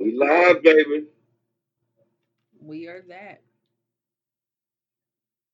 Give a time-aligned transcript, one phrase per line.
[0.00, 1.06] We live, baby.
[2.60, 3.42] We are that.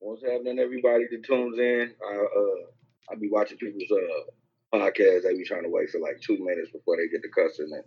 [0.07, 1.93] What's happening, everybody that tunes in?
[2.03, 2.65] I uh,
[3.11, 5.23] I be watching people's uh podcasts.
[5.23, 7.83] They be trying to wait for like two minutes before they get to cussing and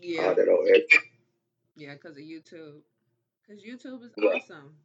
[0.00, 0.28] Yeah.
[0.28, 1.00] all that old extra.
[1.76, 2.82] Yeah, because of YouTube.
[3.46, 4.36] Because YouTube is Yeah.
[4.36, 4.76] awesome.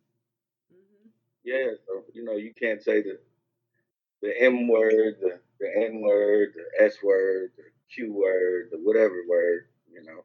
[0.71, 1.09] hmm
[1.43, 3.19] Yeah, so you know you can't say the
[4.21, 7.63] the M word, the the N word, the S word, the
[7.93, 10.23] Q word, the whatever word, you know.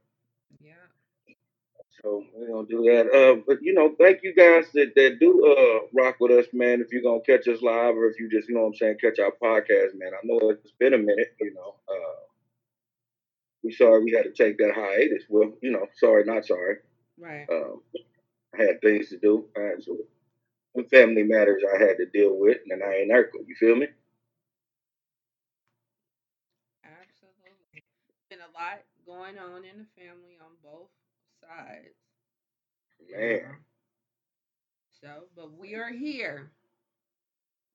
[2.05, 3.07] So we're gonna do that.
[3.15, 6.81] Uh, but you know, thank you guys that, that do uh rock with us, man.
[6.81, 8.97] If you're gonna catch us live or if you just, you know what I'm saying,
[9.01, 10.13] catch our podcast, man.
[10.15, 11.77] I know it's been a minute, you know.
[11.89, 12.21] Uh
[13.63, 15.25] we sorry we had to take that hiatus.
[15.29, 16.77] Well, you know, sorry, not sorry.
[17.19, 17.47] Right.
[17.51, 17.83] Um
[18.59, 19.49] I had things to do.
[19.57, 19.99] I had some,
[20.77, 23.89] some family matters I had to deal with and I ain't Urkel, you feel me?
[26.85, 27.83] Absolutely.
[28.31, 30.91] Been a lot going on in the family on both
[31.57, 31.95] sides.
[33.11, 33.21] Man.
[33.21, 33.49] Yeah.
[35.03, 36.51] So, but we are here.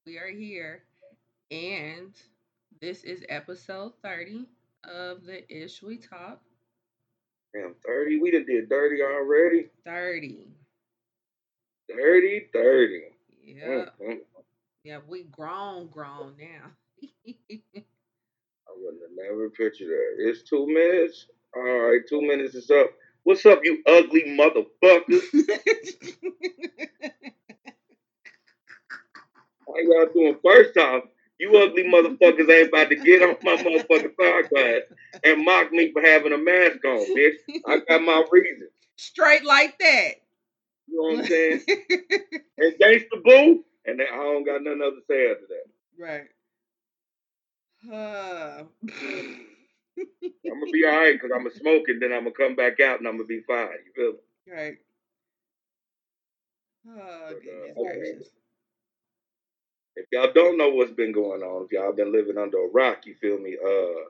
[0.05, 0.83] We are here.
[1.51, 2.13] And
[2.81, 4.47] this is episode 30
[4.83, 6.41] of the Ish We Talk.
[7.53, 8.19] Damn, 30.
[8.19, 9.69] We done did 30 already.
[9.85, 10.47] 30.
[11.89, 13.01] 30, 30.
[13.43, 13.63] Yeah.
[13.65, 14.17] Mm, mm.
[14.83, 16.71] Yeah, we grown, grown now.
[17.27, 20.15] I wouldn't have never pictured that.
[20.19, 21.27] It's two minutes.
[21.55, 22.89] All right, two minutes is up.
[23.27, 25.21] What's up, you ugly motherfuckers?
[29.67, 30.37] How y'all doing?
[30.41, 31.03] First off,
[31.37, 34.83] you ugly motherfuckers ain't about to get on my motherfucking podcast
[35.25, 37.35] and mock me for having a mask on, bitch.
[37.67, 38.71] I got my reasons.
[38.95, 40.11] Straight like that.
[40.87, 41.65] You know what I'm saying?
[42.59, 45.65] And gangsta boo, and I don't got nothing else to say after that.
[45.99, 46.29] right.
[47.91, 48.63] Uh,
[50.51, 52.79] I'm gonna be all right because I'm gonna smoke and then I'm gonna come back
[52.79, 53.69] out and I'm gonna be fine.
[53.85, 54.53] You feel me?
[54.53, 54.77] right.
[56.89, 58.29] Oh, But, goodness uh, gracious.
[59.95, 63.05] if y'all don't know what's been going on, if y'all been living under a rock,
[63.05, 63.57] you feel me?
[63.63, 64.09] Uh,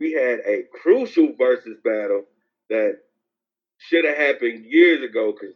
[0.00, 2.24] we had a crucial Verzuz battle
[2.70, 2.98] that
[3.78, 5.54] should have happened years ago, cause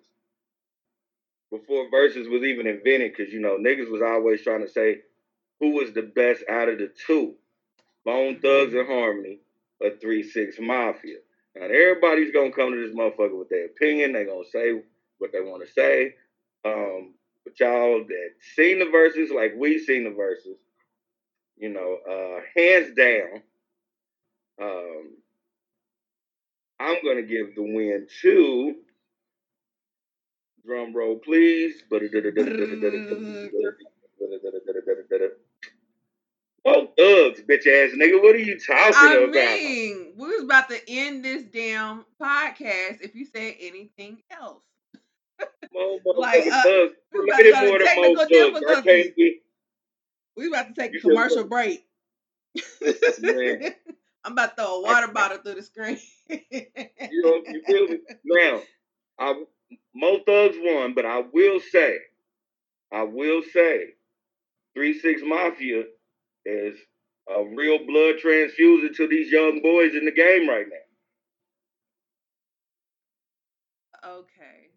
[1.51, 4.99] before Verzuz was even invented, cause you know niggas was always trying to say
[5.61, 7.35] who was the best out of the two,
[8.09, 9.41] Bone Thugs and Harmony
[9.83, 11.19] or Three Six Mafia.
[11.55, 14.15] Now everybody's gonna come to this motherfucker with their opinion.
[14.15, 14.81] They gonna say
[15.19, 16.15] what they want to say.
[16.65, 20.57] Um, but y'all that seen the Verzuz like we seen the Verzuz,
[21.59, 23.43] you know, uh, hands down,
[24.63, 25.17] um,
[26.81, 28.77] I'm gonna give the win to.
[30.67, 31.83] Drum roll, please.
[36.69, 38.23] Oh, thugs, bitch ass nigga.
[38.23, 39.33] What are you talking I about?
[39.33, 44.63] mean, we was about to end this damn podcast if you said anything else.
[46.17, 46.95] Like, uh, thugs.
[47.13, 48.33] we about to more go to technical most thugs.
[48.33, 49.13] I difficulties.
[49.17, 49.41] be.
[50.37, 51.87] We about to take You a commercial break.
[54.25, 55.99] I'm about to throw a water bottle through the screen.
[56.29, 57.99] You know, you feel me?
[58.25, 58.61] Now,
[59.19, 59.45] I
[59.95, 61.99] Mo Thugs won, but I will say,
[62.93, 63.95] I will say,
[64.75, 65.85] Three Six Mafia
[66.49, 66.79] is
[67.29, 70.89] a real blood transfusion to these young boys in the game right now.
[74.05, 74.71] okay.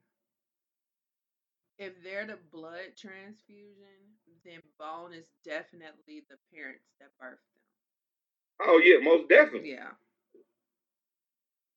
[1.77, 8.67] If they're the blood transfusion, then Bone is definitely the parents that birthed them.
[8.67, 9.71] Oh yeah, most definitely.
[9.71, 9.89] Yeah.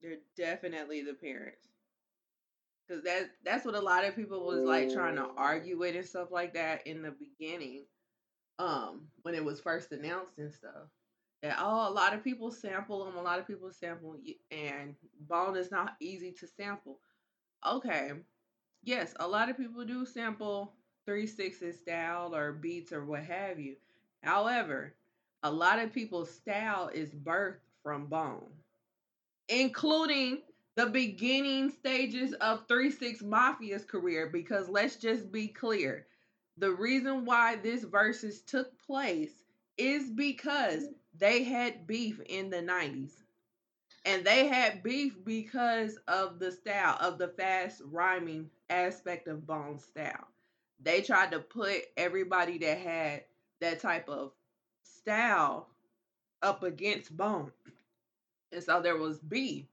[0.02, 1.68] They're definitely the parents.
[2.88, 6.04] Cause that that's what a lot of people was like trying to argue with and
[6.04, 7.86] stuff like that in the beginning.
[8.58, 10.88] Um, when it was first announced and stuff.
[11.42, 14.16] That oh, a lot of people sample them, a lot of people sample
[14.50, 14.94] and
[15.28, 17.00] bone is not easy to sample.
[17.66, 18.12] Okay.
[18.84, 20.74] Yes, a lot of people do sample
[21.06, 23.76] three sixes style or beats or what have you.
[24.22, 24.94] However,
[25.42, 28.46] a lot of people's style is birthed from bone
[29.48, 30.42] including
[30.76, 34.28] the beginning stages of 3 6 Mafia's career.
[34.32, 36.06] Because let's just be clear
[36.58, 39.44] the reason why this Verzuz took place
[39.78, 43.12] is because they had beef in the 90s.
[44.04, 49.84] And they had beef because of the style, of the fast rhyming aspect of Bone's
[49.84, 50.28] style.
[50.80, 53.24] they tried to put everybody that had
[53.60, 54.32] that type of
[54.82, 55.68] style
[56.42, 57.52] up against Bone.
[58.52, 59.66] And so there was beef.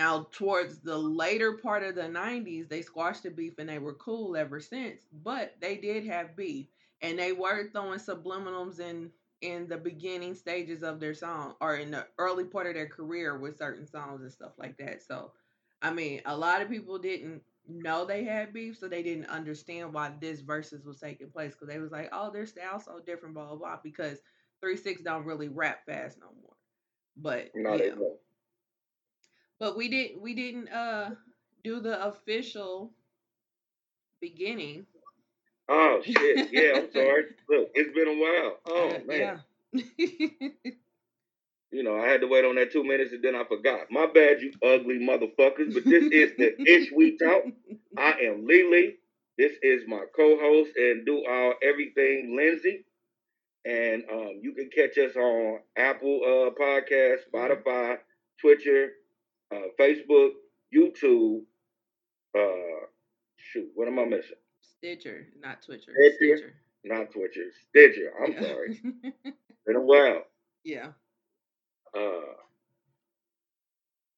[0.00, 3.92] Now, towards the later part of the 90s, they squashed the beef and they were
[3.92, 5.02] cool ever since.
[5.12, 6.68] But they did have beef.
[7.02, 9.10] And they were throwing subliminals in
[9.42, 13.36] in the beginning stages of their song or in the early part of their career
[13.36, 15.02] with certain songs and stuff like that.
[15.02, 15.32] So,
[15.82, 19.92] I mean, a lot of people didn't know they had beef, so they didn't understand
[19.92, 23.34] why this Verzuz was taking place because they was like, oh, their style so different,
[23.34, 23.78] blah blah blah.
[23.82, 24.20] Because
[24.62, 26.56] three six don't really rap fast no more.
[27.18, 27.90] But No, yeah.
[29.60, 31.10] But we didn't we didn't uh
[31.64, 32.92] do the official
[34.20, 34.86] beginning.
[35.68, 36.48] Oh shit.
[36.52, 37.24] Yeah, I'm sorry.
[37.48, 38.58] Look, it's been a while.
[38.66, 39.40] Oh Uh, man.
[39.72, 40.48] yeah.
[41.72, 43.90] You know, I had to wait on that two minutes and then I forgot.
[43.90, 45.72] My bad, you ugly motherfuckers.
[45.72, 47.44] But this is the Ish We Talk.
[47.96, 48.96] I am Lily.
[49.38, 52.84] This is my co-host and do all everything, Lindsay.
[53.64, 57.98] And um, you can catch us on Apple uh, Podcast, Spotify,
[58.40, 58.92] Twitter,
[59.52, 60.30] uh, Facebook,
[60.74, 61.42] YouTube.
[62.36, 62.86] Uh,
[63.36, 64.36] shoot, what am I missing?
[64.62, 65.92] Stitcher, not Twitcher.
[65.92, 66.36] Stitcher.
[66.36, 66.54] Stitcher.
[66.84, 68.12] Not Twitcher, Stitcher.
[68.22, 68.42] I'm Yeah.
[68.42, 68.80] sorry.
[69.66, 70.22] Been a while.
[70.64, 70.88] yeah.
[71.96, 72.34] Uh,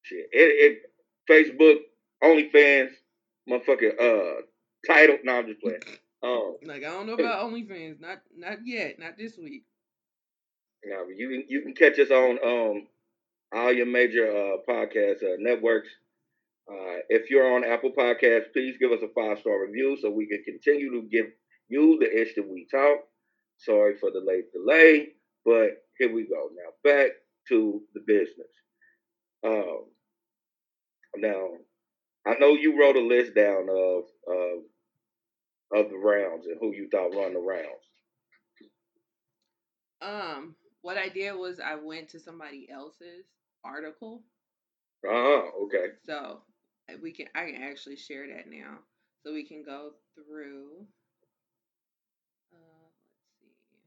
[0.02, 0.26] shit.
[0.32, 0.93] It, it,
[1.29, 1.76] Facebook,
[2.23, 2.90] OnlyFans,
[3.49, 4.43] motherfucking uh,
[4.87, 5.19] title.
[5.25, 5.81] No, I'm just playing.
[6.25, 7.99] Um, Like I don't know about OnlyFans.
[8.00, 8.96] Not not yet.
[9.00, 9.64] Not this week.
[10.85, 12.87] Now you can you can catch us on um
[13.54, 15.88] all your major uh podcast uh, networks.
[16.70, 20.26] Uh, if you're on Apple Podcasts, please give us a five star review so we
[20.26, 21.26] can continue to give
[21.69, 23.00] you the ish that we talk.
[23.58, 25.08] Sorry for the late delay,
[25.44, 26.49] but here we go.
[26.54, 27.10] Now back
[27.49, 28.49] to the business.
[29.44, 29.87] Um,
[31.16, 31.49] now
[32.26, 34.62] I know you wrote a list down of of
[35.75, 37.66] of the rounds and who you thought run the rounds.
[40.00, 43.26] Um, what I did was I went to somebody else's
[43.64, 44.23] article,
[45.06, 45.50] Oh.
[45.67, 45.94] Okay.
[46.05, 46.43] so
[46.91, 48.79] uh, we can I can actually share that now,
[49.25, 50.87] so we can go through.
[52.53, 52.56] Uh,
[53.44, 53.79] let's see.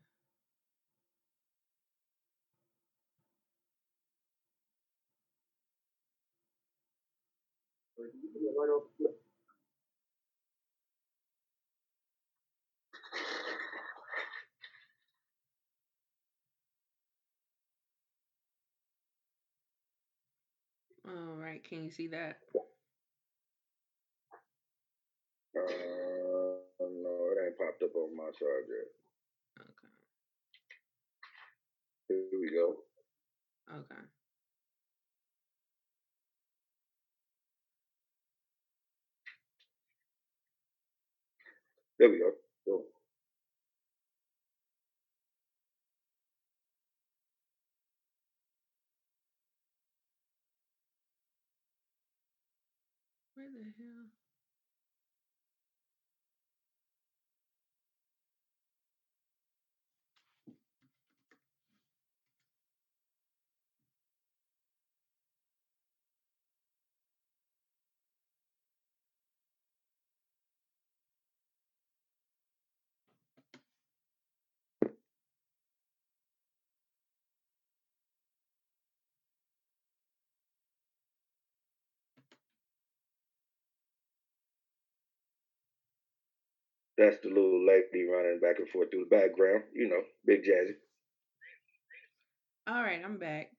[21.16, 22.40] All right, can you see that?
[25.56, 25.62] Uh,
[26.82, 28.90] no, it ain't popped up on my side yet.
[29.62, 29.92] Okay.
[32.10, 32.76] Here we go.
[33.72, 34.02] Okay.
[41.98, 42.32] There we go.
[53.74, 53.95] Go.
[86.98, 89.64] That's the little lady running back and forth through the background.
[89.74, 90.76] You know, Big Jazzy.
[92.68, 93.52] All right, I'm back.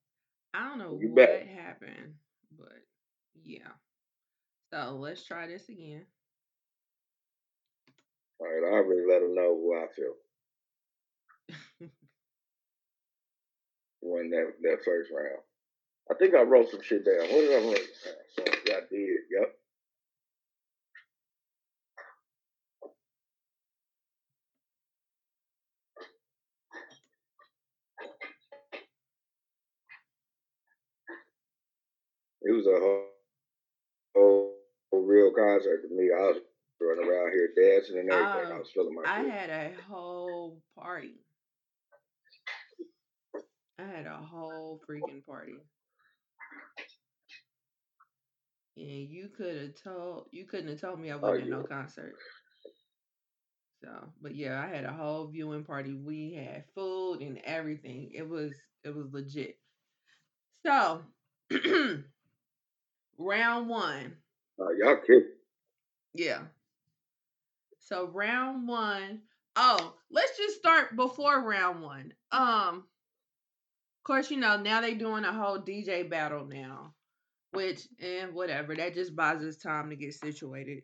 [0.55, 1.47] I don't know You what back.
[1.49, 2.15] happened,
[2.59, 2.73] but
[3.43, 3.69] yeah.
[4.73, 6.07] So let's try this again.
[8.41, 10.15] All right, I already let them know who I feel
[14.03, 15.41] win that, that first round.
[16.11, 17.19] I think I wrote some shit down.
[17.21, 17.89] What did I write?
[18.05, 18.11] So,
[18.67, 19.19] yeah, I did.
[19.31, 19.55] Yep.
[32.47, 33.11] It was a whole,
[34.15, 34.55] whole,
[34.93, 36.11] whole real concert to me.
[36.15, 36.41] I was
[36.81, 38.51] running around here dancing and everything.
[38.53, 41.27] I Um, was feeling my I had a whole party.
[43.79, 45.69] I had a whole freaking party.
[48.77, 51.57] And you could have told you couldn't have told me I Oh, wasn't at yeah.
[51.59, 52.15] no concert.
[53.83, 55.95] So, but yeah, I had a whole viewing party.
[55.95, 58.11] We had food and everything.
[58.13, 59.61] It was it was legit.
[60.65, 61.05] So,
[63.19, 64.17] round one.
[64.61, 65.29] Uh, y'all kidding.
[66.15, 66.41] Yeah.
[67.81, 69.21] So round one.
[69.55, 72.13] Oh, let's just start before round one.
[72.33, 76.95] Um, of course, you know now they're doing a whole DJ battle now,
[77.53, 80.83] which and eh, whatever that just buys us time to get situated.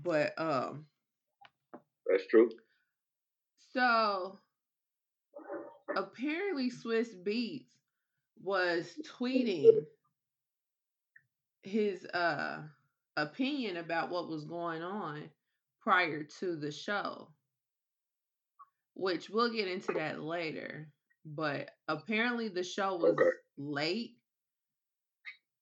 [0.00, 0.86] But um,
[2.06, 2.50] that's true.
[3.72, 4.38] So
[5.96, 7.66] apparently, Swizz Beatz
[8.42, 8.86] was
[9.18, 9.84] tweeting
[11.62, 12.58] his uh
[13.16, 15.30] opinion about what was going on
[15.80, 17.28] prior to the show,
[18.94, 20.88] which we'll get into that later.
[21.24, 23.30] But apparently, the show was okay.
[23.56, 24.16] late.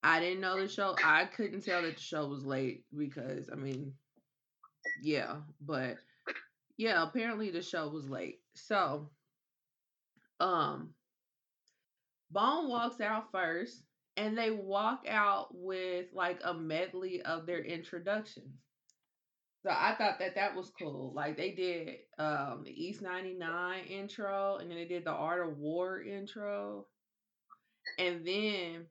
[0.02, 0.96] I didn't know the show.
[1.04, 3.92] I couldn't tell that the show was late because, I mean,
[5.02, 5.98] yeah, but
[6.78, 8.40] yeah, apparently the show was late.
[8.54, 9.10] So,
[10.40, 10.94] um,
[12.30, 13.82] Bone walks out first,
[14.16, 18.54] and they walk out with like a medley of their introductions.
[19.62, 21.12] So I thought that that was cool.
[21.14, 25.58] Like they did um the East 99 intro and then they did the Art of
[25.58, 26.86] War intro.
[27.98, 28.86] And then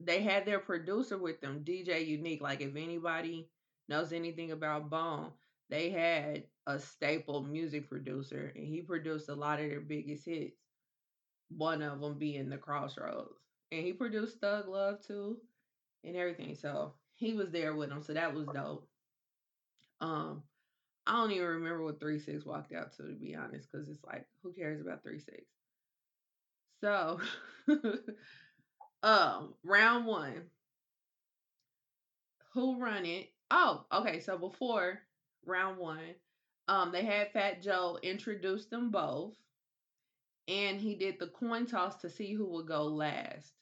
[0.00, 2.40] they had their producer with them, DJ U-Neek.
[2.40, 3.48] Like if anybody
[3.88, 5.32] knows anything about Bone,
[5.70, 10.56] they had a staple music producer and he produced a lot of their biggest hits.
[11.50, 13.45] One of them being The Crossroads.
[13.72, 15.38] And he produced Thug Love too
[16.04, 16.54] and everything.
[16.54, 18.02] So he was there with them.
[18.02, 18.88] So that was dope.
[20.00, 20.42] Um,
[21.06, 24.04] I don't even remember what three six walked out to, to be honest, because it's
[24.04, 25.44] like, who cares about three six?
[26.80, 27.20] So,
[29.02, 30.50] um, round one.
[32.54, 33.32] Who run it?
[33.50, 34.20] Oh, okay.
[34.20, 35.02] So before
[35.44, 36.14] round one,
[36.68, 39.34] um, they had Fat Joe introduce them both,
[40.48, 43.52] and he did the coin toss to see who would go last.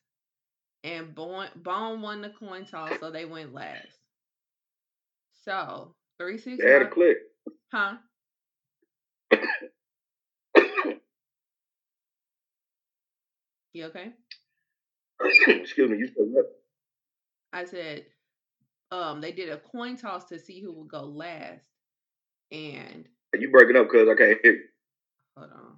[0.83, 3.99] And Bone, Bone won the coin toss, so they went last.
[5.45, 6.62] So Three six.
[6.62, 7.17] They had a click.
[7.73, 7.97] Huh?
[13.73, 14.12] you okay?
[15.49, 15.99] Excuse me.
[15.99, 16.47] You said what?
[17.53, 18.05] I said,
[18.93, 21.64] um, they did a coin toss to see who would go last,
[22.53, 24.64] and you breaking up because I can't hear you.
[25.37, 25.76] Hold on.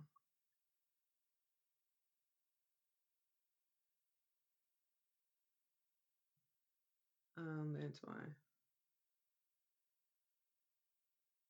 [7.36, 8.34] Um, that's fine.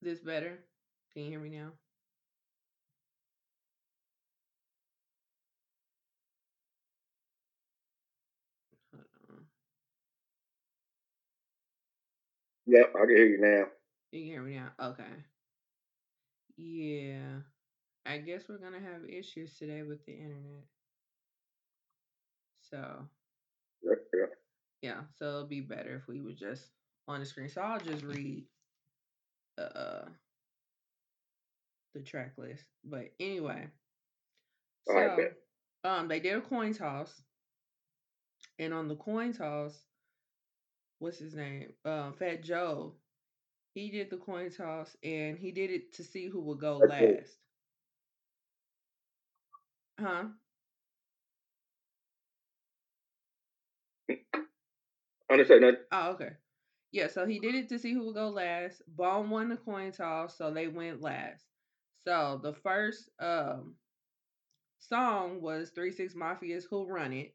[0.01, 0.65] This better?
[1.13, 1.73] Can you hear me now?
[12.67, 13.67] Yep, I can hear you now.
[14.11, 14.73] You can hear me now?
[14.81, 15.25] Okay.
[16.57, 17.41] Yeah.
[18.07, 20.67] I guess we're gonna have issues today with the internet.
[22.71, 23.09] So
[23.83, 24.27] Yep, yeah.
[24.87, 26.71] Yeah, so it'll be better if we were just
[27.09, 27.49] on the screen.
[27.49, 28.45] So I'll just read
[29.59, 30.07] uh
[31.95, 32.65] the track list.
[32.85, 33.69] But anyway,
[34.85, 35.33] so right,
[35.85, 37.23] um they did a coin toss,
[38.59, 39.85] and on the coin toss,
[40.99, 41.73] what's his name?
[41.85, 42.95] Um, Fat Joe.
[43.75, 47.39] He did the coin toss, and he did it to see who would go last.
[49.99, 50.29] Huh?
[55.31, 55.87] Understand that?
[55.93, 56.31] Oh, okay.
[56.93, 58.83] Yeah, so he did it to see who would go last.
[58.89, 61.45] Bone won the coin toss, so they went last.
[62.07, 63.75] So the first um
[64.79, 67.35] song was Three Six Mafia's Who Run It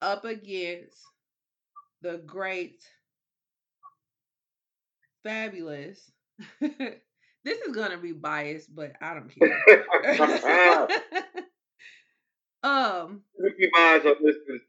[0.00, 1.04] up against
[2.00, 2.82] the great
[5.22, 6.10] fabulous
[6.60, 9.84] this is gonna be biased, but I don't care.
[12.62, 14.02] um Ricky Miles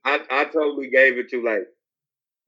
[0.06, 1.68] I, I totally gave it to like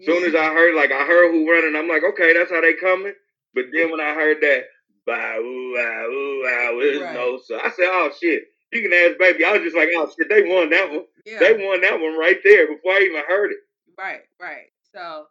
[0.06, 2.74] soon as I heard like I heard who running, I'm like, okay, that's how they
[2.74, 3.14] coming.
[3.54, 4.64] But then when I heard that
[5.10, 7.14] ooh, ah, right.
[7.14, 8.44] no so I said, oh shit.
[8.72, 9.46] You can ask baby.
[9.46, 11.06] I was just like, oh shit, they won that one.
[11.26, 11.40] Yeah.
[11.40, 13.60] They won that one right there before I even heard it.
[13.98, 14.72] Right, right.
[14.94, 15.26] So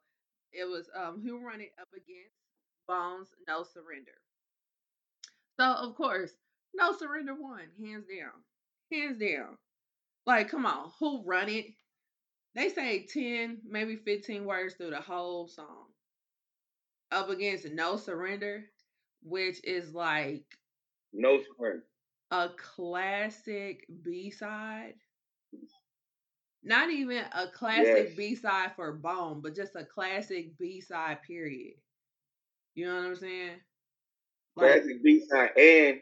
[0.52, 2.36] it was um who run it up against
[2.86, 4.12] Bones, No Surrender.
[5.58, 6.32] So of course,
[6.74, 8.42] No Surrender won, hands down.
[8.92, 9.58] Hands down.
[10.24, 11.66] Like, come on, who run it?
[12.54, 15.92] They say 10, maybe 15 words through the whole song.
[17.12, 18.72] Up against No Surrender
[19.22, 20.58] which is like
[21.12, 21.82] no spring.
[22.32, 24.98] A classic B side.
[26.62, 28.16] Not even a classic yes.
[28.16, 31.22] B side for Bone, but just a classic B side.
[31.22, 31.74] Period.
[32.74, 33.60] You know what I'm saying?
[34.56, 36.00] Like, classic B side, and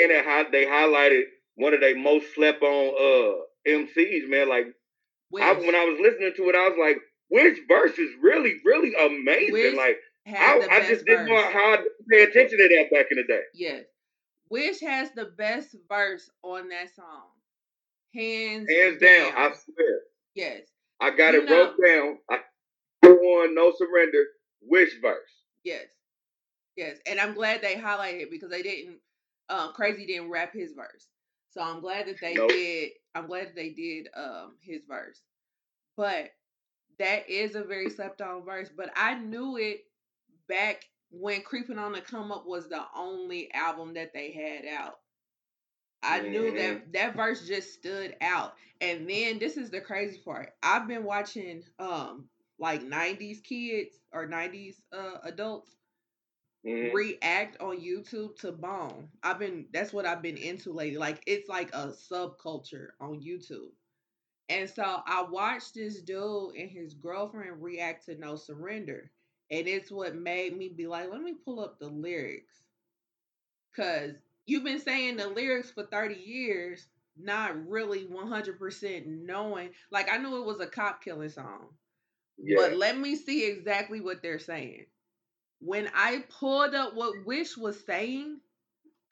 [0.00, 1.24] and they highlighted
[1.54, 4.48] one of their most slept on uh MCs, man.
[4.48, 4.66] Like
[5.36, 6.96] I, when I was listening to it, I was like,
[7.28, 9.52] which verse is really, really amazing?
[9.52, 13.06] Which, like I, I just didn't know how I didn't pay attention to that back
[13.10, 13.42] in the day.
[13.54, 13.84] Yes.
[14.50, 17.26] Wish has the best verse on that song.
[18.14, 20.00] Hands, Hands down, I swear.
[20.34, 20.62] yes.
[21.00, 22.18] I got You it know- wrote down.
[22.30, 22.38] I
[23.02, 24.24] one, no surrender,
[24.62, 25.42] wish verse.
[25.64, 25.84] Yes.
[26.76, 26.96] Yes.
[27.06, 28.98] And I'm glad they highlighted it because they didn't
[29.50, 31.06] um Krayzie didn't rap his verse.
[31.50, 32.50] So I'm glad that they Nope.
[32.50, 35.22] did I'm glad that they did um his verse.
[35.96, 36.30] But
[36.98, 38.70] that is a very slept on verse.
[38.74, 39.80] But I knew it
[40.48, 44.98] back when Creeping on the Come Up was the only album that they had out.
[46.02, 48.54] I knew that that verse just stood out.
[48.80, 50.50] And then this is the crazy part.
[50.62, 52.28] I've been watching um
[52.58, 55.76] like 90s kids or 90s uh adults
[56.64, 56.92] Mhm.
[56.92, 59.10] react on YouTube to Bone.
[59.22, 60.98] I've been that's what I've been into lately.
[60.98, 63.70] Like it's like a subculture on YouTube.
[64.48, 69.12] And so I watched this dude and his girlfriend react to No Surrender.
[69.50, 72.64] And it's what made me be like, let me pull up the lyrics.
[73.74, 74.14] Cause
[74.46, 79.72] you've been saying the lyrics for 30 years, not really 100% knowing.
[79.90, 81.78] Like I knew it was a cop killing song.
[82.38, 82.56] Yeah.
[82.56, 84.86] But let me see exactly what they're saying.
[85.60, 88.38] When I pulled up what Wish was saying,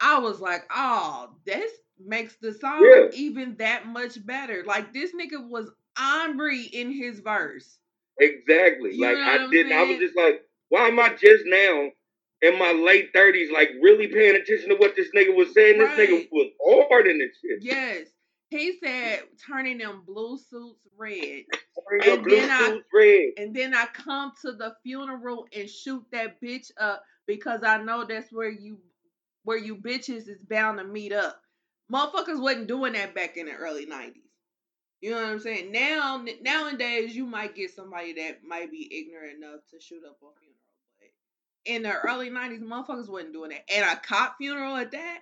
[0.00, 1.70] I was like, oh, this
[2.04, 3.08] makes the song Yeah.
[3.12, 4.62] even that much better.
[4.64, 7.78] Like this nigga was angry in his verse.
[8.20, 8.94] Exactly.
[8.94, 9.72] You like I didn't.
[9.72, 11.90] I was just like, why am I just now
[12.42, 15.78] in my late thirties, like really paying attention to what this nigga was saying?
[15.78, 16.50] This nigga was
[16.90, 17.62] hard in this shit.
[17.62, 18.06] Yes.
[18.48, 21.44] He said turning them blue suits red.
[22.04, 23.32] And then I- red.
[23.38, 28.04] And then I come to the funeral and shoot that bitch up because I know
[28.04, 28.78] that's where you
[29.44, 31.40] where you bitches is bound to meet up.
[31.92, 34.14] Motherfuckers wasn't doing that back in the early 90s.
[35.00, 35.70] You know what I'm saying?
[35.72, 40.40] Now nowadays you might get somebody that might be ignorant enough to shoot up a
[40.40, 40.56] funeral.
[40.98, 41.08] But
[41.72, 43.64] in the early 90s, motherfuckers wasn't doing that.
[43.72, 45.20] And a cop funeral at that?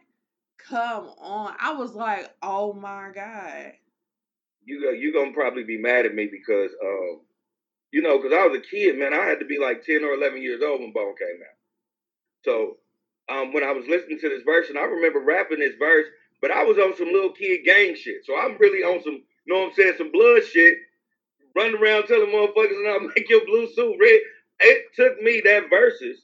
[0.68, 1.54] Come on.
[1.60, 3.72] I was like, oh my God.
[4.64, 4.90] You go.
[4.90, 7.20] You gonna probably be mad at me because, um,
[7.92, 9.12] you know, because I was a kid, man.
[9.12, 11.58] I had to be like ten or eleven years old when Bone came out.
[12.44, 12.76] So,
[13.28, 16.06] um, when I was listening to this verse, and I remember rapping this verse,
[16.40, 18.24] but I was on some little kid gang shit.
[18.24, 19.14] So I'm really on some,
[19.46, 20.78] you know what I'm saying, some blood shit.
[21.56, 24.20] Running around telling motherfuckers, and I'll make your blue suit red.
[24.60, 26.16] It took me that Verzuz.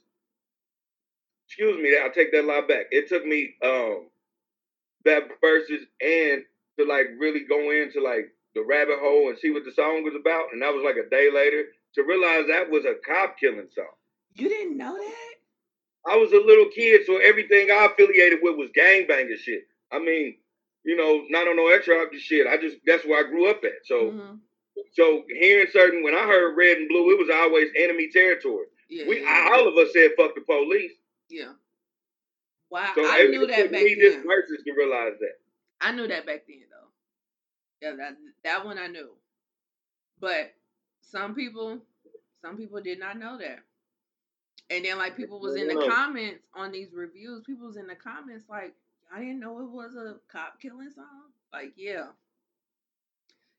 [1.47, 2.87] Excuse me, I'll take that lie back.
[2.91, 4.10] It took me um
[5.05, 6.43] that Verzuz and
[6.79, 10.13] to like really go into like the rabbit hole and see what the song was
[10.19, 10.45] about.
[10.53, 13.85] And that was like a day later to realize that was a cop killing song.
[14.35, 16.11] You didn't know that?
[16.11, 19.67] I was a little kid, so everything I affiliated with was gangbanger shit.
[19.91, 20.35] I mean,
[20.83, 22.47] you know, not on no extra shit.
[22.47, 23.85] I just that's where I grew up at.
[23.85, 24.39] So Mhm.
[24.93, 28.65] so hearing certain when I heard red and blue, it was always enemy territory.
[28.89, 29.05] Yeah.
[29.07, 30.93] We yeah, all of us said fuck the police.
[31.29, 31.53] Yeah.
[32.71, 34.23] Wow, So I knew that back then.
[34.23, 35.39] Verzuz to realize that.
[35.81, 36.87] I knew that back then though.
[37.87, 39.09] Yeah, that that one I knew.
[40.19, 40.53] But
[41.01, 41.79] some people
[42.41, 43.59] some people did not know that.
[44.69, 47.95] And then like people was in the comments on these reviews, people was in the
[47.95, 48.73] comments like,
[49.13, 51.31] I didn't know it was a cop killing song.
[51.51, 52.05] Like, yeah.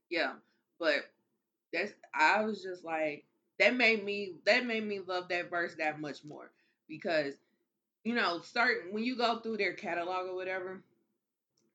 [0.08, 0.32] Yeah.
[0.80, 1.10] But
[1.72, 3.24] that's I was just like
[3.58, 6.50] that made me that made me love that verse that much more
[6.88, 7.34] because
[8.04, 10.82] you know certain when you go through their catalog or whatever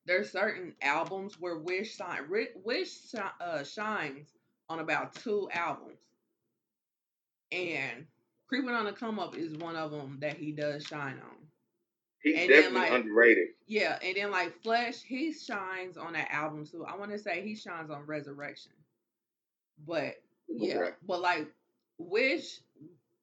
[0.06, 2.20] there's certain albums where Wish shine,
[2.64, 2.96] Wish
[3.40, 4.28] uh, shines
[4.70, 5.98] on about two albums,
[7.52, 8.06] and
[8.46, 11.36] Creeping on the Come Up is one of them that he does shine on.
[12.22, 13.48] He's And then, definitely like- underrated.
[13.66, 16.86] Yeah, and then like Flesh, he shines on that album too.
[16.86, 18.72] I want to say he shines on Resurrection,
[19.86, 20.14] but
[20.48, 20.90] yeah, Okay.
[21.06, 21.48] but like
[21.98, 22.60] Wish,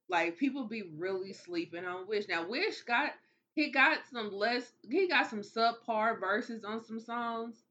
[0.09, 2.27] like people be really sleeping on Wish.
[2.27, 3.11] Now Wish got
[3.53, 7.63] he got some less, he got some subpar verses on some songs.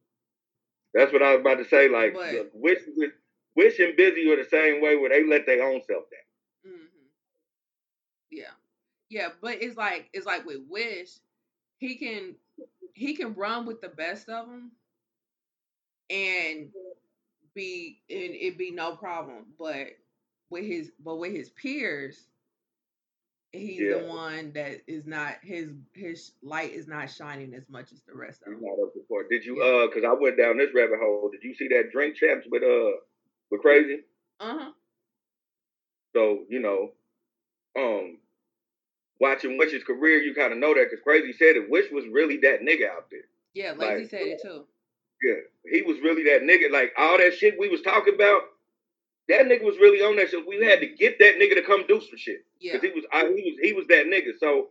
[0.95, 1.89] That's what I was about to say.
[1.89, 2.79] Like, But- look, Wish,
[3.57, 6.73] Wish and Bizzy are the same way where they let their own self down.
[6.73, 6.87] hmm
[8.31, 8.53] Yeah,
[9.09, 11.11] yeah, but it's like it's like with Wish,
[11.79, 12.37] he can
[12.95, 14.73] he can run with the best of them,
[16.11, 16.71] and
[17.55, 19.47] be and it be no problem.
[19.59, 19.89] But
[20.51, 22.27] with his but with his peers,
[23.53, 28.01] he's the one that is not his his light is not shining as much as
[28.03, 28.61] the rest of them.
[28.63, 29.01] not up to.
[29.31, 29.61] Did you?
[29.63, 31.31] Uh, because I went down this rabbit hole.
[31.31, 32.97] Did you see that Drink Champs with uh
[33.51, 34.03] with Krayzie?
[34.41, 34.71] Uh huh.
[36.15, 36.93] So you know,
[37.77, 38.19] um,
[39.21, 41.69] watching Wish's career, you kind of know that because Krayzie said it.
[41.71, 43.21] Wish was really that nigga out there.
[43.55, 44.65] Yeah, Layzie Like- said it too.
[45.23, 45.37] Yeah,
[45.73, 46.71] he was really that nigga.
[46.71, 48.43] Like all that shit we was talking about,
[49.29, 50.47] that nigga was really on that shit.
[50.47, 52.45] We had to get that nigga to come do some shit.
[52.61, 52.75] Yeah.
[52.75, 54.39] Because he was I, he was he was that nigga.
[54.39, 54.69] So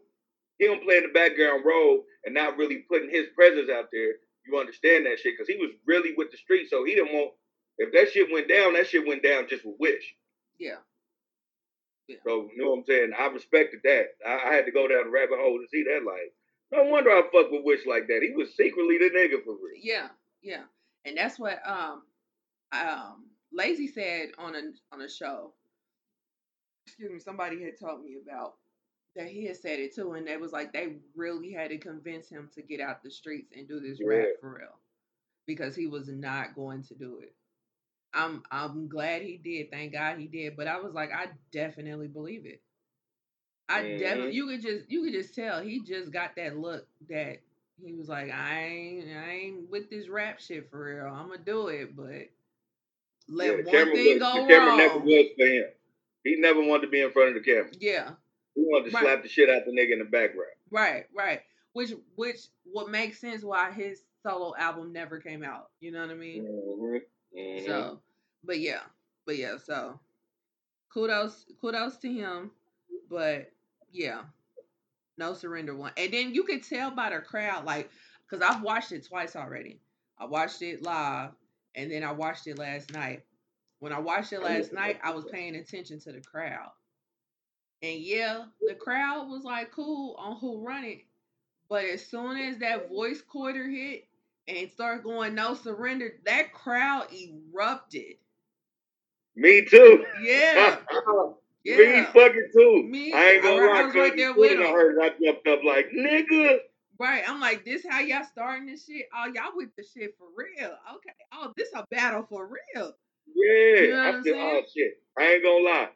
[0.59, 4.13] him playing the background role and not really putting his presence out there,
[4.45, 5.37] you understand that shit.
[5.37, 6.69] Cause he was really with the street.
[6.69, 7.31] So he didn't want
[7.77, 10.15] if that shit went down, that shit went down just with wish.
[10.59, 10.81] Yeah.
[12.07, 12.17] Yeah.
[12.25, 13.11] So you know what I'm saying?
[13.17, 14.05] I respected that.
[14.27, 16.05] I, I had to go down the rabbit hole to see that.
[16.05, 16.33] Like,
[16.71, 18.21] no wonder I fuck with Wish like that.
[18.21, 19.81] He was secretly the nigga for real.
[19.81, 20.09] Yeah,
[20.41, 20.63] yeah,
[21.05, 22.03] and that's what um
[22.71, 23.25] um
[23.57, 24.61] Layzie said on a
[24.93, 25.53] on a show.
[26.87, 28.55] Excuse me, somebody had told me about
[29.15, 32.29] that he had said it too, and they was like they really had to convince
[32.29, 34.79] him to get out the streets and do this rap for real
[35.45, 37.35] because he was not going to do it.
[38.13, 39.71] I'm I'm glad he did.
[39.71, 40.55] Thank God he did.
[40.55, 42.61] But I was like, I definitely believe it.
[43.69, 44.35] I definitely Mhm.
[44.35, 47.39] you could just you could just tell he just got that look that
[47.83, 51.13] he was like, I ain't I ain't with this rap shit for real.
[51.13, 52.29] I'm gonna do it, but
[53.27, 55.65] let Yeah, one camera thing was, go the camera never was for him.
[56.23, 57.69] He never wanted to be in front of the camera.
[57.79, 58.11] Yeah,
[58.55, 59.03] He wanted to Right.
[59.03, 60.51] slap the shit out the nigga in the background.
[60.71, 61.41] right, right.
[61.73, 65.71] Which which would make sense why his solo album never came out.
[65.79, 66.43] You know what I mean?
[66.45, 67.01] Mhm.
[67.35, 67.65] Mhm.
[67.65, 68.01] So,
[68.43, 68.83] but yeah,
[69.25, 69.57] but yeah.
[69.57, 69.99] So,
[70.93, 72.51] kudos, kudos to him.
[73.09, 73.51] But
[73.91, 74.23] yeah,
[75.17, 75.93] no surrender one.
[75.97, 77.89] And then you could tell by the crowd, like,
[78.29, 79.79] cause I've watched it twice already.
[80.19, 81.31] I watched it live,
[81.75, 83.23] and then I watched it last night.
[83.79, 86.71] When I watched it oh, last night, I was paying attention to the crowd.
[87.81, 91.01] And yeah, the crowd was like cool on who run it.
[91.69, 94.07] But as soon as that vocoder hit
[94.47, 98.15] and started going no surrender, that crowd erupted.
[99.35, 100.05] Me too.
[100.21, 100.77] Yeah.
[101.63, 101.77] yeah.
[101.77, 102.83] Me fucking too.
[102.89, 104.61] Me- I ain't gonna I- I lie, was right there with him.
[104.61, 106.59] I jumped up like nigga.
[107.03, 107.23] Right.
[107.27, 109.07] I'm like, this how y'all starting this shit?
[109.13, 110.69] Oh, y'all with the shit for real.
[110.69, 111.13] Okay.
[111.33, 112.93] Oh, this a battle for real.
[113.35, 113.81] Yeah.
[113.81, 114.93] You know what I said, oh shit.
[115.19, 115.89] I ain't gonna lie.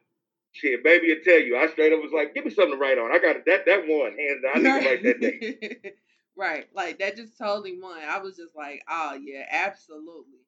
[0.51, 1.55] Shit, baby will tell you.
[1.55, 3.13] I straight up was like, give me something to write on.
[3.13, 3.37] I got.
[3.45, 4.53] That that one hands down.
[4.53, 5.93] I need to write that day.
[6.37, 6.65] right.
[6.75, 8.01] Like that just totally won.
[8.05, 10.43] I was just like, oh yeah, absolutely.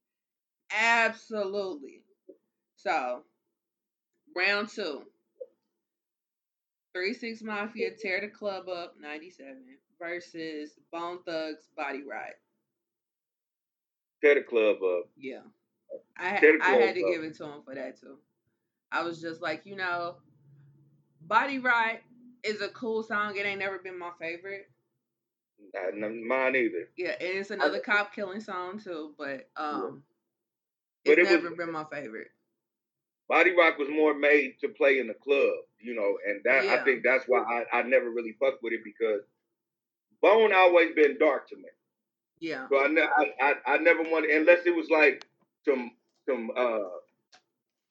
[0.78, 2.02] Absolutely.
[2.76, 3.24] So
[4.36, 5.04] round two.
[6.94, 9.56] Three Six Mafia tear the club up 97
[10.00, 12.34] versus Bone Thugs Body Ride.
[14.22, 15.10] Tear the club up.
[15.18, 15.40] Yeah.
[16.18, 17.12] I ha- Tear the I had to up.
[17.14, 18.18] give it to him for that too.
[18.92, 20.16] I was just like, you know,
[21.22, 22.00] Body Ride
[22.44, 23.36] is a cool song.
[23.38, 24.70] It ain't never been my favorite.
[25.94, 26.90] Not mine either.
[26.98, 30.04] Yeah, and it's another cop killing song too, but um
[31.06, 32.28] But it's it was- never been my favorite.
[33.28, 36.74] Body Rott was more made to play in the club, you know, and that Yeah.
[36.74, 39.22] I think that's why I, I never really fucked with it because
[40.22, 41.70] Bone always been dark to me.
[42.40, 42.68] Yeah.
[42.70, 45.26] So I, ne- I, I, I never wanted unless it was like
[45.66, 45.92] some
[46.28, 46.80] some uh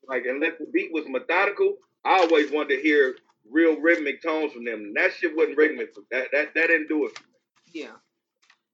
[0.08, 3.16] like unless the beat was methodical, I always wanted to hear
[3.50, 4.80] real rhythmic tones from them.
[4.80, 5.94] And that shit wasn't rhythmic.
[6.10, 7.16] That that that didn't do it.
[7.16, 7.30] for me.
[7.72, 7.92] Yeah.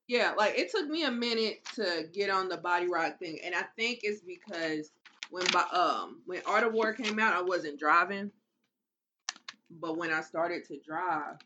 [0.06, 3.54] Yeah, like it took me a minute to get on the Body Rott thing, and
[3.54, 4.90] I think it's because
[5.30, 8.30] when um when Art of War came out, I wasn't driving,
[9.70, 11.36] but when I started to drive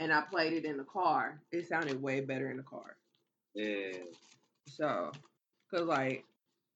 [0.00, 2.96] and I played it in the car, it sounded way better in the car.
[3.56, 4.06] Mm.
[4.66, 5.12] So,
[5.70, 6.24] cause like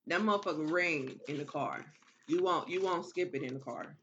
[0.06, 1.84] that motherfucker ring in the car,
[2.28, 3.96] you won't you won't skip it in the car.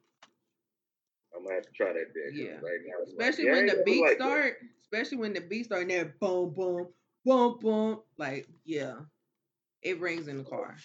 [1.35, 2.55] I'm gonna have to try that bitch Yeah.
[2.55, 3.03] right now.
[3.07, 4.15] especially Yeah, I when ain't the beat that.
[4.15, 6.87] start, especially when the beat start and then boom, boom,
[7.23, 7.99] boom, boom.
[8.17, 8.95] Like, yeah,
[9.81, 10.75] it rings in the car.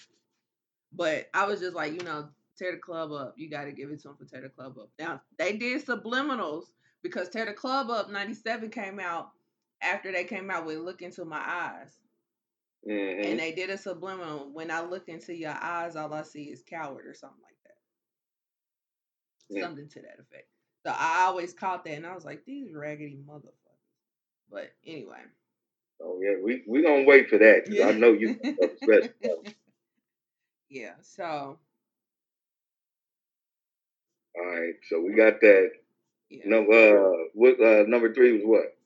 [0.93, 3.35] But I was just like, you know, tear the club up.
[3.37, 4.91] You got to give it to them for tear the club up.
[4.99, 6.67] Now they did subliminals
[7.09, 9.31] because tear the club up '97 came out
[9.83, 11.99] after they came out with look into my eyes,
[12.87, 13.27] Mhm.
[13.31, 14.51] and they did a subliminal.
[14.53, 17.75] When I look into your eyes, all I see is coward or something like that.
[19.51, 19.63] Yeah.
[19.63, 20.47] Something to that effect.
[20.87, 23.53] So I always caught that, and I was like, these raggedy motherfuckers.
[24.51, 25.23] But anyway.
[26.01, 28.37] Oh yeah, we we gonna wait for that 'cause I know you
[30.69, 30.95] yeah.
[31.03, 31.59] So
[34.37, 35.71] All right, so we got that.
[36.31, 36.43] Yeah.
[36.47, 38.77] No, uh, what uh, number three was what?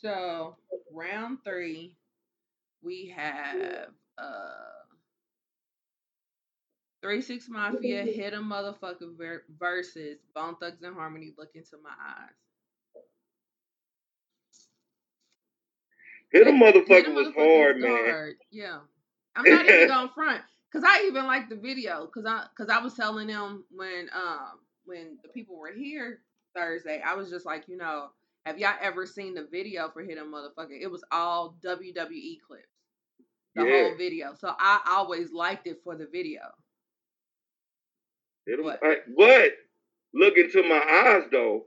[0.00, 0.56] So
[0.92, 1.94] round three,
[2.82, 4.78] we have uh
[7.02, 11.32] three six mafia hit a motherfucker ver- versus Bone Thugs and Harmony.
[11.36, 12.30] Look into my eyes.
[16.30, 18.34] Hit a motherfucker was hard, man.
[18.50, 18.78] Yeah.
[19.34, 22.82] I'm not even going front because I even liked the video because I because I
[22.82, 26.20] was telling them when um when the people were here
[26.62, 28.08] Thursday I was just like you know
[28.46, 30.78] have y'all ever seen the video for Hit a Motherfucker?
[30.80, 32.64] It was all WWE clips,
[33.54, 33.88] the Yeah.
[33.88, 34.34] whole video.
[34.38, 36.40] So I always liked it for the video.
[38.46, 39.52] It'll, But- I- but
[40.14, 41.66] look into my eyes though,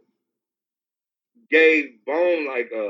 [1.51, 2.89] gave Bone like uh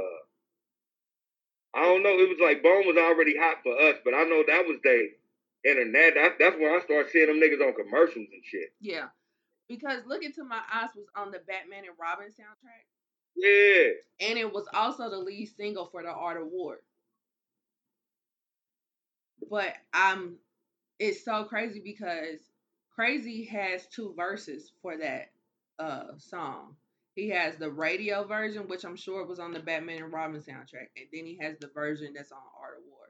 [1.73, 4.43] I don't know, it was like Bone was already hot for us, but I know
[4.47, 5.09] that was they
[5.65, 6.13] internet.
[6.15, 8.73] That, that's when I started seeing them niggas on commercials and shit.
[8.79, 9.07] Yeah.
[9.71, 12.83] Because Look Into My Eyes was on the Batman and Robin soundtrack.
[13.37, 14.27] Yeah.
[14.27, 16.79] And it was also the lead single for the Art of War.
[19.49, 20.35] But I'm
[20.99, 22.39] it's so crazy because
[22.99, 25.31] Krayzie has two verses for that
[25.79, 26.75] uh song.
[27.15, 30.89] He has the radio version, which I'm sure was on the Batman and Robin soundtrack,
[30.97, 33.07] and then he has the version that's on Art of War.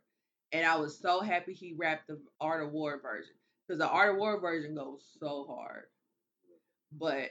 [0.52, 3.34] And I was so happy he rapped the Art of War version
[3.67, 5.86] because the Art of War version goes so hard.
[6.91, 7.30] But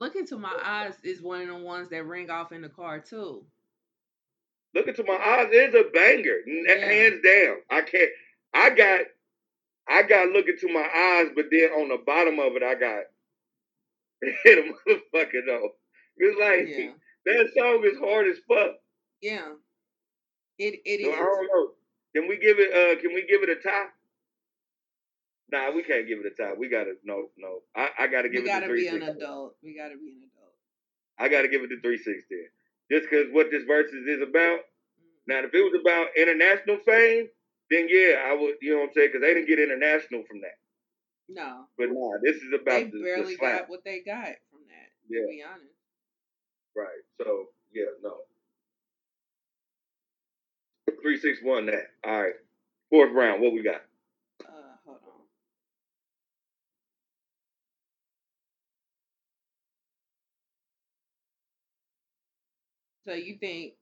[0.00, 2.98] Look into my eyes is one of the ones that ring off in the car
[3.00, 3.44] too.
[4.74, 6.38] Look into my eyes is a banger.
[6.46, 6.74] Yeah.
[6.86, 7.56] Hands down.
[7.70, 8.10] I can't
[8.52, 9.00] I got
[9.88, 13.04] I got look into my eyes, but then on the bottom of it I got
[14.44, 15.70] hit a motherfucker though.
[16.16, 16.92] It's like Yeah,
[17.26, 18.76] that song is hard as fuck.
[19.22, 19.52] yeah.
[20.58, 21.70] It it So I don't know.
[22.14, 22.70] Can we give it?
[22.72, 23.86] Uh, can we give it a tie?
[25.54, 26.54] Nah, we can't give it a tie.
[26.58, 27.62] We gotta no, no.
[27.76, 29.54] I, I gotta We give it We gotta the three be an adult.
[29.62, 30.54] We gotta be an adult.
[31.16, 32.50] I gotta give it the three six then.
[32.90, 34.58] Just because what this Verzuz is about.
[34.58, 35.30] Mm.
[35.30, 37.28] Now, if it was about international fame,
[37.70, 38.56] then yeah, I would.
[38.60, 39.08] You know what I'm saying?
[39.12, 40.58] Because they didn't get international from that.
[41.28, 44.66] No, But nah, this is they about the, barely the got what they got from
[44.66, 44.90] that.
[45.08, 45.22] Yeah.
[45.22, 45.78] To be honest.
[46.74, 47.02] Right.
[47.22, 48.26] So yeah, no.
[51.00, 51.94] Three six one that.
[52.02, 52.34] All right.
[52.90, 53.40] Fourth round.
[53.40, 53.82] What we got?
[54.44, 55.14] Uh, hold on.
[63.06, 63.74] So you think?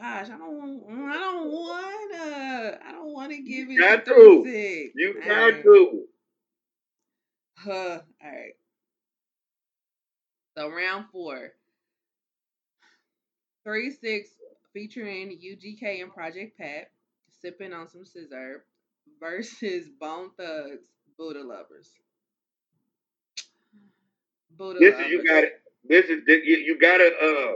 [0.00, 0.88] Gosh, I don't.
[0.90, 2.78] Mm, I don't wanna.
[2.86, 4.42] I don't want to give it got to.
[4.44, 4.92] six.
[4.96, 5.62] You got right.
[5.62, 6.04] to.
[7.58, 8.00] Huh.
[8.24, 8.54] All right.
[10.56, 11.52] So round four.
[13.64, 14.30] Three six
[14.72, 16.90] featuring UGK and Project Pat
[17.42, 18.60] sipping on some sizzurp
[19.20, 20.82] versus Bone Thugs
[21.18, 21.90] Buddha Lovers.
[24.56, 25.06] Buddha This Lovers.
[25.06, 25.61] is you got it.
[25.84, 27.52] This is you, gotta uh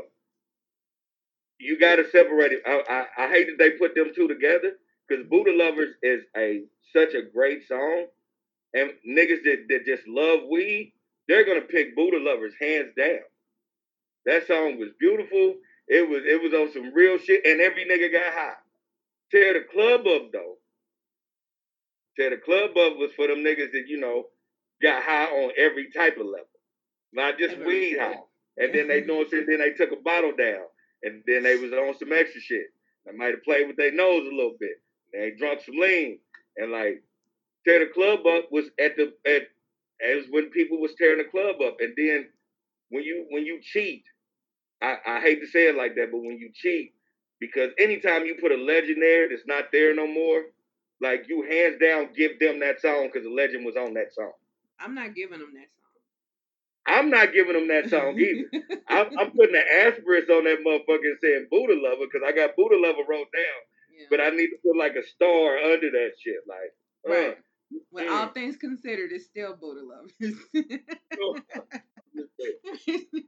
[1.61, 2.63] you gotta separate it.
[2.67, 2.83] I,
[3.19, 4.75] I I hate that they put them two together
[5.09, 8.07] because Buddha Lovers is a such a great song,
[8.75, 10.95] and niggas that, that just love weed,
[11.29, 13.21] they're gonna pick Buddha Lovers hands down.
[14.27, 15.57] That song was beautiful.
[15.89, 18.55] It was it was on some real shit, and every nigga got high.
[19.33, 20.57] Tear the club up though.
[22.19, 24.27] Tear the club up was for them niggas that you know
[24.83, 26.49] got high on every type of level,
[27.13, 28.21] not just weed high.
[28.59, 30.65] And then they know saying then they took a bottle down,
[31.03, 32.67] and then they was on some extra shit.
[33.05, 34.81] They might have played with their nose a little bit.
[35.13, 36.19] They drunk some lean,
[36.57, 37.03] and like
[37.67, 39.43] tear the club up was at the at
[40.05, 42.29] as when people was tearing the club up, and then
[42.91, 44.05] when you when you cheat,
[44.83, 46.93] I, I hate to say it like that, but when you cheat,
[47.41, 50.43] because anytime you put a legend there that's not there no more,
[51.01, 54.33] like you hands down give them that song because the legend was on that song.
[54.81, 55.86] I'm not giving them that song.
[56.87, 58.49] I'm not giving them that song either.
[58.89, 62.57] I'm, I'm putting an asterisk on that motherfucker and saying Buddha Lover because I got
[62.57, 63.61] Buddha Lover wrote down,
[63.99, 64.07] yeah.
[64.11, 66.43] but I need to put like a star under that shit.
[66.47, 66.73] Like,
[67.09, 67.37] uh, right.
[67.91, 68.13] When mm.
[68.13, 70.13] all things considered, it's still Buddha Lovers.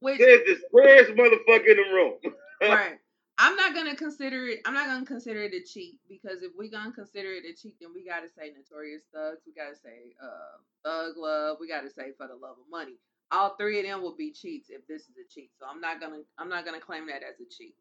[0.00, 2.14] Which there's this squarest motherfucker in the room.
[2.62, 2.98] right.
[3.42, 4.60] I'm not gonna consider it.
[4.64, 7.74] I'm not gonna consider it a cheat because if we gonna consider it a cheat,
[7.80, 9.40] then we gotta say Notorious Thugs.
[9.44, 11.56] We gotta say uh, Thug Love.
[11.60, 13.00] We gotta say For the Love of Money.
[13.32, 15.50] All three of them will be cheats if this is a cheat.
[15.58, 16.20] So I'm not gonna.
[16.38, 17.74] I'm not gonna claim that as a cheat.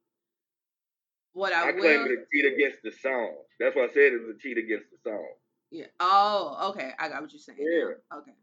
[1.34, 1.82] What I, I will.
[1.82, 3.36] claim it a cheat against the song.
[3.60, 5.28] That's why I said it was a cheat against the song.
[5.70, 5.86] Yeah.
[6.00, 6.94] Oh, okay.
[6.98, 7.60] I got what you're saying.
[7.62, 7.94] Yeah.
[8.12, 8.18] now.
[8.18, 8.34] Okay.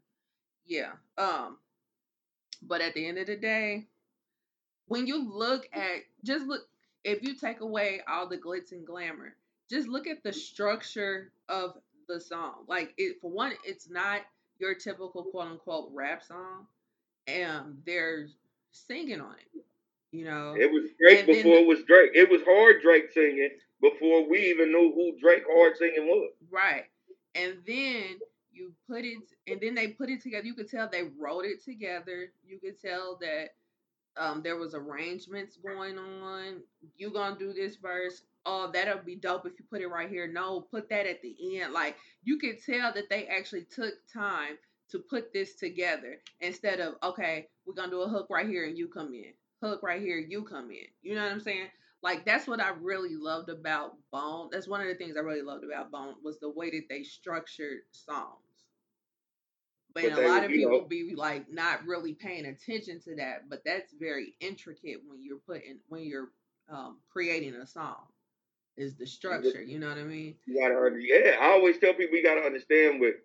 [0.65, 0.91] Yeah.
[1.17, 1.57] Um.
[2.61, 3.87] But at the end of the day,
[4.87, 6.61] when you look at just look
[7.09, 9.35] if you take away all the glitz and glamour,
[9.69, 12.65] just look at the structure of the song.
[12.67, 14.21] Like it for one, it's not
[14.59, 16.67] your typical quote unquote rap song.
[17.27, 18.27] And they're
[18.71, 19.63] singing on it.
[20.11, 20.55] You know?
[20.57, 22.11] It was Drake And before it was Drake.
[22.15, 26.31] It was hard Drake singing before we even knew who Drake hard singing was.
[26.51, 26.85] Right.
[27.35, 28.19] And then
[28.51, 29.17] you put it
[29.47, 30.45] and then they put it together.
[30.45, 32.31] You could tell they wrote it together.
[32.45, 33.49] You could tell that
[34.19, 36.61] um there was arrangements going on.
[36.97, 38.21] You gonna do this verse.
[38.45, 40.27] Oh, that'll be dope if you put it right here.
[40.27, 41.73] No, put that at the end.
[41.73, 44.57] Like you could tell that they actually took time
[44.91, 48.77] to put this together instead of okay, we're gonna do a hook right here and
[48.77, 49.33] you come in.
[49.61, 50.87] Hook right here, you come in.
[51.01, 51.67] You know what I'm saying?
[52.01, 54.49] Like that's what I really loved about Bone.
[54.51, 57.03] That's one of the things I really loved about Bone was the way that they
[57.03, 58.48] structured songs.
[60.03, 63.49] But, But a lot of people know- be like not really paying attention to that.
[63.49, 66.29] But that's very intricate when you're putting when you're
[66.69, 67.97] um, creating a song.
[68.77, 69.61] Is the structure?
[69.61, 70.35] You know what I mean?
[70.45, 71.37] You gotta yeah.
[71.41, 73.15] I always tell people you gotta understand with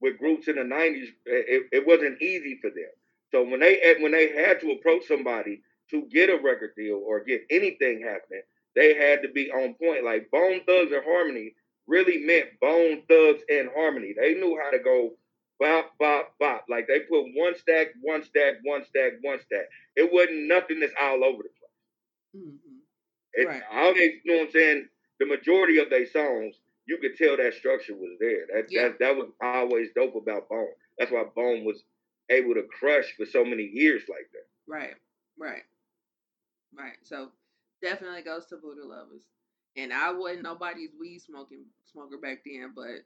[0.00, 2.90] with groups in the nineties, it, it wasn't easy for them.
[3.32, 7.24] So when they when they had to approach somebody to get a record deal or
[7.24, 8.42] get anything happening,
[8.76, 10.04] they had to be on point.
[10.04, 11.54] Like Bone Thugs and Harmony
[11.86, 14.14] really meant Bone Thugs and Harmony.
[14.16, 15.14] They knew how to go
[15.62, 16.66] bop bop bop.
[16.68, 19.66] Like they put one stack, one stack, one stack, one stack.
[19.96, 22.44] It wasn't nothing that's all over the place.
[22.46, 22.78] hmm
[23.34, 23.62] It, Right.
[23.72, 24.88] All they, you know what I'm saying?
[25.20, 28.46] The majority of their songs, you could tell that structure was there.
[28.54, 28.88] That Yeah.
[28.90, 30.68] that that was always dope about Bone.
[30.98, 31.84] That's why Bone was
[32.30, 34.46] able to crush for so many years like that.
[34.66, 34.96] Right,
[35.38, 35.64] right,
[36.76, 36.96] right.
[37.02, 37.30] So
[37.82, 39.22] definitely goes to Buddah Lovaz.
[39.76, 43.04] And I wasn't nobody's weed smoking smoker back then, but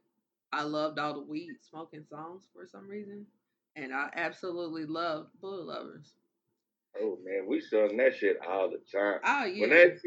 [0.53, 3.27] I loved all the weed smoking songs for some reason.
[3.75, 6.13] And I absolutely loved Buddah Lovaz.
[6.99, 9.21] Oh man, we sung that shit all the time.
[9.25, 9.61] Oh yeah.
[9.61, 10.01] When that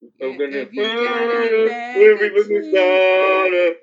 [0.00, 2.72] Yeah, I'm gonna if you got a find bag every of little tweets.
[2.72, 3.74] dollar.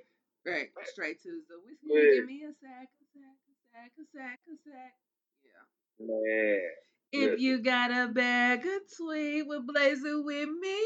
[0.46, 1.88] right, straight to the whiskey.
[1.92, 2.16] Yeah.
[2.16, 4.94] Give me a sack, a sack, a sack, a sack, a sack.
[5.44, 6.08] Yeah.
[6.08, 6.62] Man,
[7.14, 10.78] If you got a bag of tweet, we're blazing with me,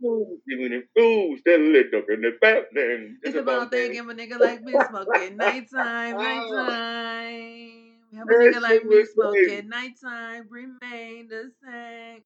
[0.00, 0.38] fool.
[0.50, 3.18] even fools that lit up in the bathroom.
[3.22, 7.82] It's about thinking of a nigga like me smoking nighttime, nighttime.
[8.12, 12.22] We have a nigga like me smoking nighttime, remain the same.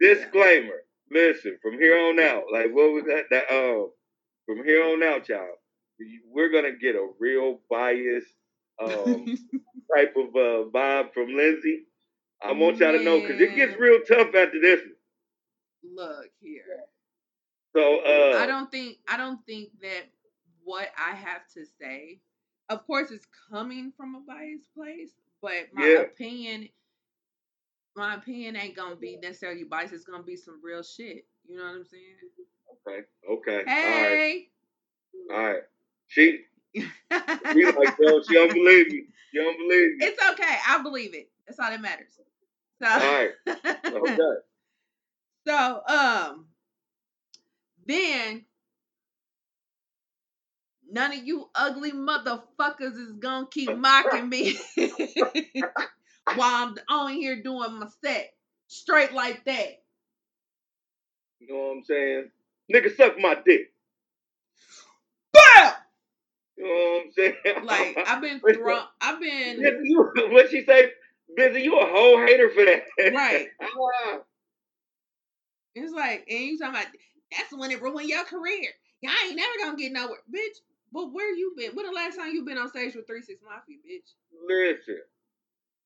[0.00, 0.84] Disclaimer.
[1.10, 3.24] Listen, from here on out, like what was that?
[3.30, 3.90] That um,
[4.46, 5.46] from here on out, y'all,
[6.30, 8.32] we're gonna get a real biased
[8.80, 9.26] um
[9.96, 11.86] type of uh, vibe from Lindsay.
[12.42, 14.80] I want y'all to know because it gets real tough after this.
[15.94, 16.84] Look here.
[17.74, 20.10] So uh, I don't think I don't think that
[20.64, 22.20] what I have to say,
[22.68, 26.00] of course, it's coming from a biased place, but my Yeah.
[26.00, 26.68] opinion,
[27.96, 29.92] my opinion ain't gonna be necessarily biased.
[29.94, 31.26] It's gonna be some real shit.
[31.46, 32.16] You know what I'm saying?
[32.86, 34.50] Okay, okay, Hey.
[35.30, 35.62] all right, all right.
[36.08, 36.40] She,
[36.74, 39.04] she like, bro, she don't believe me.
[39.30, 40.06] She don't believe me.
[40.06, 40.56] It's okay.
[40.66, 41.30] I believe it.
[41.46, 42.18] That's all that matters.
[42.82, 43.30] So, All right,
[43.86, 44.16] okay.
[45.46, 46.46] so um,
[47.86, 48.44] then
[50.90, 54.58] none of you ugly motherfuckers is gonna keep mocking me
[56.34, 58.32] while I'm on here doing my set
[58.68, 59.82] straight like that.
[61.40, 62.30] You know what I'm saying?
[62.72, 63.72] Nigga, suck my dick.
[66.60, 67.64] You know what I'm saying?
[67.64, 68.82] Like I've been thrown.
[69.00, 69.62] I've been
[70.30, 70.90] what she say?
[71.38, 72.82] Bizzy, you a whole hater for that.
[73.14, 73.48] right.
[73.62, 74.18] Ah,
[75.74, 76.92] It's like, and you talking about
[77.30, 78.70] that's when it ruined your career.
[79.02, 80.58] Y'all ain't never gonna get nowhere, bitch.
[80.92, 81.70] But where you been?
[81.74, 84.10] When the last time you been on stage with Three Six Mafia, bitch?
[84.48, 84.98] Listen,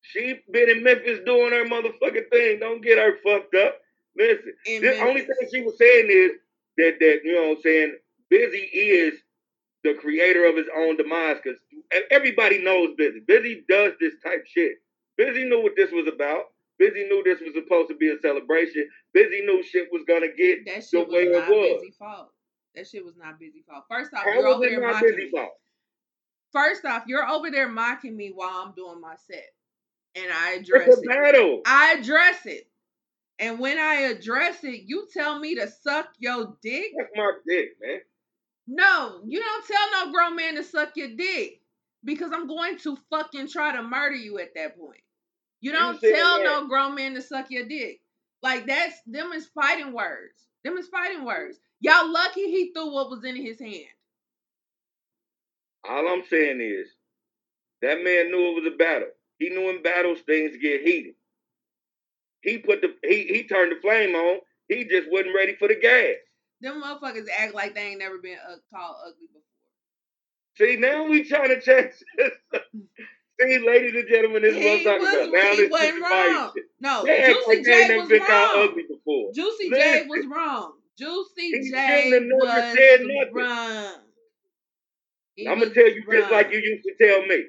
[0.00, 2.60] she been in Memphis doing her motherfucking thing.
[2.60, 3.76] Don't get her fucked up.
[4.16, 6.32] Listen, In the only thing she was saying is
[6.78, 7.96] that that you know what I'm saying.
[8.32, 9.14] Bizzy is
[9.84, 11.58] the creator of his own demise because
[12.10, 13.24] everybody knows Bizzy.
[13.26, 14.76] Bizzy does this type shit.
[15.20, 16.44] Bizzy knew what this was about.
[16.80, 18.88] Bizzy knew this was supposed to be a celebration.
[19.16, 21.82] Bizzy knew shit was gonna get That the shit was way it not was.
[21.82, 22.30] Bizzy fault.
[22.74, 23.84] That shit was not Bizzy fault.
[23.88, 25.30] First off, How you're was over it there not mocking Bizzy me.
[25.30, 25.50] fault?
[26.52, 29.46] First off, you're over there mocking me while I'm doing my set,
[30.16, 31.08] and I It's address a it.
[31.08, 31.62] battle.
[31.66, 32.68] I address it,
[33.38, 36.92] and when I address it, you tell me to suck your dick.
[36.96, 37.98] That's my dick, man.
[38.66, 41.60] No, you don't tell no grown man to suck your dick
[42.04, 45.00] because I'm going to fucking try to murder you at that point.
[45.64, 46.44] You You don't said tell that.
[46.44, 48.00] no grown man to suck your dick.
[48.42, 50.46] Like that's them is fighting words.
[50.62, 51.58] Them is fighting words.
[51.80, 53.86] Y'all lucky he threw what was in his hand.
[55.88, 56.88] All I'm saying is
[57.82, 59.08] that man knew it was a battle.
[59.38, 61.14] He knew in battles things get heated.
[62.42, 64.40] He put the he he turned the flame on.
[64.68, 66.16] He just wasn't ready for the gas.
[66.60, 69.42] Them motherfuckers act like they ain't never been uh, called ugly before.
[70.58, 72.32] See, now we trying to change this.
[73.40, 75.32] See, ladies and gentlemen, this is what I'm talking about.
[75.32, 76.52] Now he this wasn't wrong.
[76.54, 76.64] shit.
[76.80, 78.50] No, act Juicy like J was wrong.
[78.68, 79.32] ugly before.
[79.34, 80.72] Juicy J was wrong.
[80.98, 83.34] Juicy He J shouldn't have never was said nothing.
[83.34, 83.94] wrong.
[85.34, 87.44] He I'm gonna tell you just like you used to tell me.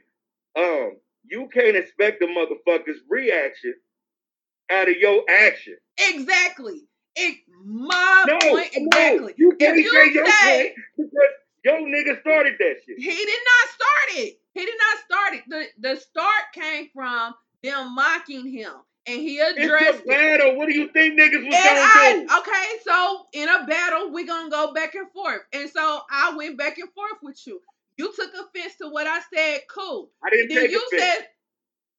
[0.58, 0.98] Um,
[1.30, 3.76] you can't expect a motherfucker's reaction
[4.72, 5.78] out of your action.
[6.00, 6.82] Exactly.
[7.16, 9.34] It my No, point no, exactly.
[9.38, 11.12] you can't you say your say- because
[11.64, 12.98] your nigga started that shit.
[12.98, 14.40] He did not start it.
[14.56, 15.44] He did not start it.
[15.48, 18.72] The the start came from them mocking him.
[19.08, 20.56] and he addressed it's a battle.
[20.58, 22.38] What do you think niggas was and gonna I, do?
[22.40, 25.42] okay, so in a battle, we're gonna go back and forth.
[25.54, 27.60] And so I went back and forth with you.
[27.98, 30.10] You took offense to what I said, cool.
[30.26, 31.02] I didn't Then take you offense.
[31.04, 31.28] said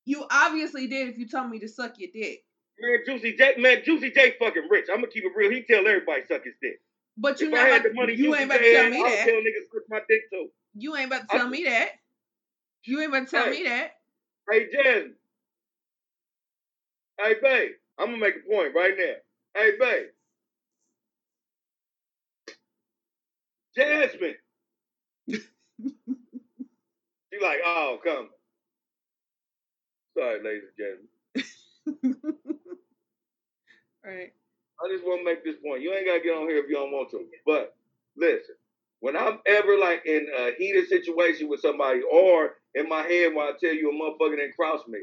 [0.04, 2.42] you obviously did if you told me to suck your dick.
[2.80, 4.86] Man, Juicy J, man, Juicy J fucking rich.
[4.90, 5.50] I'm gonna keep it real.
[5.50, 6.80] He tell everybody suck his dick.
[7.16, 8.82] But you if not I had about, the money, you Juicy ain't about to tell
[8.82, 9.24] had, me I'll that.
[9.24, 10.48] tell niggas suck my dick too.
[10.74, 11.88] You ain't about to I- tell me that.
[12.86, 13.50] You ain't to tell Hey.
[13.50, 13.92] me that.
[14.50, 15.14] Hey, Jen.
[17.20, 17.72] Hey, babe.
[17.98, 19.14] I'm gonna make a point right now.
[19.60, 20.06] Hey, babe.
[23.76, 24.34] Jasmine.
[27.32, 28.30] she like, oh, come.
[30.18, 31.08] Sorry, ladies and gentlemen.
[34.04, 34.32] right.
[34.82, 35.82] I just want to make this point.
[35.82, 37.24] You ain't gotta get on here if you don't want to.
[37.46, 37.74] But
[38.16, 38.56] listen,
[39.00, 43.46] when I'm ever like in a heated situation with somebody, or in my head when
[43.46, 45.00] I tell you a motherfucker didn't cross me,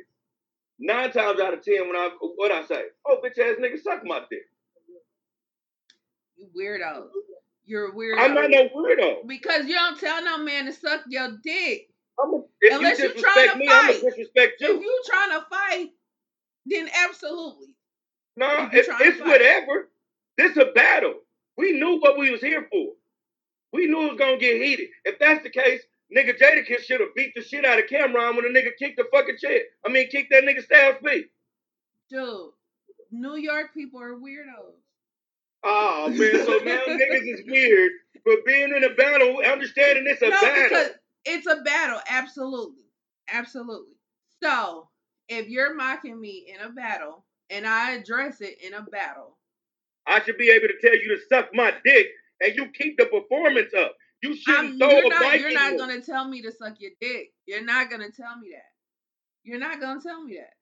[0.79, 4.03] nine times out of ten, when I what I say, oh bitch ass nigga, suck
[4.05, 4.43] my dick.
[6.37, 7.07] You weirdo.
[7.65, 8.19] You're a weirdo.
[8.19, 9.27] I'm not no weirdo.
[9.27, 11.87] because you don't tell no man to suck your dick.
[12.21, 14.01] I'm a, if Unless you you disrespect trying to me, I'm fight.
[14.03, 14.81] disrespect If you.
[14.81, 15.89] you trying to fight,
[16.65, 17.67] then absolutely.
[18.37, 19.89] No, if you it, trying to it's whatever.
[20.37, 21.15] This is a battle.
[21.57, 22.93] We knew what we was here for.
[23.73, 24.89] We knew it was gonna get heated.
[25.03, 25.81] If that's the case,
[26.15, 29.05] nigga Jadakiss should have beat the shit out of Cam'ron when the nigga kicked the
[29.11, 29.61] fucking chair.
[29.85, 31.27] I mean, kicked that nigga Styles feet.
[32.09, 32.51] Dude,
[33.11, 34.75] New York people are weirdos.
[35.63, 37.91] Oh man, so now niggas is weird
[38.23, 40.63] for being in a battle, understanding it's a no, battle.
[40.63, 40.91] because
[41.25, 41.99] it's a battle.
[42.09, 42.83] Absolutely.
[43.31, 43.95] Absolutely.
[44.41, 44.89] So,
[45.29, 49.37] if you're mocking me in a battle and I address it in a battle,
[50.05, 52.07] I should be able to tell you to suck my dick,
[52.41, 53.95] and you keep the performance up.
[54.21, 56.75] You shouldn't I'm, throw you're a not Viking you're not gonna tell me to suck
[56.79, 57.33] your dick.
[57.45, 58.71] You're not gonna tell me that.
[59.43, 60.53] You're not gonna tell me that.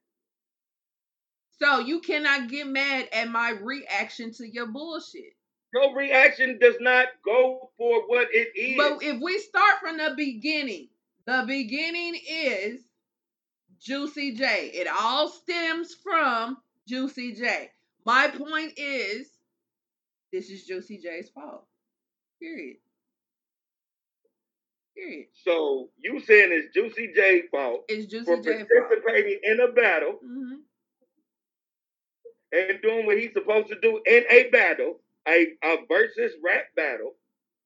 [1.60, 5.36] So you cannot get mad at my reaction to your bullshit.
[5.74, 8.78] Your reaction does not go for what it is.
[8.78, 10.90] But if we start from the beginning,
[11.26, 12.82] the beginning is
[13.80, 14.72] Juicy J.
[14.74, 16.58] It all stems from
[16.88, 17.70] Juicy J.
[18.06, 19.30] My point is,
[20.32, 21.66] this is Juicy J's fault.
[22.42, 22.78] Period.
[24.96, 25.28] Period.
[25.44, 28.68] So you saying it's Juicy J fault It's Juicy for J fault.
[28.90, 30.56] participating in a battle hmm
[32.54, 37.14] and doing what he's supposed to do in a battle, a, a versus rap battle,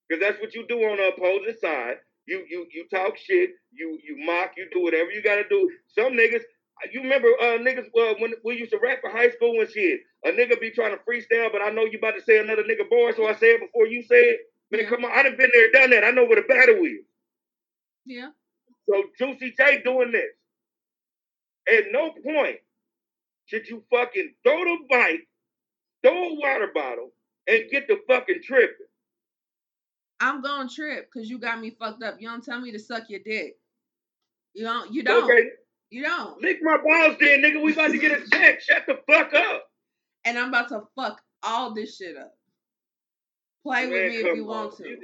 [0.07, 1.95] because that's what you do on the opposing side.
[2.27, 5.71] You you you talk shit, you you mock, you do whatever you gotta do.
[5.87, 6.43] Some niggas,
[6.91, 10.01] you remember uh, niggas uh, when we used to rap in high school and shit.
[10.25, 12.89] A nigga be trying to freestyle, but I know you about to say another nigga
[12.89, 14.39] bar, so I say it before you say it.
[14.71, 14.89] Man, Yeah.
[14.89, 16.03] come on, I done been there, done that.
[16.03, 17.05] I know what a battle is.
[18.05, 18.29] Yeah.
[18.89, 20.31] So Juicy J doing this.
[21.71, 22.57] At no point
[23.45, 25.27] should you fucking throw the bike,
[26.03, 27.11] throw a water bottle,
[27.47, 28.75] and get the fucking tripping.
[30.19, 32.15] I'm going trip because you got me fucked up.
[32.19, 33.55] You don't tell me to suck your dick.
[34.53, 34.93] You don't.
[34.93, 35.23] You don't.
[35.25, 35.49] Okay,
[35.91, 36.41] You don't.
[36.41, 37.61] lick my balls then, nigga.
[37.61, 38.61] We about to get a check.
[38.61, 39.63] Shut the fuck up.
[40.25, 42.33] And I'm about to fuck all this shit up.
[43.63, 44.77] Play with Man, me if you want on.
[44.77, 44.87] to.
[44.89, 44.99] You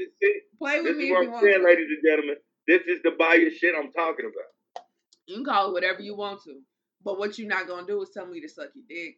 [0.59, 1.65] Play this with is me if you want saying, to.
[1.65, 2.35] ladies and gentlemen.
[2.67, 4.83] This is the bias shit I'm talking about.
[5.27, 6.59] You can call it whatever you want to.
[7.03, 9.17] But what you're not gonna do is tell me to suck your dick.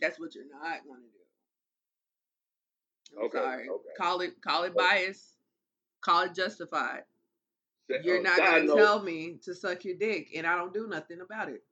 [0.00, 3.16] That's what you're not gonna do.
[3.18, 3.68] I'm Okay, sorry.
[3.68, 3.88] okay.
[3.98, 5.34] Call it call it bias.
[6.02, 7.02] Call it justified.
[8.02, 11.20] You're Uh, not gonna tell me to suck your dick and I don't do nothing
[11.20, 11.62] about it.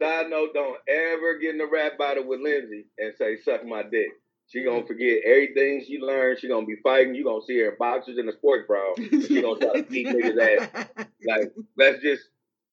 [0.00, 3.82] Side note, don't ever get in a rap battle with Lindsay and say, suck my
[3.82, 4.08] dick.
[4.48, 6.38] She gonna forget everything she learned.
[6.40, 7.14] She gonna be fighting.
[7.14, 8.94] You gonna see her in boxers in a sports bra.
[8.96, 10.88] she gonna try to beat niggas ass.
[11.24, 12.22] Like, let's just,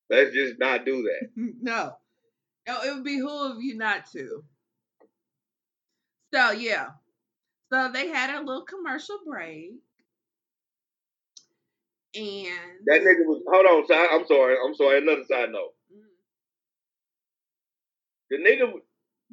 [0.10, 1.30] let's just not do that.
[1.62, 1.94] no.
[2.68, 4.44] No, it would be who of you not to.
[6.34, 6.88] So yeah.
[7.72, 9.74] So they had a little commercial break.
[12.18, 15.74] And That nigga was, hold on, side, I'm sorry, I'm sorry, another side note.
[15.94, 16.04] Mm,
[18.32, 18.74] The nigga,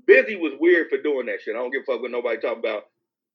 [0.09, 1.55] Bizzy was weird for doing that shit.
[1.57, 2.85] I don't give a fuck what nobody talk about.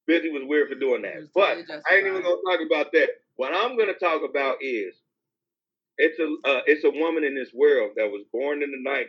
[0.10, 1.30] Bizzy was weird for doing that.
[1.34, 3.10] But totally I ain't even gonna talk about that.
[3.36, 4.95] What I'm gonna talk about is
[5.97, 9.08] it's a uh, it's a woman in this world that was born in the '90s,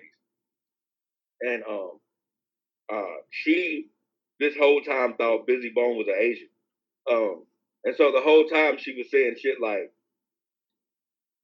[1.42, 2.00] and um
[2.92, 3.88] uh she
[4.40, 6.48] this whole time thought Bizzy Bone was an Asian,
[7.10, 7.44] um
[7.84, 9.92] and so the whole time she was saying shit like,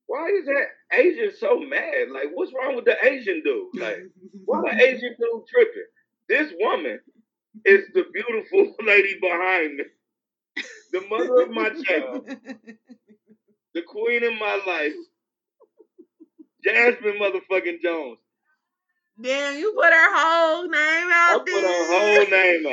[0.06, 2.10] "Why is that Asian so mad?
[2.12, 3.68] Like, what's wrong with the Asian dude?
[3.74, 3.98] Like,
[4.44, 5.86] why the Asian dude tripping?
[6.28, 7.00] This woman
[7.64, 9.84] is the beautiful lady behind me,
[10.92, 12.28] the mother of my child."
[13.74, 14.94] the queen of my life,
[16.64, 18.18] Jasmine motherfucking Jones.
[19.20, 22.66] Damn, you put her whole name out I put her whole name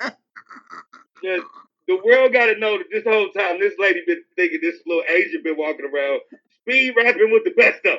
[0.00, 0.14] out.
[1.24, 1.46] Just,
[1.86, 5.04] the world got to know that this whole time this lady been thinking this little
[5.08, 6.20] Asian been walking around
[6.60, 7.98] speed rapping with the best of.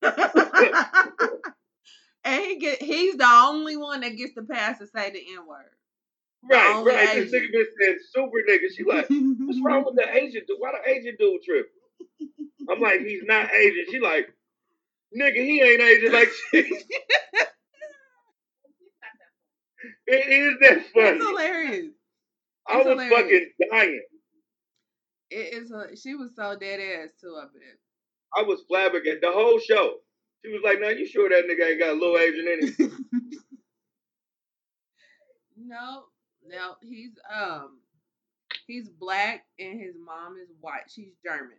[2.24, 5.46] and he get he's the only one that gets the pass to say the N
[5.46, 5.70] word.
[6.44, 7.16] Right, right.
[7.16, 8.68] This nigga been saying super nigga.
[8.76, 10.58] She like, what's wrong with the Asian dude?
[10.58, 11.68] Why the Asian dude trip?
[12.70, 13.86] I'm like, he's not Asian.
[13.90, 14.32] She like,
[15.18, 16.12] nigga, he ain't Asian.
[16.12, 16.86] Like, it
[20.06, 21.16] is that funny.
[21.16, 21.97] It's hilarious.
[22.68, 23.14] I was hilarious.
[23.14, 24.02] fucking dying.
[25.30, 25.70] It is.
[25.70, 27.36] A, she was so dead ass too.
[27.38, 27.78] I bet.
[28.36, 29.94] I was flabbergasted the whole show.
[30.44, 33.06] She was like, "Now you sure that nigga ain't got a little Asian in him?"
[35.66, 36.04] no,
[36.46, 37.80] no, he's um,
[38.66, 40.84] he's black and his mom is white.
[40.88, 41.58] She's German.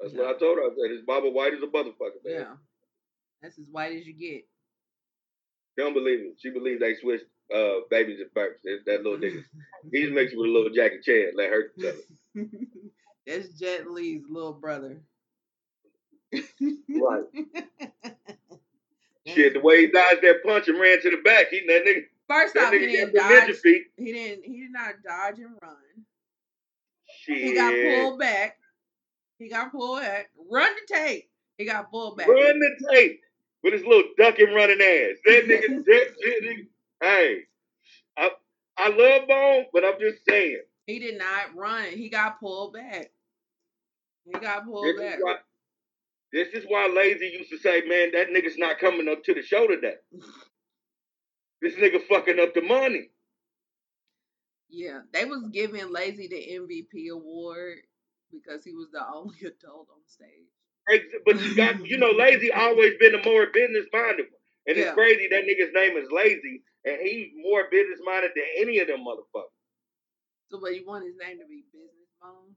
[0.00, 0.64] That's what I told her.
[0.64, 2.54] I said, "His Baba white as a motherfucker, man." Yeah,
[3.42, 4.46] that's as white as you get.
[5.76, 6.34] Don't believe it.
[6.40, 7.24] She believes they switched
[7.54, 8.62] uh, babies at first.
[8.64, 9.42] That, that little nigga,
[9.92, 11.32] he's mixed with a little Jackie Chan.
[11.34, 11.94] Let her tell
[12.34, 12.48] it.
[13.26, 15.00] that's Jet Li's little brother.
[16.32, 17.24] Right.
[19.26, 22.04] Shit, the way he dodged that punch and ran to the back, he that nigga,
[22.30, 23.56] First that off, he didn't dodge.
[23.56, 23.86] feet.
[23.96, 24.44] He didn't.
[24.44, 25.76] He did not dodge and run.
[27.22, 27.38] Shit.
[27.38, 28.56] He got pulled back.
[29.38, 30.30] He got pulled back.
[30.48, 31.28] Run the tape.
[31.58, 32.28] He got pulled back.
[32.28, 33.20] Run the tape
[33.64, 35.16] with his little ducking running ass.
[35.24, 36.66] That nigga, that, that nigga,
[37.02, 37.38] hey,
[38.16, 38.30] I,
[38.78, 40.62] I love Bone, but I'm just saying.
[40.86, 41.84] He did not run.
[41.92, 43.10] He got pulled back.
[44.24, 45.14] He got pulled This back.
[45.16, 45.36] is, why,
[46.32, 49.42] this is why Layzie used to say, man, that nigga's not coming up to the
[49.42, 49.94] show today.
[51.62, 53.10] This nigga fucking up the money.
[54.68, 57.78] Yeah, they was giving Layzie the MVP award
[58.32, 60.48] because he was the only adult on stage.
[61.26, 64.40] But you got, you know, Layzie always been the more business minded one.
[64.66, 64.84] And Yeah.
[64.84, 68.88] it's crazy that nigga's name is Layzie, and he more business minded than any of
[68.88, 69.52] them motherfuckers.
[70.50, 72.54] So, but you want his name to be Business Bone?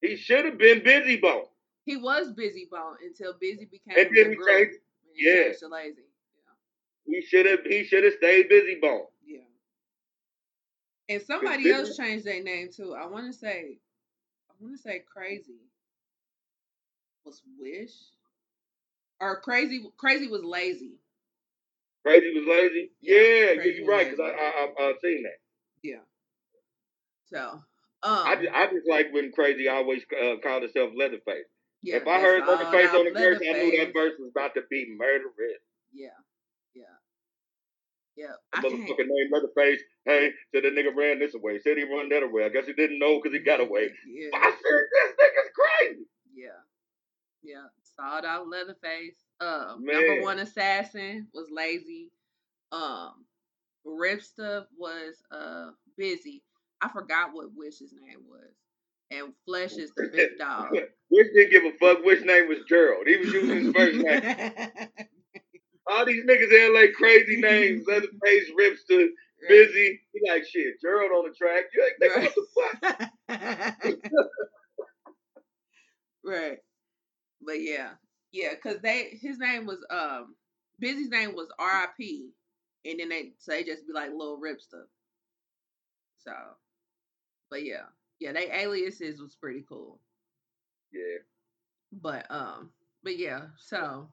[0.00, 1.46] He should have been Bizzy Bone.
[1.86, 4.48] He was Bizzy Bone until Bizzy became And then he group.
[4.48, 5.52] changed- And he yeah.
[5.52, 6.04] to Layzie.
[7.06, 9.06] He should have, he should have stayed Bizzy Bone.
[9.26, 9.38] Yeah,
[11.08, 11.14] yeah.
[11.16, 12.94] And somebody Business- else changed their name too.
[12.94, 13.78] I want to say,
[14.50, 15.66] I want to say Krayzie
[17.24, 17.92] was Wish,
[19.20, 19.90] or Krayzie.
[19.96, 20.96] Krayzie was Layzie.
[22.06, 22.90] Krayzie was Layzie.
[23.00, 24.08] Yeah, Yeah, yeah, you're right.
[24.10, 25.38] Cause I, I, I I've seen that.
[25.82, 26.02] Yeah.
[27.32, 27.62] So, um,
[28.02, 31.48] I, just, I just like when Krayzie always uh, called herself Leatherface.
[31.82, 34.62] yeah, if I heard Leatherface on the verse, I knew that verse was about to
[34.70, 35.62] be murderous.
[35.92, 36.08] Yeah,
[36.74, 36.82] yeah,
[38.16, 38.26] yeah.
[38.52, 38.74] The I can't.
[38.74, 41.58] motherfucker named Leatherface, hey, said the nigga ran this away.
[41.60, 42.44] Said he run that away.
[42.44, 43.88] I guess he didn't know because he got away.
[44.06, 46.04] Yeah, I said, this nigga's crazy.
[46.36, 46.60] yeah,
[47.42, 47.66] yeah.
[47.96, 49.16] Sawed out Leatherface.
[49.44, 52.08] Um, number one assassin was Layzie.
[52.72, 53.24] Um,
[53.86, 55.70] Ripsta was uh
[56.00, 56.40] Bizzy.
[56.80, 58.54] I forgot what Wish's name was.
[59.10, 60.72] And Flesh is the big dog.
[61.10, 63.06] Wish didn't give a fuck which name was Gerald.
[63.06, 64.70] He was using his first name.
[65.90, 67.84] All these niggas in LA crazy names.
[67.88, 69.08] Leatherface, Ripster,
[69.50, 69.98] Bizzy.
[70.12, 71.64] He like, shit, Gerald on the track.
[71.74, 74.18] You ain't thinking what the fuck?
[76.24, 76.58] right.
[77.44, 77.90] But yeah.
[78.34, 80.34] Yeah, because they his name was um
[80.82, 82.30] Bizzy's name was R.I.P.
[82.84, 84.86] And then they so they just be like Lil Ripster.
[86.18, 86.32] So
[87.50, 87.84] but yeah.
[88.20, 90.00] Yeah, they aliases was pretty cool.
[90.92, 91.18] Yeah.
[91.92, 92.70] But um
[93.04, 94.08] but yeah, so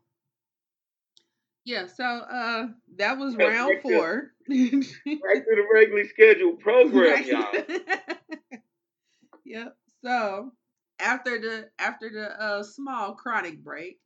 [1.65, 2.67] yeah, so uh
[2.97, 4.31] that was Yeah, round right four.
[4.49, 7.25] Right to the regularly scheduled program, Right.
[7.25, 7.53] y'all.
[9.45, 9.75] yep.
[10.03, 10.51] So
[10.99, 13.99] after the after the uh small chronic break,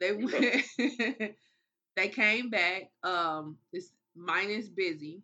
[0.00, 0.64] they went
[1.96, 2.90] they came back.
[3.02, 5.22] Um it's minus Bizzy.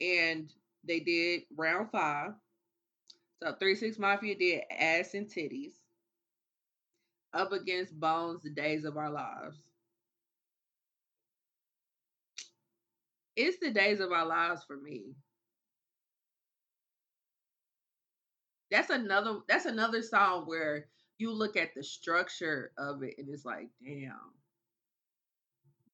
[0.00, 0.52] And
[0.84, 2.32] they did round five.
[3.42, 5.72] So three six mafia did ass and titties.
[7.34, 9.58] Up against Bones, the days of our lives.
[13.36, 15.14] It's the days of our lives for me.
[18.70, 20.88] That's another that's another song where
[21.18, 24.32] you look at the structure of it and it's like, damn.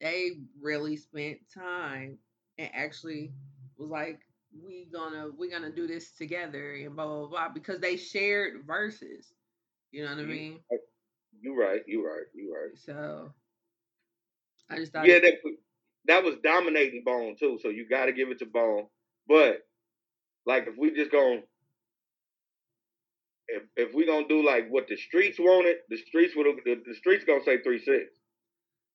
[0.01, 2.19] They really spent time
[2.59, 3.33] and actually
[3.77, 4.21] was like,
[4.63, 9.35] we gonna we gonna do this together and blah blah blah because they shared verses.
[9.91, 10.61] You know what I mean?
[11.41, 12.73] You right, you right, you right.
[12.75, 13.33] So
[14.71, 15.35] I just thought Yeah, that
[16.07, 18.89] that was dominating Bone too, so you got to give it to Bone.
[19.27, 19.67] But
[20.47, 21.43] like, if we just going
[23.49, 26.95] if, if we gonna do like what the streets wanted, the streets would the, the
[26.95, 28.13] streets gonna say three six.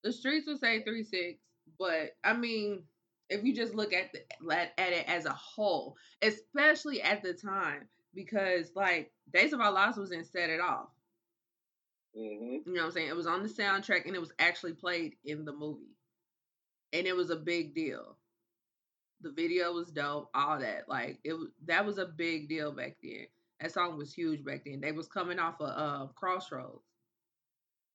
[0.04, 1.40] The streets would say three six,
[1.80, 2.84] but I mean,
[3.30, 7.34] if you just look at the at, at it as a whole, especially at the
[7.34, 10.90] time, because like Days of Our Lives was in Set It Off.
[12.18, 12.70] Mm-hmm.
[12.70, 13.10] You know what I'm saying?
[13.10, 15.96] It was on the soundtrack and it was actually played in the movie.
[16.92, 18.18] And it was a big deal.
[19.22, 20.88] The video was dope, all that.
[20.88, 21.36] Like it
[21.66, 23.26] that was a big deal back then.
[23.64, 24.82] That song was huge back then.
[24.82, 26.84] They was coming off of uh, Crossroads.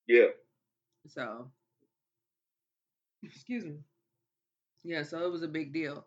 [0.07, 0.29] Yeah.
[1.07, 1.51] So
[3.23, 3.77] excuse me.
[4.83, 6.07] Yeah, so it was a big deal.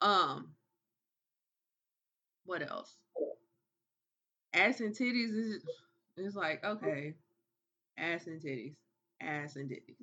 [0.00, 0.54] Um
[2.46, 2.96] what else?
[4.54, 5.62] Ass and titties is
[6.16, 7.12] it's like, okay.
[7.98, 8.76] Ass and titties.
[9.20, 9.96] Ass and titties.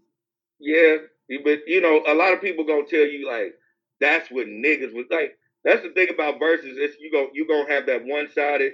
[0.60, 0.98] Yeah,
[1.44, 3.56] but you know, a lot of people gonna tell you like
[4.00, 5.40] that's what niggas was like.
[5.64, 6.78] That's the thing about Verzuz.
[6.78, 8.74] Is you go you gonna have that one sided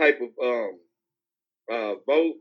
[0.00, 0.78] type of um
[1.70, 2.36] uh vote.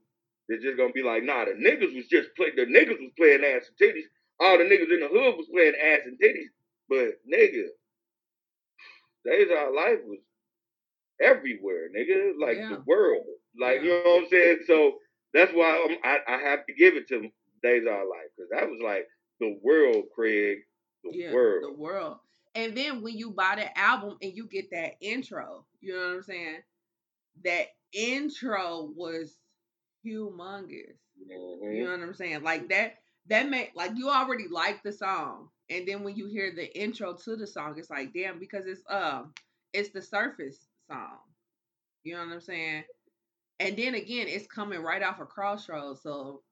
[0.49, 3.43] They're just gonna be like, nah, the niggas was just play the niggas was playing
[3.43, 4.07] ass and titties.
[4.39, 6.51] All the niggas in the hood was playing ass and titties.
[6.89, 7.67] But nigga,
[9.25, 10.19] Days of Our Life was
[11.21, 12.33] everywhere, nigga.
[12.39, 12.69] Like Yeah.
[12.69, 13.25] the world.
[13.59, 14.59] Like you know what I'm saying?
[14.67, 14.99] So
[15.33, 17.29] that's why I'm, I I have to give it to
[17.63, 19.07] Days of Our Life because that was like
[19.39, 20.59] the world, Craig.
[21.03, 21.63] The yeah, world.
[21.63, 22.17] the world.
[22.55, 26.15] And then when you buy the album and you get that intro, you know what
[26.15, 26.63] I'm saying?
[27.43, 29.37] That intro was
[30.05, 30.97] humongous.
[31.19, 31.73] Mhm.
[31.73, 32.43] You know what I'm saying?
[32.43, 32.95] Like that
[33.27, 35.49] that made like you already like the song.
[35.69, 38.83] And then when you hear the intro to the song, it's like, damn, because it's
[38.89, 39.33] um
[39.73, 41.19] it's the surface song.
[42.03, 42.85] You know what I'm saying?
[43.59, 46.01] And then again, it's coming right off of Crossroads.
[46.03, 46.43] So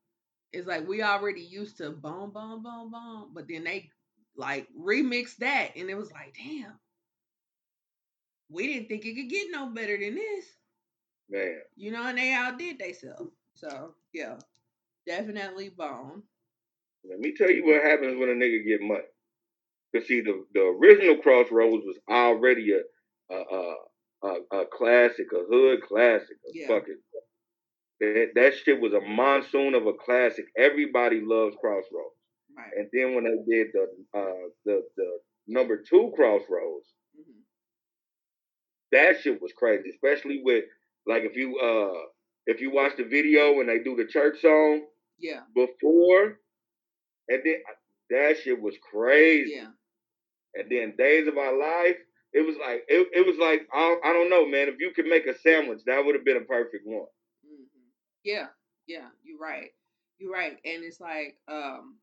[0.53, 3.31] it's like we already used to boom, boom, boom, boom.
[3.33, 3.91] But then they
[4.37, 6.79] like remixed that and it was like, damn.
[8.49, 10.56] We didn't think it could get no better than this.
[11.29, 11.59] Man.
[11.75, 13.31] You know, and they outdid themselves.
[13.53, 14.37] So yeah.
[15.05, 16.23] Definitely bone.
[17.09, 19.03] Let me tell you what happens when a nigga get money.
[19.95, 23.75] Cause see, the, the original Crossroads was already a a,
[24.23, 26.67] a, a, classic, a hood classic, a Yeah.
[26.67, 26.97] fucking.
[28.01, 30.45] That, that shit was a monsoon of a classic.
[30.57, 32.15] Everybody loves Crossroads.
[32.55, 32.71] Right.
[32.77, 37.41] And then when they did the uh the the number two Crossroads, Mhm.
[38.91, 39.89] that shit was crazy.
[39.89, 40.65] Especially with
[41.07, 41.99] like if you uh
[42.45, 44.85] if you watch the video when they do the church song
[45.19, 45.41] Yeah.
[45.55, 46.39] before,
[47.29, 47.55] and then
[48.09, 49.53] that shit was crazy.
[49.55, 49.67] Yeah.
[50.55, 51.97] And then Days of Our Life,
[52.33, 54.67] it was like it, it was like I, I don't know, man.
[54.69, 57.07] If you could make a sandwich, that would have been a perfect one.
[57.45, 57.63] hmm
[58.23, 58.47] Yeah,
[58.87, 59.71] yeah, you're right.
[60.19, 60.57] You're right.
[60.65, 61.97] And it's like, um,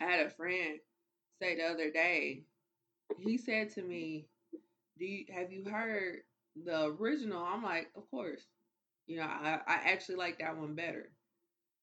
[0.00, 0.80] I had a friend
[1.40, 2.44] say the other day,
[3.18, 4.26] he said to me,
[4.98, 6.20] Do you have you heard
[6.64, 7.42] the original?
[7.42, 8.46] I'm like, Of course.
[9.06, 11.10] You know, I, I actually like that one better.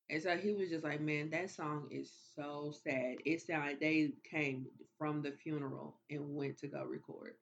[0.09, 3.17] And so he was just like, Man, that song is so sad.
[3.25, 4.67] It sounded like they came
[4.97, 7.35] from the funeral and went to go record.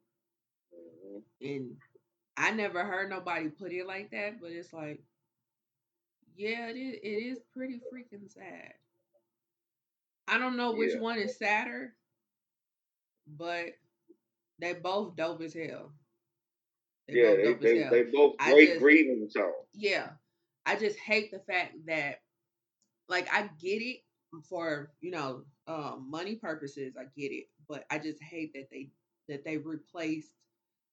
[0.74, 1.24] Mhm.
[1.42, 1.78] And
[2.38, 5.04] I never heard nobody put it like that, but it's like,
[6.36, 8.74] yeah, it is, it is pretty freaking sad.
[10.28, 11.00] I don't know which Yeah.
[11.00, 11.96] one is sadder,
[13.28, 13.74] but
[14.60, 15.94] they both dope as hell.
[17.08, 19.54] They Yeah, both they, they, they both great just- grieving songs.
[19.74, 20.12] yeah,
[20.66, 22.22] I just hate the fact that,
[23.10, 24.02] like, I get it
[24.50, 26.96] for you know um, money purposes.
[26.98, 28.90] I get it, but I just hate that they
[29.28, 30.32] that they replaced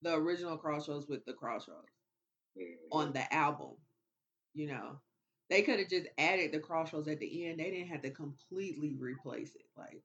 [0.02, 1.86] the original Crossroads with the Crossroads.
[2.58, 2.74] Mhm.
[2.90, 3.76] on the album.
[4.54, 5.00] You know,
[5.48, 7.60] they could have just added the crossroads at the end.
[7.60, 10.02] They didn't have to completely replace it, like,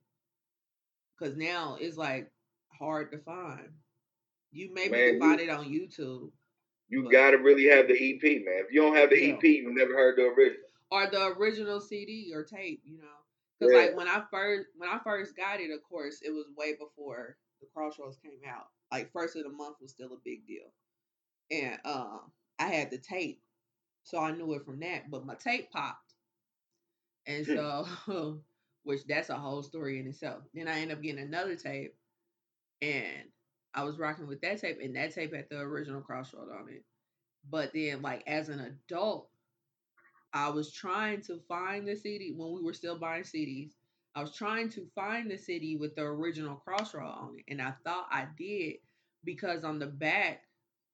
[1.18, 2.32] because now it's like
[2.72, 3.70] hard to find.
[4.56, 6.32] You maybe Man, can find you- it on YouTube
[6.88, 8.64] You But- gotta really have the EP, man.
[8.66, 9.34] If you don't have the Yeah.
[9.36, 10.70] EP, you never heard the original.
[10.92, 12.82] or the original CD or tape.
[12.86, 13.18] You know,
[13.60, 13.80] because Yeah.
[13.80, 17.38] like when I first when I first got it, of course, it was way before
[17.60, 18.68] the crossroads came out.
[18.92, 20.72] Like first of the month was still a big deal,
[21.52, 23.42] and um, I had the tape,
[24.04, 25.10] so I knew it from that.
[25.10, 26.14] But my tape popped,
[27.26, 27.86] and so
[28.84, 30.44] which that's a whole story in itself.
[30.54, 31.96] Then I ended up getting another tape,
[32.82, 33.32] and
[33.76, 36.86] I was rocking with that tape, and that tape had the original Crossroad on it.
[37.50, 39.30] But then, like as an adult,
[40.34, 43.74] I was trying to find the CD when we were still buying CDs.
[44.16, 47.74] I was trying to find the CD with the original Crossroad on it, and I
[47.84, 48.76] thought I did
[49.24, 50.44] because on the back,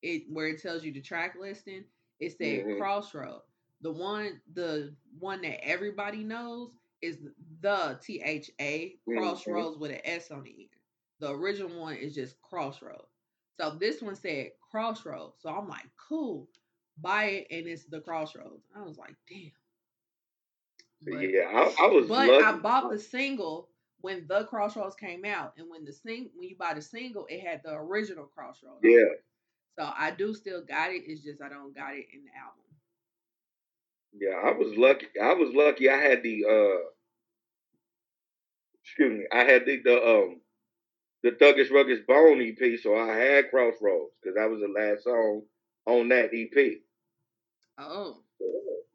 [0.01, 1.85] it where it tells you the track listing,
[2.19, 2.77] it said Mhm.
[2.77, 3.43] Crossroad.
[3.81, 6.71] The one, the one that everybody knows
[7.01, 7.19] is
[7.61, 9.17] the T H A Mhm.
[9.17, 10.80] Crossroads with an S on the end.
[11.21, 13.05] The original one is just Crossroad.
[13.59, 15.33] So this one said Crossroad.
[15.39, 16.49] So I'm like, cool.
[16.99, 18.65] buy it and it's the Crossroads.
[18.75, 19.51] I was like, damn.
[21.03, 22.07] But, yeah, I, I was.
[22.07, 22.29] But.
[22.29, 23.69] I bought the single
[24.01, 27.41] when the Crossroads came out, and when the sing when you buy the single, it
[27.41, 28.81] had the original Crossroads.
[28.83, 29.05] Yeah.
[29.79, 31.03] So I do still got it.
[31.05, 32.61] It's just I don't got it in the album.
[34.13, 35.07] Yeah, I was lucky.
[35.21, 35.89] I was lucky.
[35.89, 36.89] I had the uh
[38.83, 39.25] excuse me.
[39.31, 40.40] I had the the um
[41.23, 45.43] the Thuggish Ruggish Bone EP, so I had Crossroads because that was the last song
[45.85, 46.77] on that EP.
[47.77, 48.17] Oh.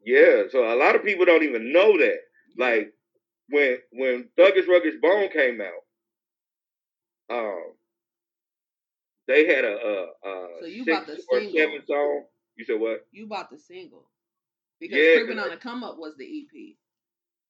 [0.05, 2.19] Yeah, so a lot of people don't even know that.
[2.57, 2.93] Like
[3.49, 5.83] when when Thuggish Ruggish Bone came out,
[7.29, 7.63] um,
[9.27, 11.53] they had a, a, a so you six bought the or single.
[11.53, 12.23] seven song.
[12.55, 13.05] You said what?
[13.11, 14.09] You bought the single
[14.79, 16.75] because yeah, Creeping on the Come Up was the EP.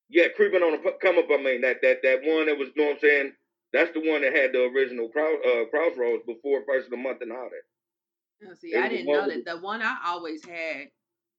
[0.09, 1.25] Yeah, Creeping on the Come Up.
[1.32, 2.69] I mean that that that one that was.
[2.75, 3.34] You know what I'm saying?
[3.74, 7.22] That's the one that had the original cross, uh, Crossroads before First of the Month
[7.22, 8.49] and all that.
[8.49, 9.45] Oh, see, I didn't know that.
[9.45, 10.89] The one I always had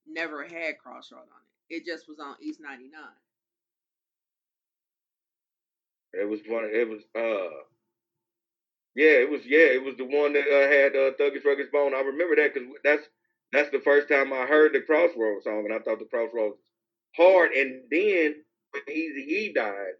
[0.07, 1.77] never had Crossroads on it.
[1.77, 3.01] It just was on East 99.
[6.15, 6.65] It was one.
[6.73, 7.55] It was uh.
[8.95, 9.43] Yeah, it was.
[9.45, 11.95] Yeah, it was the one that uh, had uh, Thuggish Ruggish Bone.
[11.95, 13.07] I remember that because that's
[13.53, 16.57] that's the first time I heard the Crossroads song, and I thought the Crossroads
[17.17, 17.53] hard.
[17.53, 18.37] And then
[18.73, 19.95] when Easy E died,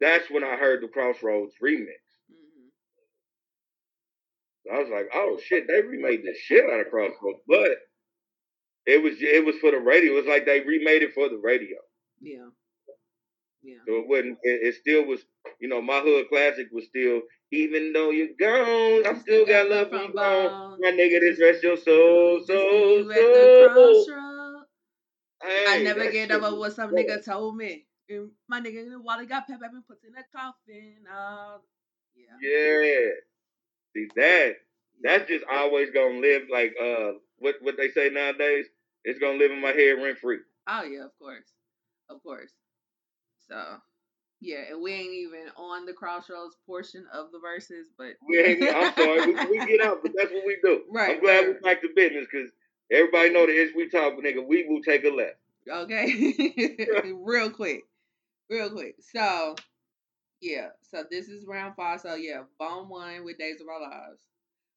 [0.00, 2.00] that's when I heard the Crossroads remix.
[2.30, 2.68] Mm-hmm.
[4.74, 7.70] I was like, oh shit, they remade the shit out of Crossroads, but
[8.86, 10.12] it was it was for the radio.
[10.12, 11.76] It was like they remade it for the radio.
[12.20, 12.48] Yeah.
[13.62, 13.78] Yeah.
[13.86, 14.38] So it wasn't.
[14.42, 15.20] It, it, still was.
[15.60, 17.22] You know, my hood classic was still.
[17.52, 20.78] Even though you're gone, I still got love from gone.
[20.80, 24.64] My nigga, this rest your soul, soul, soul.
[25.42, 27.86] I never get over what some nigga told me.
[28.08, 30.94] And my nigga, while he got pep up and put in a coffin.
[31.12, 31.58] Uh,
[32.14, 32.36] yeah.
[32.40, 33.10] Yeah.
[33.94, 34.56] See that.
[35.02, 38.66] That's just always gonna live like uh what what they say nowadays.
[39.04, 40.38] It's gonna live in my head rent free.
[40.66, 41.52] Oh yeah, of course,
[42.08, 42.50] of course.
[43.48, 43.62] So
[44.40, 48.62] yeah, and we ain't even on the crossroads portion of the Verzuz, but we ain't.
[48.62, 50.82] I'm sorry, we, we, get out, but that's what we do.
[50.90, 51.16] Right.
[51.16, 51.48] I'm glad right.
[51.48, 52.50] we back to business because
[52.90, 55.36] everybody know that as we talk, nigga, we will take a left.
[55.68, 57.84] Okay, real quick,
[58.50, 58.96] real quick.
[59.00, 59.56] So
[60.40, 62.00] yeah, so this is round five.
[62.00, 64.22] So yeah, Bone one with Days of Our Lives.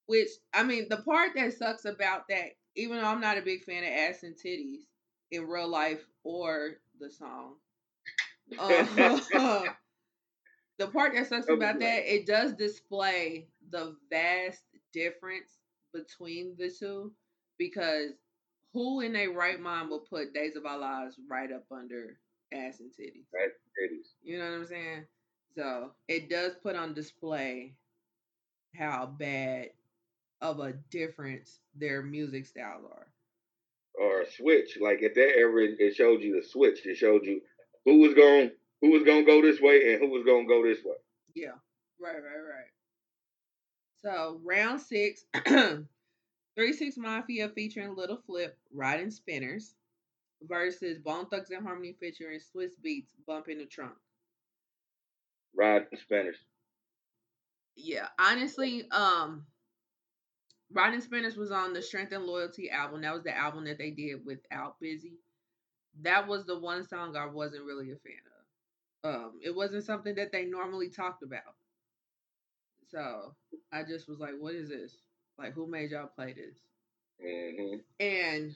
[0.05, 3.63] Which I mean, the part that sucks about that, even though I'm not a big
[3.63, 4.81] fan of ass and titties
[5.31, 7.55] in real life or the song,
[8.57, 9.19] uh,
[10.79, 14.63] the part that sucks about that, it does display the vast
[14.93, 15.59] difference
[15.93, 17.11] between the two
[17.57, 18.11] because
[18.73, 22.17] who in their right mind will put Days of Our Lives right up under
[22.53, 23.25] ass and titties?
[23.33, 24.09] Right, titties.
[24.21, 25.05] You know what I'm saying?
[25.55, 27.73] So it does put on display
[28.75, 29.69] how bad
[30.41, 33.07] of a difference their music styles are.
[33.99, 36.85] Or a switch, like at that era, it showed you the switch.
[36.85, 37.41] It showed you
[37.85, 40.83] who was going who was gonna go this way and who was gonna go this
[40.83, 40.95] way.
[41.35, 41.57] Yeah,
[41.99, 42.69] right, right, right.
[44.01, 45.25] So round six,
[46.55, 49.73] three six mafia featuring Little Flip riding spinners
[50.43, 53.93] versus Bone Thugs and Harmony featuring Swizz Beatz bumping the trunk.
[55.55, 56.37] Riding Spinners.
[57.75, 59.45] Yeah, honestly, um,
[60.71, 63.01] Riding Spinners was on the Strength and Loyalty album.
[63.01, 65.17] That was the album that they did without Bizzy.
[66.01, 68.13] that was the one song I wasn't really a fan
[69.03, 69.15] of.
[69.15, 71.55] Um, it wasn't something that they normally talked about.
[72.87, 73.35] So
[73.71, 74.93] I just was like, what is this?
[75.37, 76.57] Like, who made y'all play this?
[77.25, 77.77] Mm-hmm.
[77.99, 78.55] And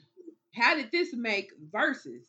[0.54, 2.24] how did this make Verzuz?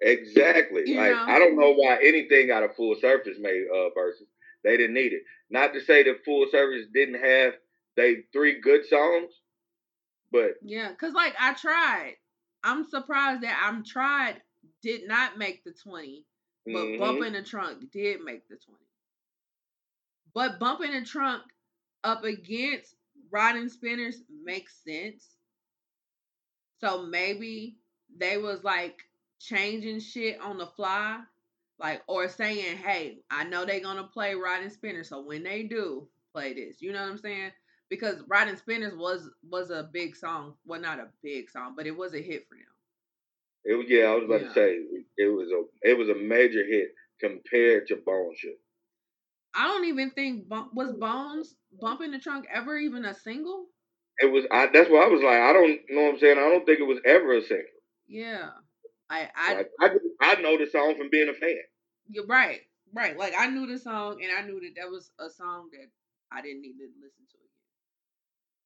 [0.00, 0.82] Exactly.
[0.86, 1.24] You like know?
[1.26, 4.28] I don't know why anything out of Full Surface made uh verses.
[4.62, 5.22] They didn't need it.
[5.50, 7.54] Not to say that Full Surface didn't have
[7.96, 9.30] they three good songs,
[10.32, 12.14] but yeah, cause like I tried.
[12.64, 14.40] I'm surprised that I'm tried
[14.82, 16.24] did not make the 20,
[16.66, 16.98] but mm-hmm.
[16.98, 18.78] bumping the trunk did make the 20.
[20.34, 21.42] But bumping the trunk
[22.02, 22.94] up against
[23.30, 25.33] riding spinners makes sense.
[26.84, 27.76] So maybe
[28.16, 29.02] they was like
[29.40, 31.20] changing shit on the fly,
[31.78, 36.08] like or saying, "Hey, I know they're gonna play riding spinners, so when they do
[36.32, 37.52] play this, you know what I'm saying?
[37.94, 40.54] because Riding Spinners was was a big song.
[40.66, 42.64] Well, not a big song, but it was a hit for them.
[43.64, 44.06] It was yeah.
[44.06, 44.48] I was about yeah.
[44.48, 44.78] to say
[45.16, 46.88] it was a it was a major hit
[47.20, 48.38] compared to Bones.
[49.54, 53.66] I don't even think was Bones bumping the trunk ever even a single.
[54.20, 54.44] It was.
[54.50, 56.38] I, that's what I was like, I don't know what I'm saying.
[56.38, 57.64] I don't think it was ever a single.
[58.06, 58.50] Yeah,
[59.10, 59.90] I I like, I,
[60.20, 61.56] I know the song from being a fan.
[62.08, 62.60] You're right,
[62.92, 63.18] right.
[63.18, 65.88] Like I knew the song, and I knew that that was a song that
[66.32, 67.38] I didn't need to listen to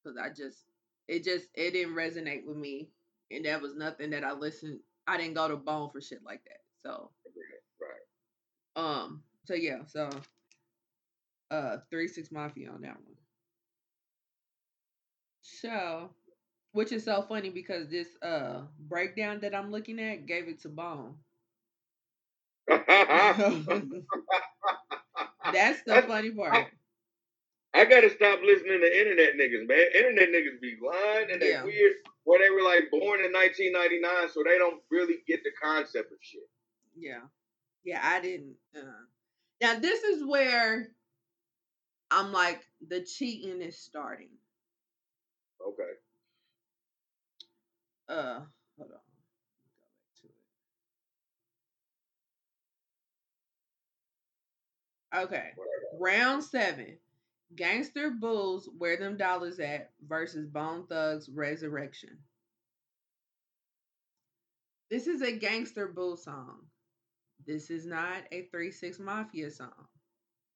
[0.03, 0.65] because I just
[1.07, 2.89] It just it didn't resonate with me,
[3.31, 4.79] and that was nothing that I listened.
[5.07, 6.61] I didn't go to Bone for shit like that.
[6.83, 7.11] So
[7.81, 8.83] Right.
[8.83, 10.09] um, so yeah, so
[11.51, 13.15] uh, three six mafia on that one.
[15.61, 16.09] So,
[16.73, 20.69] which is so funny because this uh breakdown that I'm looking at gave it to
[20.69, 21.15] Bone.
[25.51, 26.67] That's the funny part.
[27.73, 29.85] I gotta stop listening to internet niggas, man.
[29.95, 31.63] Internet niggas be lying and they Yeah.
[31.63, 31.93] weird.
[32.25, 36.17] Or they were like born in 1999, so they don't really get the concept of
[36.21, 36.47] shit.
[36.95, 37.21] Yeah.
[37.83, 38.55] Yeah, I didn't.
[38.75, 39.05] Uh.
[39.61, 40.89] Now, this is where
[42.11, 44.29] I'm like, the cheating is starting.
[45.65, 45.91] Okay.
[48.07, 48.41] Uh,
[48.77, 48.99] hold on.
[55.11, 55.25] Go back to it.
[55.25, 55.49] Okay.
[55.99, 56.97] Round seven.
[57.55, 62.17] Gangsta Boo's, Where Them Dollars At versus Bone Thugs Resurrection.
[64.89, 66.65] This is a Gangsta Boo song.
[67.45, 69.87] This is not a 3 6 Mafia song.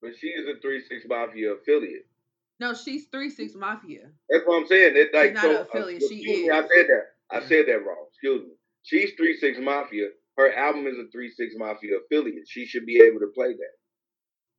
[0.02, 2.08] But she is a 3 6 Mafia affiliate.
[2.64, 4.10] No, she's 3 6 Mafia.
[4.30, 4.94] That's what I'm saying.
[4.96, 7.04] It, like, not so, an affiliate, uh, she me, I said that.
[7.30, 8.06] I said that wrong.
[8.14, 8.54] Excuse me.
[8.84, 10.08] She's 3 6 Mafia.
[10.38, 12.48] Her album is a 3 6 Mafia affiliate.
[12.48, 13.76] She should be able to play that.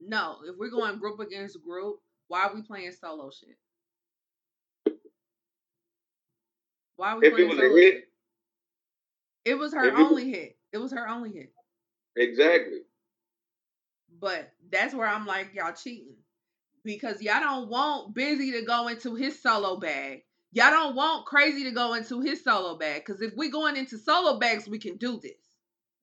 [0.03, 1.97] No, if we're going group against group,
[2.29, 3.57] why are we playing solo shit?
[6.97, 8.05] Why are we If it playing was a solo hit- shit?
[9.47, 10.59] It was her it was- only hit.
[10.75, 11.55] It was her only hit.
[12.17, 12.81] Exactly.
[14.21, 16.17] But that's where I'm like, y'all cheating.
[16.85, 20.22] Because y'all don't want Bizzy to go into his solo bag.
[20.53, 23.05] Y'all don't want Krayzie to go into his solo bag.
[23.05, 25.32] Because if we're going into solo bags, we can do this.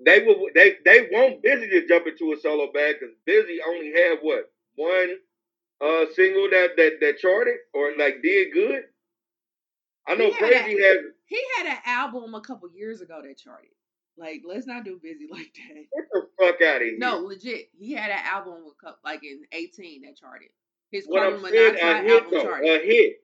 [0.04, 0.48] They will.
[0.56, 4.52] They they want Bizzy to jump into a solo bag because Bizzy only had what
[4.76, 5.18] one
[5.80, 8.84] uh single that that that charted or like did good.
[10.08, 10.98] I know He Krayzie has.
[11.28, 13.70] He had an album a couple years ago that charted.
[14.18, 15.76] Like, let's not do Bizzy like that.
[15.76, 16.98] Get the fuck out of here.
[16.98, 17.70] No, legit.
[17.78, 20.50] He had an album with like in 18 that charted.
[20.92, 23.18] His what I'm saying, a hit album though, a hit.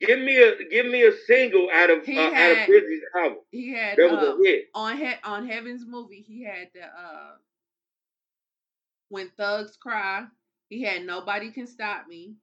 [0.00, 3.38] Give me a give me a single out of uh, out of Bizzy's album.
[3.52, 4.64] he had That was um, a hit.
[4.74, 6.24] on he- on Heaven'z Movie.
[6.26, 7.32] He had the uh
[9.10, 10.24] when thugs cry.
[10.68, 12.34] He had nobody can stop me.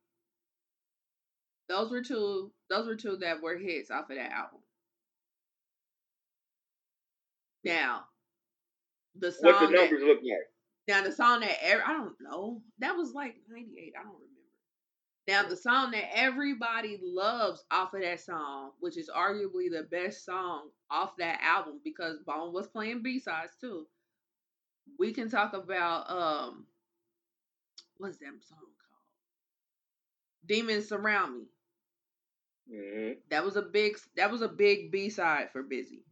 [1.68, 2.52] Those were two.
[2.70, 4.60] Those were two that were hits off of that album.
[7.66, 8.06] Now,
[9.18, 10.48] the song What the that- numbers look like?
[10.88, 13.94] Now the song that I don't know that was like '98.
[14.00, 14.29] I don't remember.
[15.30, 20.26] Now the song that everybody loves off of that song, which is arguably the best
[20.26, 23.88] song off that album because Bone was playing B sides too.
[25.00, 26.68] We can talk about um,
[27.98, 29.04] what's that song called?
[30.46, 31.48] Demons Surround Me.
[32.70, 36.04] hmm That was a big that was a big B side for Bizzy.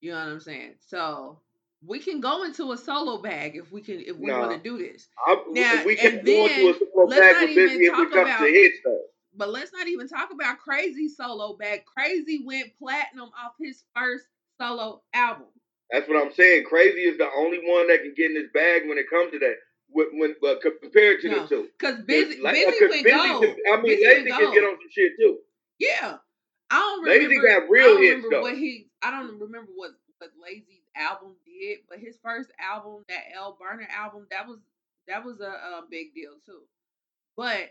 [0.00, 0.76] You know what I'm saying?
[0.80, 1.40] So
[1.86, 4.40] we can go into a solo bag if we can if we Nah.
[4.40, 5.08] want to do this.
[5.26, 7.68] I, Now, we can and go into a then, solo let's bag not with even
[7.68, 8.98] Bizzy if it talk about- to hit stuff.
[9.34, 11.84] But let's not even talk about Krayzie solo bag.
[11.86, 14.24] Krayzie went platinum off his first
[14.60, 15.46] solo album.
[15.90, 16.64] That's what I'm saying.
[16.64, 19.38] Krayzie is the only one that can get in this bag when it comes to
[19.38, 19.54] that.
[19.90, 21.42] When, when uh, compared to No.
[21.42, 21.68] the two.
[21.78, 23.42] Cause Bizzy, Like, Bizzy uh, went Bizzy gold.
[23.44, 24.54] can- I mean, Bizzy Layzie can gold.
[24.54, 25.38] get on some shit too.
[25.78, 26.16] Yeah,
[26.70, 27.46] I don't Layzie remember.
[27.60, 28.40] got real hits, though.
[28.42, 28.90] what he.
[29.02, 33.88] I don't remember what what Layzie's album did, but his first album, that L Burner
[33.94, 34.58] album, that was
[35.06, 36.62] that was a, a big deal too.
[37.36, 37.70] But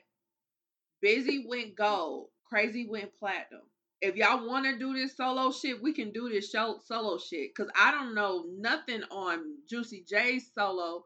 [1.04, 3.62] Bizzy went gold, Krayzie went platinum.
[4.02, 7.56] If y'all want to do this solo shit, we can do this show, solo shit.
[7.56, 11.06] Cause I don't know nothing on Juicy J's solo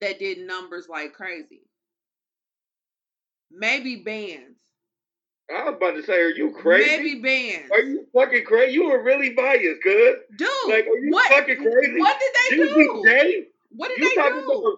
[0.00, 1.62] that did numbers like crazy.
[3.50, 4.58] Maybe bands.
[5.52, 6.88] I was about to say, are you crazy?
[6.96, 7.70] Maybe bands.
[7.72, 8.72] Are you fucking crazy?
[8.74, 10.16] You were really biased, cuz.
[10.36, 11.98] Dude, Like, are you what, fucking crazy?
[12.00, 13.02] What did they Juicy do?
[13.06, 13.44] J?
[13.70, 14.20] What did You they do?
[14.52, 14.76] about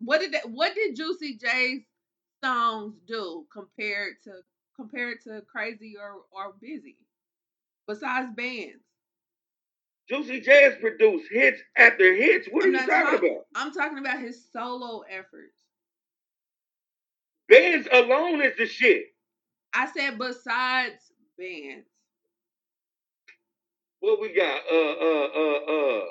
[0.00, 1.82] What did they, what did Juicy J's
[2.42, 4.30] songs do compared to
[4.76, 6.96] compared to Krayzie or or Bizzy?
[7.86, 8.82] Besides bands,
[10.08, 12.48] Juicy J has produced hits after hits.
[12.50, 13.46] What I'm are you talking talking- about?
[13.54, 15.58] I'm talking about his solo efforts.
[17.48, 19.09] Bands alone is the shit.
[19.74, 21.86] I said besides bands.
[24.00, 24.62] What we got?
[24.70, 25.58] Uh, uh, uh,
[26.00, 26.04] uh.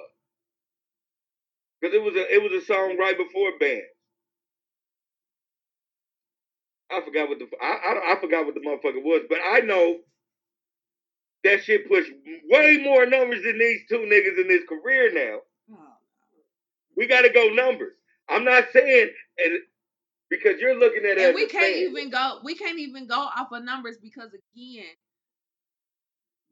[1.82, 3.86] Because it was a it was a song right before bands.
[6.92, 10.00] I forgot what the I, I I forgot what the motherfucker was, but I know
[11.44, 12.12] that shit pushed
[12.50, 15.40] way more numbers than these two niggas in his career now.
[15.74, 15.94] Oh,
[16.98, 17.94] We got to go numbers.
[18.30, 19.60] I'm not saying and
[20.30, 21.90] because you're looking at it and we can't fan.
[21.90, 22.40] even go.
[22.44, 24.86] We can't even go off of numbers because again,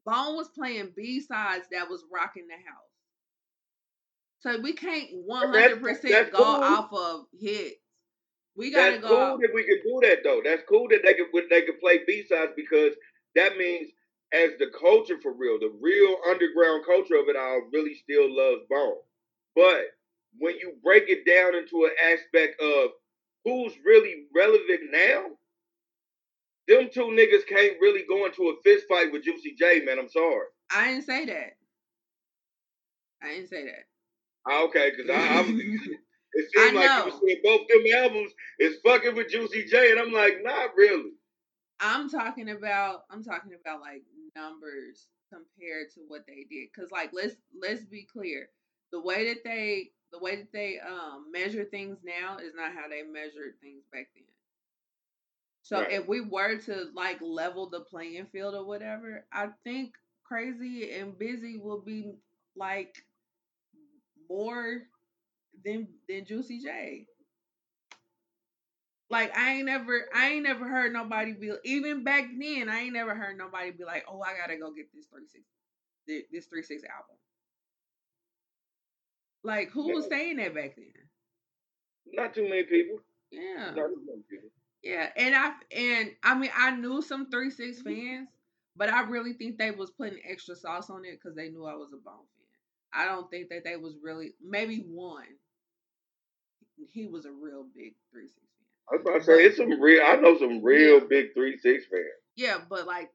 [0.04, 2.88] Bone was playing B sides that was rocking the house.
[4.40, 6.46] So we can't one hundred percent go cool.
[6.46, 7.76] off of hits.
[8.56, 9.00] We gotta go.
[9.00, 9.08] that's go.
[9.08, 9.40] cool off.
[9.40, 10.40] that we could do that though.
[10.44, 12.94] That's cool that they could they could play B sides because
[13.34, 13.90] that means
[14.32, 18.62] as the culture for real, the real underground culture of it all really still loves
[18.68, 18.96] Bone.
[19.54, 19.86] But
[20.38, 22.90] when you break it down into an aspect of
[23.44, 25.24] who's really relevant now,
[26.68, 29.98] them two niggas can't really go into a fist fight with Juicy J, man.
[29.98, 30.46] I'm sorry.
[30.74, 31.56] I didn't say that.
[33.22, 33.84] I didn't say that.
[34.46, 35.60] Ah, okay, because I, I'm.
[36.34, 39.98] It seemed like you were saying both them albums is fucking with Juicy J, and
[39.98, 41.12] I'm like, not really.
[41.80, 44.02] I'm talking about I'm talking about like
[44.36, 46.68] numbers compared to what they did.
[46.76, 48.50] Cause like let's let's be clear.
[48.92, 52.88] The way that they the way that they um measure things now is not how
[52.88, 54.24] they measured things back then.
[55.62, 55.92] So right.
[55.92, 59.94] if we were to like level the playing field or whatever, I think
[60.30, 62.12] Krayzie and Bizzy will be
[62.56, 62.96] like
[64.30, 64.82] more
[65.64, 67.06] than than Juicy J.
[69.10, 72.92] Like I ain't never I ain't never heard nobody be even back then I ain't
[72.92, 75.44] never heard nobody be like, "Oh, I got to go get this 36
[76.30, 77.16] this 36 album."
[79.42, 80.86] Like who was saying that back then?
[82.12, 83.00] Not too many people.
[83.30, 83.72] Yeah.
[83.74, 84.50] Not too many people.
[84.82, 87.88] Yeah, and I and I mean I knew some 36 mm-hmm.
[87.88, 88.28] fans,
[88.76, 91.74] but I really think they was putting extra sauce on it cuz they knew I
[91.74, 92.46] was a Bone fan.
[92.92, 95.26] I don't think that they was really maybe one.
[96.92, 98.48] He was a real big three 36
[98.90, 100.02] I was about to say it's some real.
[100.04, 101.06] I know some real yeah.
[101.08, 102.06] big three six fans.
[102.36, 103.10] Yeah, but like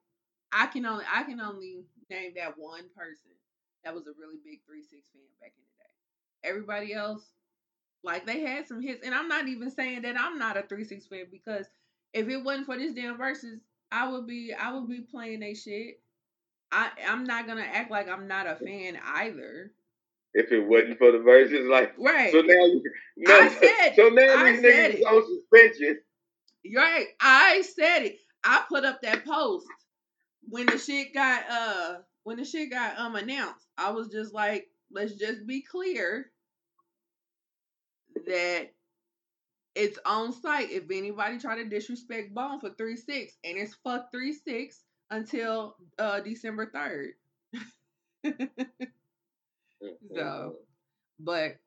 [0.51, 3.32] I can only I can only name that one person
[3.84, 5.72] that was a really big three six fan back in the.
[6.43, 7.23] Everybody else,
[8.03, 10.83] like they had some hits, and I'm not even saying that I'm not a three
[10.83, 11.65] six fan because
[12.13, 13.59] if it wasn't for this damn Verzuz,
[13.91, 15.99] I would be I would be playing they shit.
[16.71, 19.71] I I'm not gonna act like I'm not a fan either
[20.33, 21.69] if it wasn't for the Verzuz.
[21.69, 22.31] Like right.
[22.31, 22.83] So now you
[23.17, 25.03] no, I said, so now these niggas it.
[25.03, 25.99] on suspension.
[26.75, 27.07] Right.
[27.19, 28.17] I said it.
[28.43, 29.67] I put up that post
[30.49, 33.65] when the shit got uh when the shit got um announced.
[33.77, 36.31] I was just like, let's just be clear
[38.28, 38.71] that
[39.76, 40.71] it's on site.
[40.71, 45.76] If anybody try to disrespect Bone for three six, and it's fuck three six until
[45.99, 47.13] uh December third.
[50.15, 50.55] So,
[51.19, 51.57] but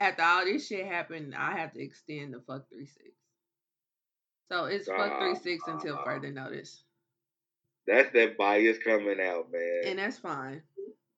[0.00, 3.10] after all this shit happened, I have to extend the fuck three six.
[4.50, 6.84] So it's uh, fuck three six uh, until further notice.
[7.86, 9.82] That's that bias coming out, man.
[9.86, 10.62] And that's fine.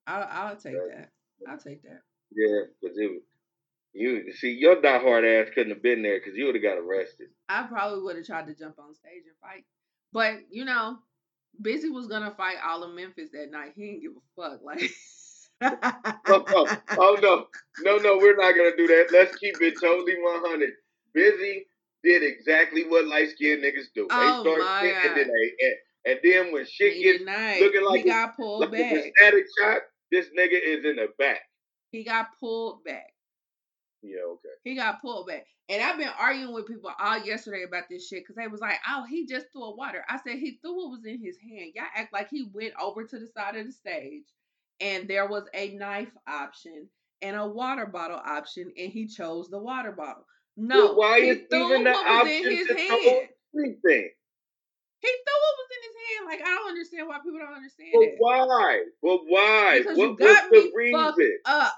[0.06, 1.10] I'll I'll take that.
[1.48, 2.02] I'll take that.
[2.34, 3.22] Yeah, because it
[3.96, 7.28] you see your diehard ass couldn't have been there because you would have got arrested.
[7.48, 9.64] I probably would have tried to jump on stage and fight,
[10.12, 10.98] but you know,
[11.62, 13.72] Bizzy was gonna fight all of Memphis that night.
[13.76, 14.60] He didn't give a fuck.
[14.62, 14.90] Like
[15.62, 17.46] oh, oh, oh, oh no,
[17.80, 19.08] no, no, we're not gonna do that.
[19.12, 20.70] Let's keep it totally 100.
[21.16, 21.62] Bizzy
[22.04, 24.06] did exactly what light skinned niggas do.
[24.10, 27.24] Oh, they start shit and then they and, and then when shit he gets
[27.60, 29.12] looking like he got pulled like back.
[29.16, 29.78] Static shot,
[30.12, 31.40] this nigga is in the back.
[31.90, 33.15] He got pulled back.
[34.06, 34.48] Yeah, okay.
[34.64, 35.46] He got pulled back.
[35.68, 38.78] And I've been arguing with people all yesterday about this shit because they was like,
[38.88, 40.04] oh, he just threw a water.
[40.08, 41.72] I said he threw what was in his hand.
[41.74, 44.24] Y'all act like he went over to the side of the stage
[44.80, 46.88] and there was a knife option
[47.22, 50.26] and a water bottle option, and he chose the water bottle.
[50.56, 53.28] No, well, why is even the option in his hand.
[54.98, 56.26] He threw what was in his hand.
[56.26, 58.14] Like I don't understand why people don't understand but it.
[58.18, 58.84] Why?
[59.02, 59.78] But why?
[59.78, 61.38] Because what was the reason?
[61.44, 61.74] Up.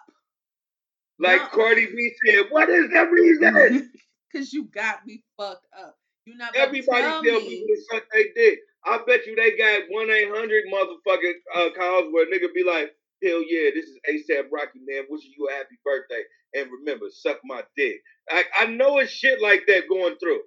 [1.18, 1.48] Like no.
[1.48, 3.90] Cardi B said, what is the reason?
[4.30, 5.96] Because you got me fucked up.
[6.26, 8.58] You not everybody tell, tell me, to suck they dick.
[8.84, 12.90] I bet you they got one eight hundred motherfucking uh, calls where nigga be like,
[13.24, 16.22] hell yeah, this is ASAP Rocky man, wishing you a happy birthday,
[16.54, 18.02] and remember, suck my dick.
[18.28, 20.40] I I know it's shit like that going through.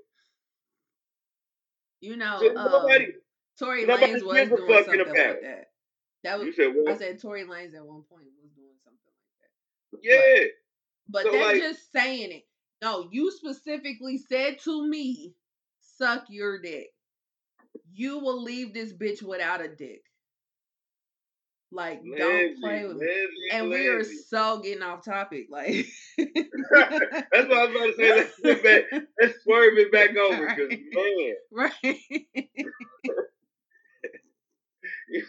[2.02, 3.12] You know, so nobody, um,
[3.58, 5.66] Tory Lanez was doing something like that.
[6.24, 6.74] That was, said?
[6.88, 10.00] I said Tory Lanez at one point was doing something like that.
[10.04, 10.44] Yeah.
[10.44, 10.61] But,
[11.12, 12.44] but so that's like, just saying it.
[12.82, 15.34] No, you specifically said to me,
[15.98, 16.88] suck your dick
[17.94, 20.04] you will leave this bitch without a dick.
[21.74, 23.08] Like, don't play with me.
[23.54, 25.48] and we are so getting off topic.
[25.50, 25.88] Like,
[26.18, 26.28] that's
[26.68, 28.30] what I was about to say.
[28.44, 28.84] Let's, back,
[29.22, 31.36] let's swerve it back over because, man.
[31.50, 31.74] Right.
[35.10, 35.24] you,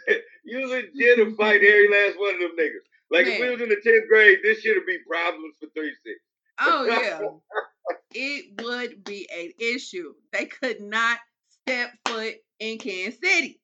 [0.45, 2.89] you legit fight every last one of them niggas.
[3.13, 3.35] Like, man.
[3.35, 6.21] if we was in the 10th grade, this should be problems for 3 6.
[6.61, 7.21] Oh, yeah.
[8.15, 10.15] it would be an issue.
[10.33, 11.19] They could not
[11.63, 13.61] step foot in Kansas City.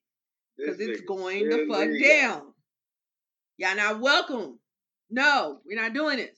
[0.57, 2.53] because it's going to fuck down.
[3.57, 4.59] Y'all not welcome.
[5.09, 6.37] No, we're not doing this.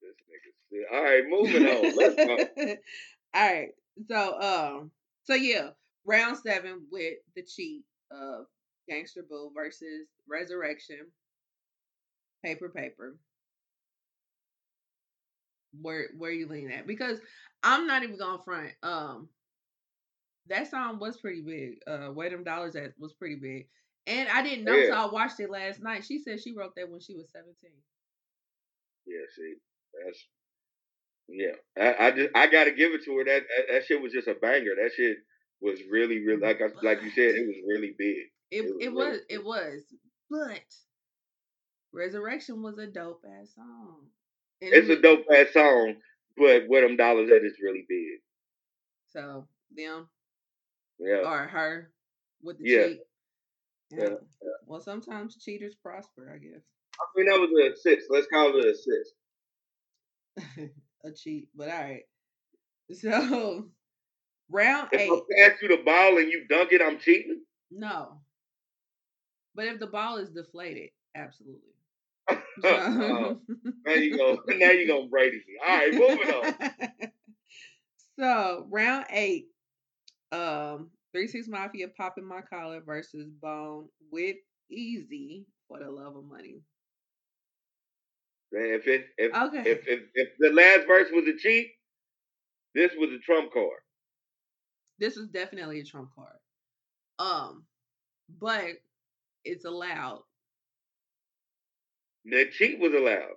[0.00, 0.94] This nigga.
[0.94, 1.96] All right, moving on.
[1.96, 2.76] Let's go.
[3.34, 3.68] All right.
[4.08, 4.90] So um
[5.24, 5.70] so yeah,
[6.04, 8.46] round seven with the cheat of
[8.90, 11.06] Gangsta Boo versus Resurrection.
[12.44, 13.16] Paper paper.
[15.80, 16.86] Where where you lean at?
[16.86, 17.18] Because
[17.62, 18.72] I'm not even gonna front.
[18.82, 19.28] Um
[20.48, 21.78] that song was pretty big.
[21.86, 23.68] Uh Wait Them Dollars that was pretty big.
[24.06, 24.88] And I didn't know Yeah.
[24.88, 26.04] so I watched it last night.
[26.04, 27.54] She said she wrote that when she was 17.
[29.06, 29.54] Yeah, see,
[30.04, 30.26] that's
[31.28, 31.52] yeah.
[31.78, 33.24] I, I just I gotta give it to her.
[33.24, 34.74] That, that that shit was just a banger.
[34.76, 35.18] That shit
[35.60, 38.16] was really, really like I, like you said, it was really big.
[38.50, 39.82] It It was it was it was,
[40.30, 40.60] but
[41.92, 44.08] Resurrection was a dope ass song.
[44.60, 45.96] And it It's a dope ass song,
[46.36, 48.20] but where them dollars at is really big.
[49.06, 50.08] So them
[50.98, 51.92] Yeah, or her
[52.42, 52.86] with the Yeah.
[52.86, 53.00] cheat.
[53.90, 54.08] Yeah,
[54.42, 54.50] yeah.
[54.66, 56.64] Well, sometimes cheaters prosper, I guess.
[57.00, 58.10] I mean that was an assist.
[58.10, 59.14] Let's call it an assist.
[61.04, 62.04] a cheat, but all right.
[62.92, 63.70] So
[64.50, 67.44] round If eight, I pass you the ball and you dunk it, I'm cheating.
[67.70, 68.22] no.
[69.54, 71.72] But if the ball is deflated, absolutely.
[72.64, 73.40] Oh,
[73.86, 74.38] now you go.
[74.48, 75.58] Now you gonna Brady me.
[75.66, 77.10] All right, moving on.
[78.18, 79.46] so round eight,
[80.32, 84.36] um, three six mafia popping my collar versus Bone with
[84.72, 86.62] Eazy for the love of money.
[88.52, 89.62] Man, if it if, Okay.
[89.70, 91.72] if if if the last verse was a cheat,
[92.74, 93.80] this was a trump card.
[94.98, 96.36] this is definitely a trump card.
[97.18, 97.64] Um,
[98.40, 98.66] but
[99.44, 100.22] it's allowed.
[102.24, 103.34] The cheat was allowed.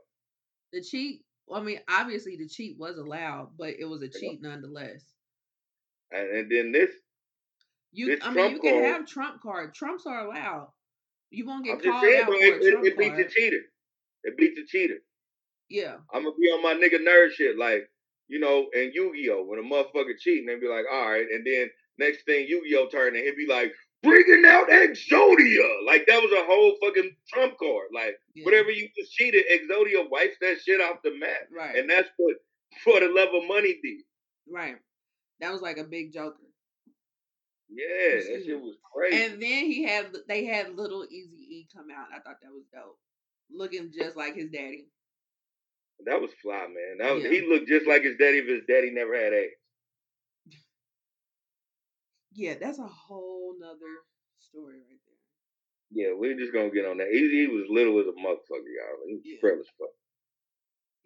[0.73, 1.21] The cheat.
[1.53, 5.03] I mean, obviously the cheat was allowed, but it was a cheat nonetheless.
[6.11, 6.89] And, and then this,
[7.91, 9.73] You, This I mean, trump you can card- have trump card.
[9.73, 10.69] Trumps are allowed.
[11.31, 13.09] You won't get I'm called saying, out bro, for it, a it, trump it beats
[13.09, 13.25] card.
[13.25, 13.61] the cheater.
[14.23, 14.97] It beats the cheater.
[15.69, 17.89] Yeah, I'm gonna be on my nigga nerd shit, like
[18.27, 21.69] you know, in Yu-Gi-Oh, when a motherfucker cheating, they be like, all right, and then
[21.99, 23.71] next thing Yu-Gi-Oh turn, and he'll be like,
[24.03, 28.45] bringing out Exodia, like that was a whole fucking trump card, like yeah.
[28.45, 32.35] whatever you just cheated, Exodia wipes that shit off the map, Right, and that's what
[32.83, 34.01] for the love of money did.
[34.51, 34.75] right.
[35.41, 36.37] That was like a big joker.
[37.69, 39.23] Yeah, that shit was crazy.
[39.23, 42.07] And then he had they had little Easy E come out.
[42.13, 42.97] I thought that was dope,
[43.51, 44.87] looking just like his daddy.
[46.05, 46.97] that was fly, man.
[46.99, 47.31] That was, Yeah.
[47.31, 49.55] He looked just like his daddy if his daddy never had AIDS.
[52.35, 54.03] Yeah, that's a whole nother
[54.39, 55.15] story right there.
[55.91, 57.07] Yeah, we're just gonna get on that.
[57.11, 59.07] He, he was little as a motherfucker, y'all.
[59.07, 59.37] He was Yeah.
[59.39, 59.89] frail as fuck.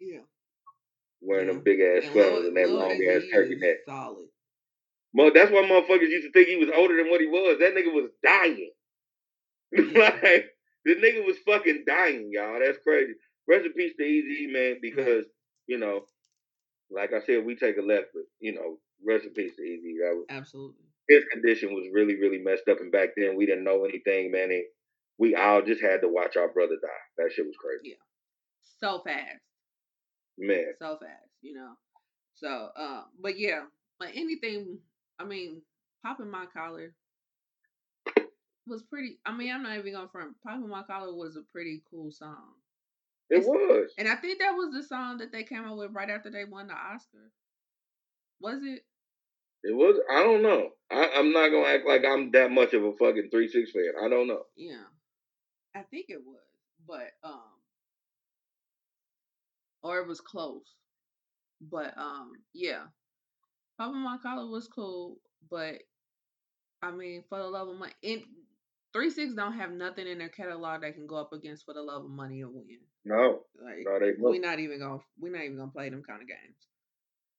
[0.00, 0.20] Yeah,
[1.20, 1.52] Wearing Yeah.
[1.54, 3.78] them big ass Lil- and that long ass turkey neck.
[3.86, 4.28] Solid.
[5.12, 7.58] Well, that's why motherfuckers used to think he was older than what he was.
[7.58, 8.70] That nigga was dying.
[9.72, 10.50] like
[10.84, 12.58] the nigga was fucking dying, y'all.
[12.58, 13.14] That's crazy.
[13.46, 15.26] Rest in peace to Eazy man, because
[15.66, 16.06] you know,
[16.90, 20.24] like I said, we take a left, but you know, rest in peace to Eazy.
[20.28, 20.86] Absolutely.
[21.10, 24.50] His condition was really, really messed up, and back then we didn't know anything, man.
[24.50, 24.64] And
[25.18, 26.88] we all just had to watch our brother die.
[27.18, 27.96] That shit was crazy, Yeah.
[28.78, 29.40] So fast.
[30.38, 30.72] man.
[30.78, 31.72] So fast, you know.
[32.34, 33.64] So, uh, but yeah,
[33.98, 34.78] but anything.
[35.18, 35.60] I mean,
[36.02, 36.94] popping my collar
[38.66, 39.18] was pretty.
[39.26, 40.36] I mean, I'm not even going to front.
[40.42, 42.54] Popping my collar was a pretty cool song,
[43.28, 43.92] It It's- was.
[43.98, 46.44] and I think that was the song that they came up with right after they
[46.44, 47.30] won the Oscar.
[48.40, 48.86] Was it?
[49.62, 50.00] It was.
[50.10, 50.70] I don't know.
[50.90, 53.92] I, I'm not gonna act like I'm that much of a fucking three six fan.
[54.02, 54.42] I don't know.
[54.56, 54.84] Yeah,
[55.74, 56.40] I think it was,
[56.86, 57.40] but um,
[59.82, 60.74] or it was close.
[61.60, 62.84] But um, yeah,
[63.78, 65.18] my collar was cool,
[65.50, 65.74] but
[66.82, 68.22] I mean, for the love of money, in
[68.92, 71.82] three six don't have nothing in their catalog that can go up against for the
[71.82, 72.78] love of money and win.
[73.04, 76.28] No, Like no, we're not even gonna we're not even gonna play them kind of
[76.28, 76.56] games.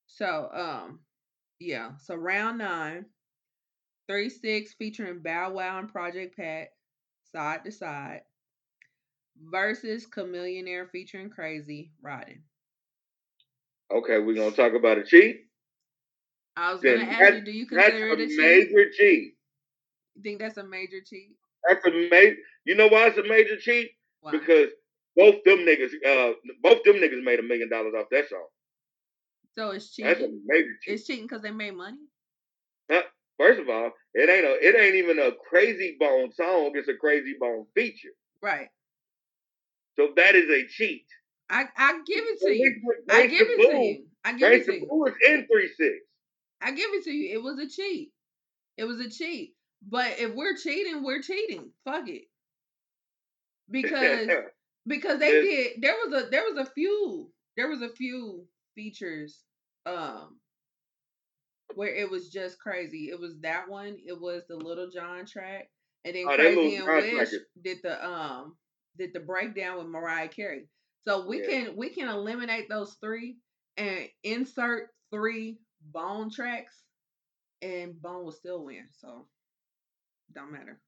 [0.08, 1.00] So um,
[1.62, 1.98] yeah.
[1.98, 3.08] So round nine,
[4.08, 6.70] three six featuring Bow Wow and Project Pat,
[7.24, 8.24] side to side,
[9.36, 12.44] versus Chamillionaire featuring Krayzie Riding.
[13.92, 15.48] Okay, we're gonna talk about a cheat.
[16.56, 18.38] I was Then gonna ask you, do you consider a it a cheat?
[18.38, 19.36] major cheat.
[20.16, 21.38] You think that's a major cheat?
[21.68, 22.38] That's a major.
[22.66, 23.92] You know why it's a major cheat?
[24.22, 24.32] Why?
[24.32, 24.70] Because
[25.16, 28.48] both them niggas, uh, both them niggas made a million dollars off that song.
[29.58, 30.42] So it's That's a cheating.
[30.46, 30.94] major cheat.
[30.94, 31.98] It's cheating because they made money.
[32.90, 33.04] Huh?
[33.38, 36.72] First of all, it ain't a, it ain't even a Krayzie Bone song.
[36.76, 38.14] It's a Krayzie Bone feature.
[38.42, 38.68] Right.
[39.96, 41.06] So that is a cheat.
[41.50, 42.82] I I give it to you.
[43.10, 44.06] I give it to you.
[44.24, 44.88] I give it to you.
[44.88, 45.96] Boo is in three six.
[46.62, 47.34] I give it to you.
[47.34, 48.12] It was a cheat.
[48.78, 49.54] It was a cheat.
[49.90, 51.72] But if we're cheating, we're cheating.
[51.84, 52.24] Fuck it.
[53.72, 54.28] Because
[54.86, 58.46] because they did there was a there was a few there was a few
[58.76, 59.44] features
[59.86, 60.40] um
[61.76, 63.10] where it was just Krayzie.
[63.10, 65.70] It was that one, it was the Lil Jon track,
[66.06, 67.30] and then Oh, Krayzie and Wish
[67.64, 68.58] did the um
[68.98, 70.68] did the breakdown with Mariah Carey.
[71.04, 71.48] So we Yeah.
[71.48, 73.38] can we can eliminate those three
[73.78, 75.60] and insert three
[75.92, 76.76] bone tracks
[77.62, 78.88] and Bone will still win.
[78.92, 79.28] So
[80.34, 80.80] don't matter.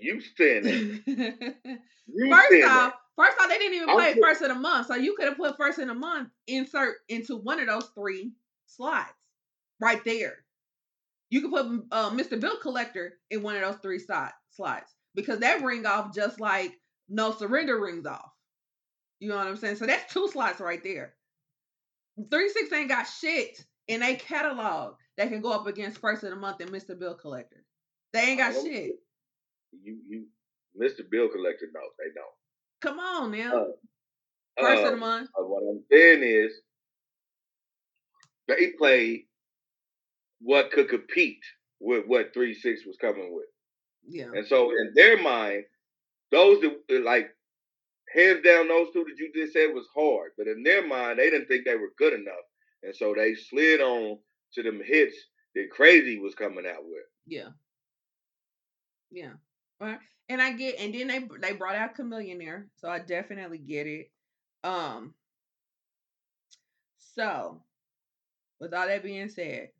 [0.00, 1.54] You saying that?
[2.10, 4.86] You first saying off, first off, they didn't even play put- first of the month,
[4.86, 8.32] so you could have put first of the month insert into one of those three
[8.66, 9.12] slots
[9.80, 10.44] right there.
[11.30, 12.40] You could put uh, Mr.
[12.40, 16.72] Bill Collector in one of those three slot, slots because that ring off just like
[17.10, 18.30] No Surrender rings off.
[19.20, 19.76] You know what I'm saying?
[19.76, 21.14] So that's two slots right there.
[22.30, 26.30] Three Six ain't got shit in a catalog that can go up against first of
[26.30, 26.98] the month and Mr.
[26.98, 27.64] Bill Collector.
[28.12, 28.92] They ain't got Oh, shit.
[29.72, 30.26] You you
[30.80, 31.08] Mr.
[31.10, 32.26] Bill Collector, no, they don't.
[32.80, 33.56] Come on now.
[33.56, 35.30] Uh, first of the Um, month.
[35.38, 36.52] uh, what I'm saying is
[38.48, 39.26] they played
[40.40, 41.42] what could compete
[41.80, 43.46] with what three six was coming with.
[44.08, 44.30] Yeah.
[44.34, 45.64] And so in their mind,
[46.30, 47.28] those that like
[48.14, 50.32] hands down, those two that you just said was hard.
[50.38, 52.34] But in their mind, they didn't think they were good enough.
[52.82, 54.18] And so they slid on
[54.54, 55.16] to them hits
[55.54, 57.04] that Krayzie was coming out with.
[57.26, 57.50] Yeah.
[59.10, 59.34] Yeah.
[59.80, 59.98] Right.
[60.28, 64.10] And I get and then they they brought out Chamillionaire, so I definitely get it.
[64.64, 65.14] Um
[67.14, 67.62] so
[68.60, 69.70] with all that being said,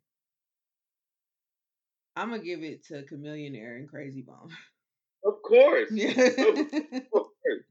[2.15, 4.49] I'm gonna give it to Chamillionaire and Krayzie Bone.
[5.23, 5.89] Of course.
[5.91, 7.63] Of course.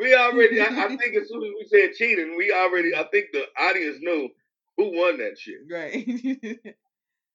[0.00, 3.26] We already, I, I think as soon as we said cheating, we already, I think
[3.32, 4.28] the audience knew
[4.76, 5.58] who won that shit.
[5.70, 6.74] right.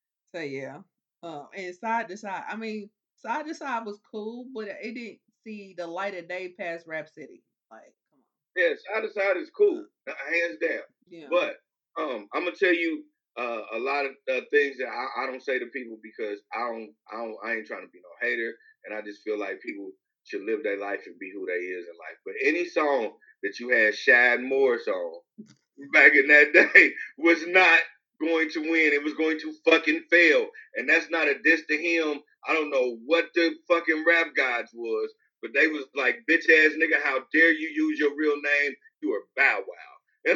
[0.36, 0.78] so yeah.
[1.22, 2.44] Um and side to side.
[2.50, 2.90] I mean,
[3.26, 7.10] side to side was cool, but it didn't see the light of day past Rap
[7.10, 7.44] City.
[7.72, 8.24] Like, come on.
[8.56, 10.84] Yeah, side to side is cool, hands down.
[11.10, 11.28] Yeah.
[11.30, 11.56] But
[12.00, 13.04] um, I'm gonna tell you
[13.38, 16.60] uh, a lot of uh, things that I, I don't say to people because I
[16.60, 18.54] don't, I don't, I ain't trying to be no hater,
[18.86, 19.92] and I just feel like people
[20.26, 22.18] should live their life and be who they is in life.
[22.26, 23.14] But any song
[23.44, 25.14] that you had Shad Morris on
[25.94, 27.80] back in that day was not
[28.22, 28.94] going to win.
[28.94, 32.22] It was going to fucking fail, and that's not a diss to him.
[32.48, 35.12] I don't know what the fucking rap gods was,
[35.42, 38.74] but they was like, bitch ass nigga, how dare you use your real name?
[39.02, 39.94] You are Bow Wow.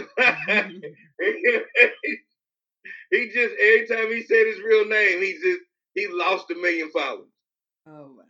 [3.12, 5.62] he just every time he said his real name, he just
[5.96, 7.30] he lost a million followers.
[7.88, 8.24] Oh wow.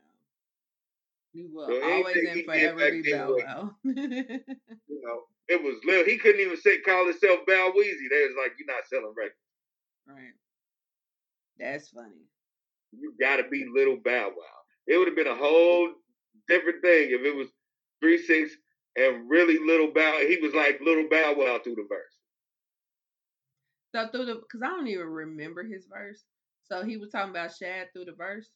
[1.34, 3.76] You will So always and forever be Bow Wow.
[3.84, 6.06] You know, it was little.
[6.06, 8.10] He couldn't even say call himself Bow Weezy.
[8.10, 9.36] They was like, you're not selling records.
[10.08, 10.34] right.
[11.60, 12.28] That's funny.
[13.00, 14.58] You gotta be little Bow Wow.
[14.88, 15.92] It would have been a whole
[16.48, 17.48] different thing if it was
[18.02, 18.52] three six
[18.96, 20.20] and really little Bow.
[20.28, 22.18] He was like little Bow Wow through the verse.
[23.96, 26.24] So through the because I don't even remember his verse.
[26.64, 28.50] So he was talking about Shad through the verse.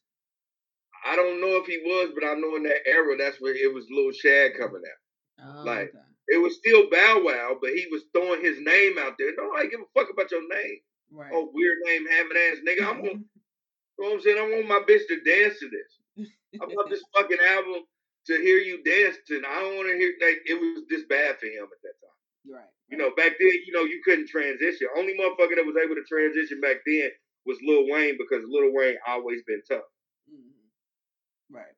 [1.04, 3.72] I don't know if he was, but I know in that era that's where it
[3.72, 5.44] was little Shad coming out.
[5.44, 5.98] Oh, Like, okay.
[6.28, 9.32] It was still Bow Wow, but he was throwing his name out there.
[9.36, 10.78] Nobody give a fuck about your name.
[11.10, 11.32] right.
[11.34, 12.86] Oh, weird name having ass nigga.
[12.88, 13.20] I'm gonna,
[14.02, 14.38] you know what I'm saying?
[14.38, 16.26] I want my bitch to dance to this.
[16.60, 17.82] I want this fucking album
[18.26, 19.36] to hear you dance to.
[19.36, 21.96] And I don't want to hear like it was this bad for him at that
[22.02, 22.18] time.
[22.58, 22.70] Right.
[22.88, 24.88] You know, back then, you know, you couldn't transition.
[24.98, 27.10] Only motherfucker that was able to transition back then
[27.46, 29.86] was Lil Wayne because Lil Wayne always been tough.
[30.30, 30.50] Mhm.
[31.50, 31.74] Right.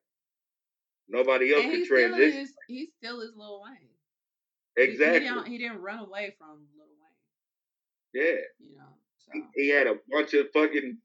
[1.07, 2.39] Nobody else And could he transition.
[2.41, 2.53] is.
[2.67, 3.89] He still is Lil Wayne.
[4.77, 5.21] Exactly.
[5.21, 8.25] He, don't, he didn't run away from Lil Wayne.
[8.25, 8.41] yeah.
[8.59, 8.83] You know.
[9.19, 10.97] So He, he had a bunch of fucking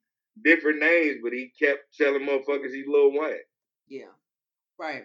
[0.45, 3.39] different names, but he kept telling motherfuckers he's Lil Wayne.
[3.89, 4.13] yeah.
[4.79, 5.05] Right.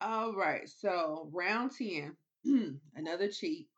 [0.00, 0.68] All right.
[0.68, 2.16] So round ten,
[2.96, 3.68] another cheat.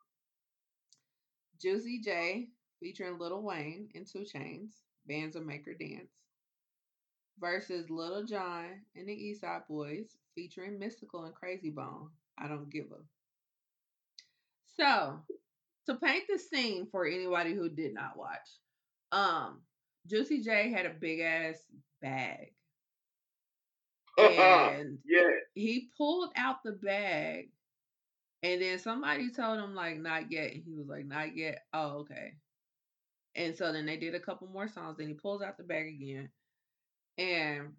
[1.60, 2.48] Juicy J
[2.80, 4.72] featuring Lil Wayne and 2 Chainz,
[5.06, 6.12] Bands of Make Her Dance.
[7.38, 12.10] Versus Lil Jon and the East Side Boyz featuring Mystikal and Krayzie Bone.
[12.38, 13.02] I don't give a.
[14.76, 15.20] So,
[15.86, 18.48] to paint the scene for anybody who did not watch,
[19.12, 19.60] um,
[20.06, 21.56] Juicy J had a big ass
[22.00, 22.52] bag.
[24.18, 25.28] And yeah.
[25.54, 27.50] he pulled out the bag
[28.42, 32.34] and then somebody told him like not yet he was like not yet oh okay
[33.34, 35.86] and so then they did a couple more songs then he pulls out the bag
[35.86, 36.28] again
[37.18, 37.72] and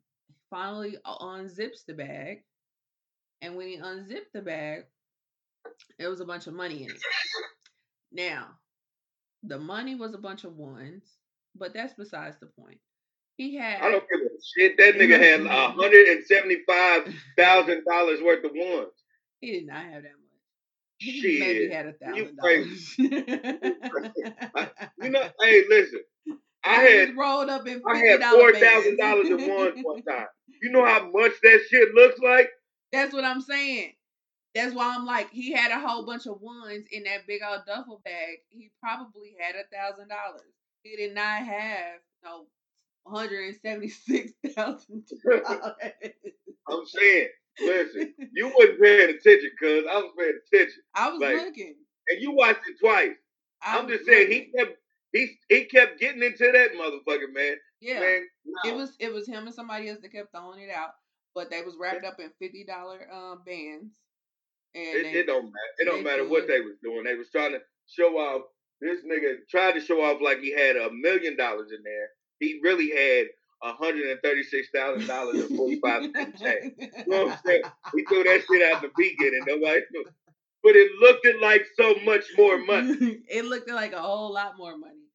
[0.50, 2.44] finally unzips the bag
[3.42, 4.84] and when he unzipped the bag
[6.00, 7.02] there was a bunch of money in it
[8.12, 8.48] now
[9.44, 11.04] the money was a bunch of ones
[11.60, 12.80] but that's besides the point
[13.38, 13.82] He had.
[13.82, 14.78] I don't give a shit.
[14.78, 18.92] That nigga had a hundred and seventy-five thousand dollars worth of ones.
[19.42, 20.22] He did not have that much.
[21.00, 21.40] He Shit.
[21.40, 22.96] maybe had a thousand dollars.
[25.02, 26.02] You know, hey, listen.
[26.66, 30.26] I had rolled up in I had four thousand dollars in ones one time.
[30.62, 32.50] You know how much that shit looks like?
[32.92, 33.94] That's what I'm saying.
[34.56, 37.62] That's why I'm like, he had a whole bunch of ones in that big old
[37.68, 38.40] duffel bag.
[38.50, 40.42] He probably had a thousand dollars.
[40.90, 42.46] He did not have no
[43.04, 45.76] one hundred and seventy six thousand dollars.
[46.70, 47.28] I'm saying,
[47.60, 51.76] listen, you wasn't paying attention, cuz I was paying attention, I was Like, looking.
[52.10, 53.12] and you watched it twice.
[53.62, 54.46] I I'm just saying, looking.
[54.52, 54.78] he kept
[55.14, 57.56] he he kept getting into that motherfucker, man.
[57.82, 58.00] yeah.
[58.00, 58.28] Man,
[58.66, 60.92] It was it was him and somebody else that kept throwing it out,
[61.36, 63.94] but they was wrapped up in fifty dollar um bands.
[64.76, 65.74] And It, they, it don't matter.
[65.80, 67.04] It don't matter what could- they was doing.
[67.04, 68.44] They was trying to show off.
[68.82, 72.10] This nigga tried to show off like he had a million dollars in there.
[72.40, 73.28] He really had
[73.64, 76.04] a hundred and thirty-six thousand dollars and forty-five
[76.38, 76.42] cents.
[76.80, 77.64] You know what I'm saying?
[77.96, 79.42] He threw that shit out the beginning.
[79.48, 80.06] Nobody knew.
[80.64, 83.20] But it looked like so much more money.
[83.30, 85.06] it looked like a whole lot more money,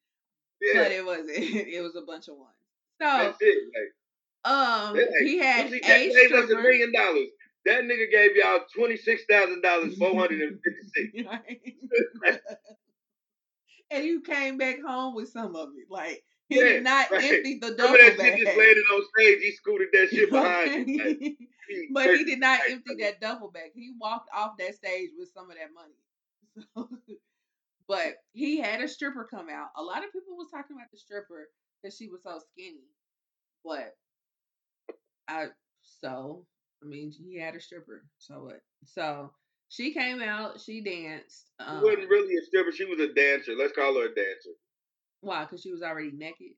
[0.60, 1.30] Yeah, but it wasn't.
[1.38, 2.54] It was a bunch of ones.
[3.00, 3.58] So that's it.
[3.74, 6.62] Like, um, he had a that gave us a stripper.
[6.62, 7.28] million dollars.
[7.66, 11.28] That nigga gave y'all twenty-six thousand dollars, four hundred and fifty-six.
[13.92, 15.86] and you came back home with some of it.
[15.90, 17.24] Like he Yeah, did not right.
[17.24, 18.38] empty the duffel of that bag.
[18.38, 19.38] shit just landed on stage.
[19.42, 20.98] He scooted that shit behind him.
[20.98, 21.18] Like,
[21.68, 23.70] he but he did not empty that duffel bag.
[23.74, 26.66] He walked off that stage with some of that money.
[26.76, 26.88] So,
[27.88, 29.68] but he had a stripper come out.
[29.76, 31.48] A lot of people was talking about the stripper
[31.82, 32.84] because she was so skinny.
[33.64, 33.94] But
[35.28, 35.46] I
[35.82, 36.44] so
[36.82, 38.04] I mean he had a stripper.
[38.18, 38.60] So what?
[38.84, 39.32] So
[39.72, 40.60] she came out.
[40.60, 41.50] She danced.
[41.60, 42.72] She Um, wasn't really a stripper.
[42.72, 43.54] She was a dancer.
[43.56, 44.50] Let's call her a dancer.
[45.22, 45.44] why?
[45.44, 46.52] Because she was already naked.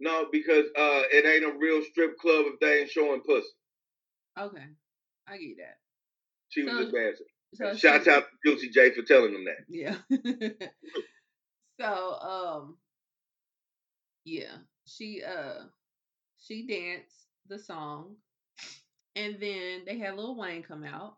[0.00, 3.46] No, because uh, it ain't a real strip club if they ain't showing pussy.
[4.38, 4.64] Okay,
[5.28, 5.76] I get that.
[6.48, 7.24] She was So- a dancer.
[7.54, 9.64] So And she- out to Juicy J for telling them that.
[9.68, 9.96] Yeah.
[11.80, 12.76] so um
[14.24, 14.56] yeah,
[14.86, 15.64] she uh
[16.38, 18.16] she danced the song
[19.16, 21.16] and then they had Lil Wayne come out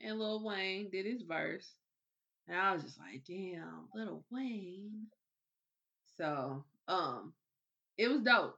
[0.00, 1.74] and Lil Wayne did his verse.
[2.48, 5.06] And I was just like, damn, Lil Wayne.
[6.16, 7.32] So, um
[7.98, 8.56] it was dope.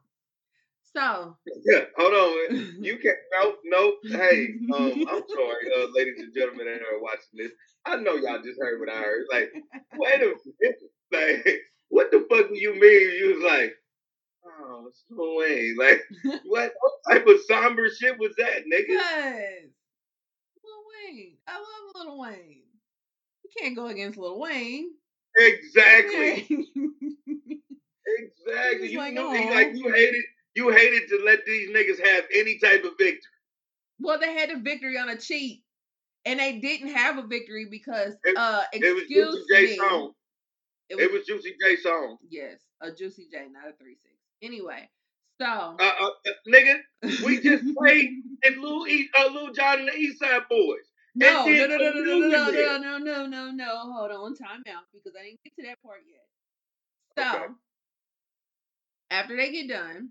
[0.94, 2.85] So Yeah, hold on.
[2.85, 3.19] You can't.
[3.32, 3.94] Nope, nope.
[4.10, 7.52] Hey, um, I'm sorry, uh, ladies and gentlemen that are watching this.
[7.86, 9.24] I know y'all just heard what I heard.
[9.32, 9.52] Like,
[9.97, 10.81] wait a minute.
[11.12, 13.10] Like, what the fuck do you mean?
[13.19, 13.74] You was like,
[14.47, 15.77] oh, it's Lil Wayne.
[15.78, 16.02] Like,
[16.47, 18.89] what, what type of somber shit was that, nigga?
[18.89, 19.70] Because
[20.64, 20.82] Lil
[21.14, 21.31] Wayne.
[21.47, 22.62] I love Little Wayne.
[23.44, 24.90] You can't go against Little Wayne.
[25.36, 26.48] Exactly.
[28.05, 28.90] Exactly.
[28.90, 30.24] You like, knew like you hated
[30.55, 33.20] you hated to let these niggas have any type of victory.
[34.01, 35.62] Well, they had a victory on a cheat,
[36.24, 40.12] and they didn't have a victory because, It- uh, It was excuse Juicy J song.
[40.89, 42.19] It It was Juicy J song.
[42.28, 44.14] yes, a Juicy J, not a three six.
[44.43, 44.90] Anyway,
[45.40, 46.81] so Uh, uh, uh, nigga,
[47.24, 48.10] we just played
[48.44, 50.77] and Lil E, uh, Lil Jon and the East Side Boyz.
[51.14, 53.93] No, no, no, no, no, no, no, no, no, no, no, no.
[53.93, 56.24] Hold on, time out because I didn't get to that part yet.
[57.18, 57.52] So Okay.
[59.10, 60.10] after they get done,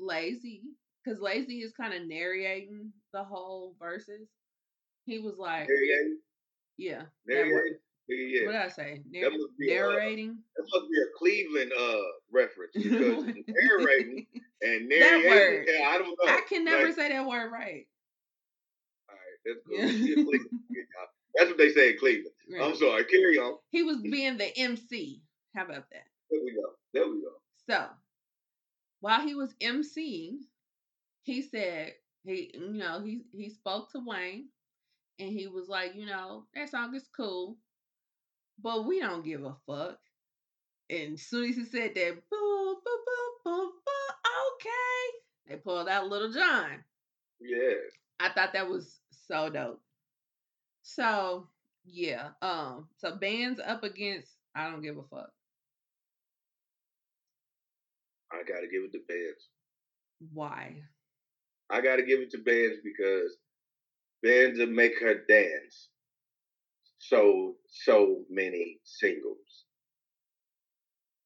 [0.00, 0.62] Layzie,
[1.04, 4.28] because Layzie is kind of narrating the whole verses.
[5.06, 6.10] He was like, you
[6.78, 7.06] yeah, go.
[7.26, 7.64] There that you word.
[7.72, 7.76] go.
[8.08, 9.02] Yeah, What did I say?
[9.10, 10.38] Narr- uh, narrating.
[10.56, 11.96] That must be a Cleveland uh
[12.32, 14.26] reference because narrating
[14.62, 15.28] and That narrating.
[15.28, 15.66] word.
[15.68, 16.32] Yeah, I don't know.
[16.32, 17.86] I can never Like, say that word right.
[19.44, 19.60] That's.
[20.70, 20.84] Yeah.
[21.36, 22.34] That's what they say in Cleveland.
[22.52, 22.62] Right.
[22.62, 23.04] I'm sorry.
[23.04, 23.56] Carry on.
[23.70, 25.22] He was being the MC.
[25.54, 26.04] How about that?
[26.30, 26.70] There we go.
[26.92, 27.30] There we go.
[27.68, 27.86] So,
[29.00, 30.38] while he was MCing,
[31.22, 31.92] he said
[32.24, 34.48] he, you know, he he spoke to Wayne,
[35.18, 37.56] and he was like, you know, that song is cool,
[38.62, 39.98] but we don't give a fuck.
[40.88, 45.18] And as soon as he said that, boo, boo, boo, boo, boo, okay,
[45.48, 46.84] they pulled out Lil Jon.
[47.40, 47.74] Yeah.
[48.18, 48.99] I thought that was
[49.30, 49.80] so dope.
[50.82, 51.46] So
[51.84, 55.30] yeah, um, so bands up against I don't give a fuck.
[58.32, 59.48] I gotta give it to bands.
[60.32, 60.82] Why?
[61.70, 63.36] I gotta give it to bands because
[64.22, 65.88] bands will make her dance.
[66.98, 67.54] So
[67.84, 69.64] so many singles.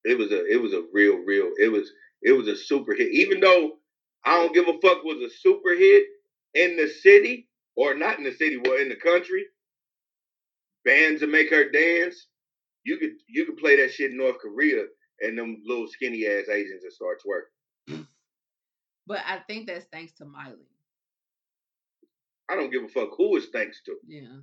[0.05, 1.91] It was a it was a real real it was
[2.23, 3.13] it was a super hit.
[3.13, 3.79] Even though
[4.27, 6.05] I don't give a fuck was a super hit
[6.55, 9.45] in the city or not in the city, well in the country.
[10.85, 12.27] Bands to make her dance.
[12.85, 14.85] You could you could play that shit in North Korea
[15.21, 18.07] and them little skinny ass Asians that start twerking.
[19.07, 20.69] But I think that's thanks to Miley.
[22.51, 23.97] I don't give a fuck who it's thanks to.
[24.07, 24.39] Yeah.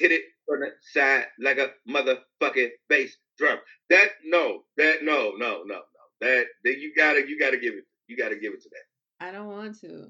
[0.00, 3.58] Hit it on the side like a motherfucking bass drum.
[3.90, 5.80] That no, that no, no, no, no.
[6.20, 9.26] That that you gotta you gotta give it you gotta give it to that.
[9.26, 10.08] I don't want to.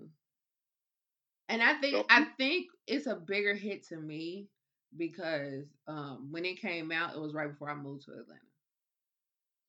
[1.48, 4.48] And I think Don't I think it's a bigger hit to me
[4.96, 8.40] because um when it came out, it was right before I moved to Atlanta.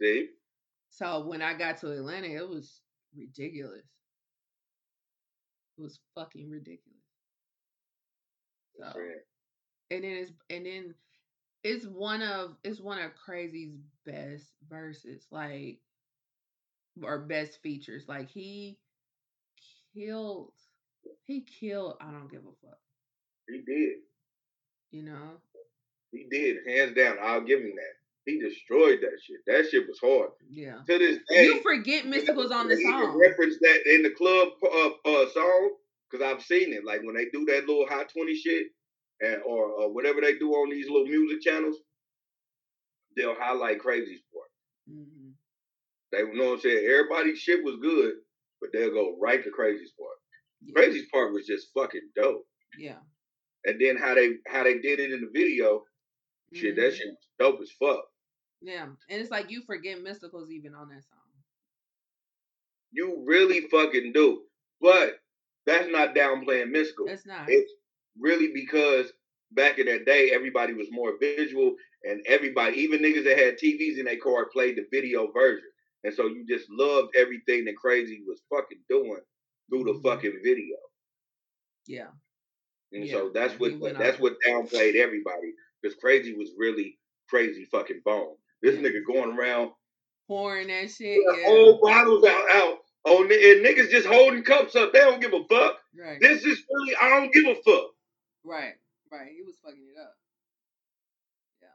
[0.01, 0.29] See?
[0.89, 2.81] So when I got to Atlanta, it was
[3.15, 3.85] ridiculous.
[5.77, 7.01] It was fucking ridiculous.
[8.77, 8.93] So
[9.91, 10.95] and then it's and then
[11.63, 15.79] it's one of it's one of Krayzie's best verses, like
[17.01, 18.07] or best features.
[18.07, 18.77] Like he
[19.93, 20.53] killed
[21.25, 22.77] he killed I don't give a fuck.
[23.47, 23.97] He did.
[24.91, 25.31] You know?
[26.11, 27.17] He did, hands down.
[27.21, 27.93] I'll give him that.
[28.25, 29.37] He destroyed that shit.
[29.47, 30.31] That shit was hard.
[30.49, 30.77] Yeah.
[30.87, 33.17] To this day, You forget Mystikal's on the song.
[33.17, 35.71] Reference that in the club uh, uh, song
[36.09, 36.85] because I've seen it.
[36.85, 38.67] Like when they do that little hot twenty shit,
[39.21, 41.77] and or, or whatever they do on these little music channels,
[43.17, 44.49] they'll highlight Krayzie's part.
[44.87, 45.31] hmm
[46.11, 46.85] They you know what I'm saying.
[46.85, 48.13] Everybody's shit was good,
[48.61, 50.17] but they'll go right to Krayzie's part.
[50.61, 50.73] Yeah.
[50.81, 52.45] Krayzie's part was just fucking dope.
[52.77, 52.99] Yeah.
[53.65, 55.83] And then how they how they did it in the video,
[56.53, 56.95] shit, that Mhm.
[56.97, 58.05] shit was dope as fuck.
[58.61, 58.83] Yeah.
[59.09, 61.19] And it's like you forget Mystikal's even on that song.
[62.91, 64.43] You really fucking do.
[64.81, 65.19] But
[65.65, 67.07] that's not downplaying Mystikal.
[67.07, 67.49] That's not.
[67.49, 67.71] It's
[68.17, 69.11] really because
[69.51, 73.97] back in that day, everybody was more visual, and everybody, even niggas that had TVs
[73.97, 75.67] in their car, played the video version.
[76.03, 79.19] And so you just loved everything that Krayzie was fucking doing
[79.69, 80.75] through the fucking video.
[81.87, 82.07] yeah.
[82.91, 86.97] And Yeah, so that's what that's what downplayed everybody because Krayzie was really
[87.29, 88.35] crazy fucking bone.
[88.63, 88.81] This Yeah.
[88.89, 89.71] nigga going around
[90.27, 91.19] Pouring that shit.
[91.23, 91.45] Yeah.
[91.45, 93.31] whole bottles out out on and
[93.65, 94.91] niggas just holding cups up.
[94.91, 95.77] They don't give a fuck.
[95.97, 96.19] Right.
[96.19, 97.91] This is really I don't give a fuck.
[98.43, 98.73] Right.
[99.11, 99.31] Right.
[99.35, 100.15] He was fucking it up.
[101.61, 101.67] Yeah.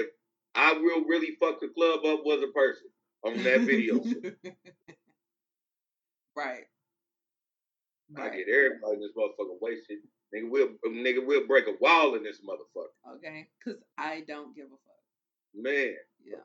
[0.00, 0.06] If
[0.54, 2.88] I will really fuck the club up was a person
[3.24, 3.96] on that video.
[6.36, 6.64] right.
[8.16, 8.32] I Right.
[8.46, 9.98] get everybody in this motherfucker wasted.
[10.34, 13.16] Nigga we'll nigga we'll break a wall in this motherfucker.
[13.16, 13.48] Okay.
[13.64, 15.02] Cause I don't give a fuck.
[15.54, 15.94] Man.
[16.24, 16.44] Yeah.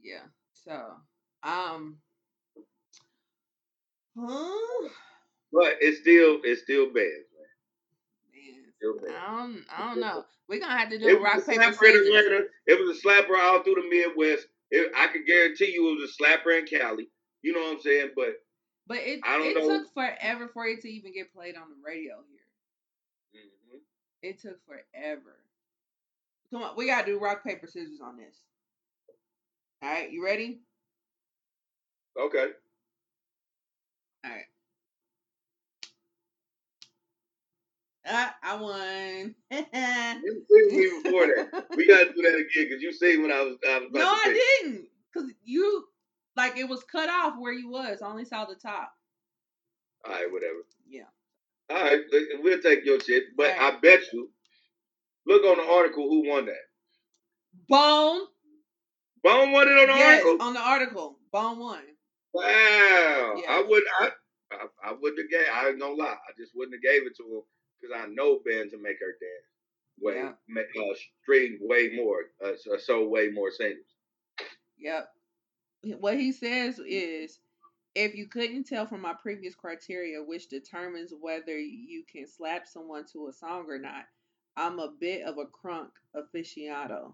[0.00, 0.22] Yeah.
[0.52, 0.94] So,
[1.42, 1.98] um,
[4.18, 4.88] huh?
[5.52, 7.50] But it's still it's still bad, man.
[8.34, 9.14] Man, Still bad.
[9.16, 10.24] I don't, I don't know.
[10.48, 12.48] We're gonna have to do It a rock paper scissors.
[12.66, 14.46] It was a slapper all through the Midwest.
[14.70, 17.08] It, I could guarantee you it was a slapper in Cali.
[17.44, 18.10] You know what I'm saying?
[18.16, 18.42] But
[18.86, 19.68] But it it know.
[19.68, 23.42] took forever for it to even get played on the radio here.
[23.42, 23.80] mhm.
[24.22, 25.36] It took forever.
[26.50, 28.36] Come on, we gotta do rock paper scissors on this.
[29.82, 30.60] All right, you ready?
[32.18, 32.52] okay.
[34.24, 34.46] All right.
[38.06, 39.34] Ah, I won.
[40.22, 41.66] You before that.
[41.76, 44.04] We gotta do that again because you see when I was I was about no,
[44.04, 44.88] to I didn't.
[45.14, 45.84] Cause you
[46.36, 48.02] like it was cut off where you was.
[48.02, 48.92] I only saw the top.
[50.06, 50.58] All right, whatever.
[50.88, 51.04] Yeah.
[51.70, 52.00] All right,
[52.42, 53.24] we'll take your shit.
[53.36, 53.74] But right.
[53.74, 54.30] I bet you,
[55.26, 56.54] look on the article who won that.
[57.68, 58.22] Bone.
[59.22, 60.46] Bone won it on the yes, article.
[60.46, 61.18] on the article.
[61.32, 61.80] Bone won.
[62.34, 62.44] Wow.
[63.48, 64.10] I would I,
[64.52, 66.06] I I wouldn't have gave I ain't gonna lie.
[66.28, 67.42] I just wouldn't have gave it to him
[67.80, 69.48] because I know Ben to make her dance.
[70.00, 70.32] Way Yeah.
[70.48, 73.86] make uh stream way more, uh, so- so way more singles.
[74.78, 75.08] Yep.
[75.98, 76.86] What he says mm-hmm.
[76.88, 77.38] is
[77.94, 83.04] if you couldn't tell from my previous criteria, which determines whether you can slap someone
[83.12, 84.04] to a song or not,
[84.56, 87.12] I'm a bit of a crunk aficionado.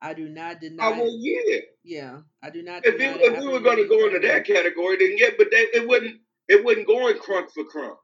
[0.00, 0.86] I do not deny.
[0.86, 1.60] Oh well, yeah.
[1.82, 2.84] yeah, I do not.
[2.84, 5.48] If, deny it, if we were going to go into that category, then yeah, but
[5.50, 7.96] they, it wouldn't it wouldn't go in crunk for crunk.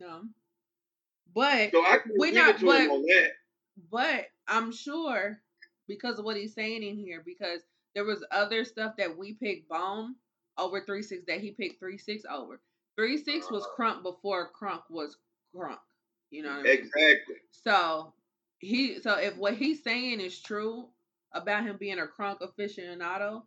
[0.00, 0.22] No.
[1.34, 3.30] But So I can We give not- it to him but- on that.
[3.90, 5.38] but I'm sure
[5.88, 7.60] because of what he's saying in here, because
[7.96, 10.16] there was other stuff that we picked bone
[10.58, 12.62] over three six that he picked three six over.
[12.96, 13.76] Three six was Uh-huh.
[13.78, 15.18] crunk before crunk was
[15.54, 15.80] crunk.
[16.30, 16.78] You know what I mean?
[16.80, 17.36] Exactly.
[17.52, 18.14] So
[18.60, 20.90] he so if what he's saying is true
[21.32, 23.46] about him being a crunk aficionado,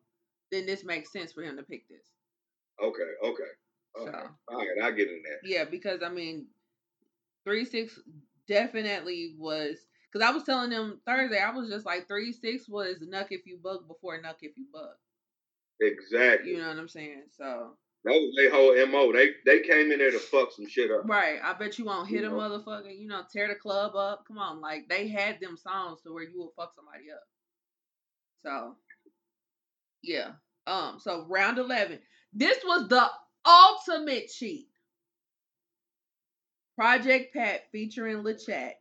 [0.52, 2.12] then this makes sense for him to pick this.
[2.82, 3.12] Okay.
[3.24, 3.52] Okay.
[3.96, 4.30] All So right.
[4.50, 4.84] All right.
[4.84, 5.40] I get in there.
[5.44, 6.48] yeah, because I mean,
[7.46, 8.00] three six
[8.48, 11.40] definitely was because I was telling them Thursday.
[11.40, 14.66] I was just like three six was nuck if you bug before nuck if you
[14.74, 14.96] bug.
[15.82, 16.52] Exactly.
[16.52, 17.24] You know what I'm saying?
[17.38, 17.72] So
[18.04, 19.14] That was their whole mo.
[19.14, 21.08] They they came in there to fuck some shit up.
[21.08, 22.34] right, I bet you won't hit a know?
[22.36, 22.98] motherfucker.
[22.98, 24.26] You know, tear the club up.
[24.28, 27.24] Come on, like they had them songs to where you will fuck somebody up.
[28.46, 28.76] So
[30.02, 30.32] yeah.
[30.68, 31.00] Um.
[31.00, 32.00] So round eleven.
[32.34, 33.08] This was the
[33.46, 34.68] ultimate cheat.
[36.76, 38.79] Project Pat featuring La Chat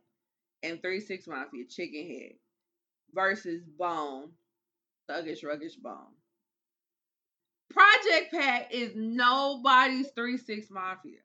[0.63, 2.31] and 3 6 Mafia Chicken Head
[3.13, 4.29] versus Bone,
[5.09, 6.13] Thuggish Ruggish Bone.
[7.69, 11.19] Project Pat is nobody's 3 6 Mafia.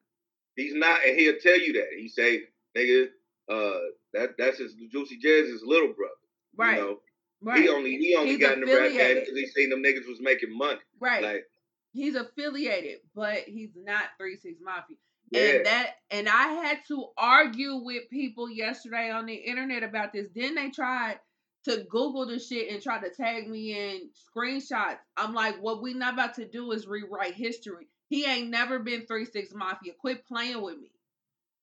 [0.56, 1.88] He's not, and he'll tell you that.
[1.98, 2.42] He say,
[2.76, 3.06] nigga,
[3.50, 3.78] uh,
[4.12, 6.14] that that's his Juicy J's little brother.
[6.56, 6.76] Right.
[6.76, 6.96] You know?
[7.42, 7.62] Right.
[7.62, 10.08] He only he only He's got in the rap game because he seen them niggas
[10.08, 10.78] was making money.
[11.00, 11.22] right.
[11.22, 11.44] Like,
[11.92, 14.96] he's affiliated, but he's not Three Six Mafia.
[15.34, 20.12] Yeah, And that and I had to argue with people yesterday on the internet about
[20.12, 20.28] this.
[20.34, 21.18] Then they tried
[21.64, 24.98] to Google the shit and try to tag me in screenshots.
[25.16, 27.88] I'm like, what we not about to do is rewrite history.
[28.08, 29.92] He ain't never been Three Six Mafia.
[29.98, 30.90] Quit playing with me.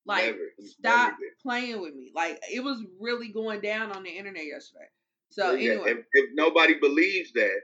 [0.06, 0.38] Like never.
[0.60, 2.12] Stop never playing with me.
[2.16, 4.88] Like it was really going down on the internet yesterday.
[5.30, 7.60] So Yeah, anyway, if, if nobody believes that,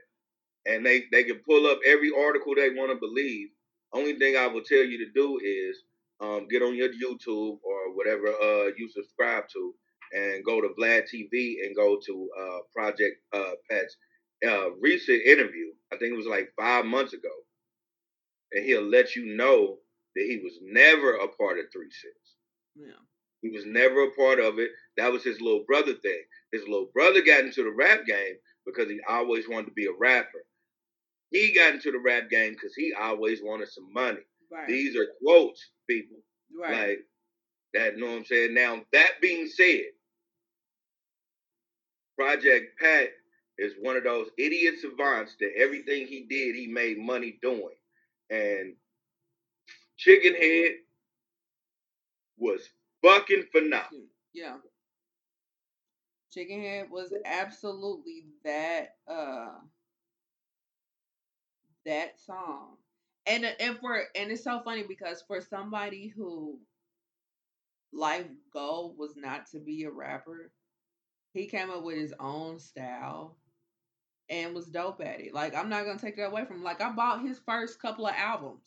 [0.66, 3.50] and they they can pull up every article they want to believe,
[3.94, 5.84] only thing I will tell you to do is
[6.22, 9.74] um, get on your YouTube or whatever uh, you subscribe to,
[10.14, 13.96] and go to Vlad TV and go to uh, Project uh, Pat's
[14.48, 15.68] uh, recent interview.
[15.94, 17.30] I think it was like five months ago,
[18.54, 19.78] and he'll let you know
[20.16, 22.16] that he was never a part of Three Six.
[22.76, 22.94] yeah.
[23.44, 24.72] He was never a part of it.
[24.98, 26.24] That was his little brother thing.
[26.52, 28.36] His little brother got into the rap game
[28.66, 30.44] because he always wanted to be a rapper.
[31.30, 34.22] He got into the rap game because he always wanted some money.
[34.52, 34.68] Right.
[34.68, 36.18] These are quotes, people.
[36.60, 36.90] right.
[36.90, 37.00] Like
[37.74, 38.54] that, you know what I'm saying?
[38.54, 39.82] Now, that being said,
[42.18, 43.10] Project Pat
[43.58, 47.76] is one of those idiot savants that everything he did, he made money doing.
[48.30, 48.76] And
[49.98, 50.72] Chicken Head
[52.38, 52.70] was
[53.04, 54.08] fucking phenomenal.
[54.34, 54.58] Yeah.
[56.32, 59.50] Chicken Head was absolutely that uh
[61.86, 62.78] that song.
[63.28, 66.60] And uh, and for and it's so funny because for somebody who
[67.94, 70.52] life goal was not to be a rapper,
[71.34, 73.38] he came up with his own style
[74.30, 75.34] and was dope at it.
[75.34, 76.64] Like I'm not gonna take that away from him.
[76.64, 78.62] Like I bought his first couple of albums.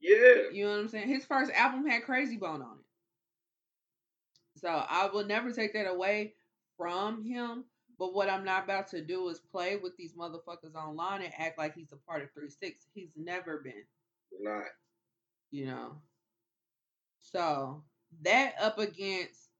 [0.00, 0.50] Yeah.
[0.52, 1.08] You know what I'm saying?
[1.08, 4.60] His first album had Krayzie Bone on it.
[4.60, 6.34] So I will never take that away
[6.76, 7.64] from him.
[7.98, 11.58] But what I'm not about to do is play with these motherfuckers online and act
[11.58, 12.86] like he's a part of 3 6.
[12.94, 13.84] He's never been,
[14.40, 14.66] Not.
[15.50, 15.96] you know.
[17.20, 17.82] So
[18.22, 19.50] that up against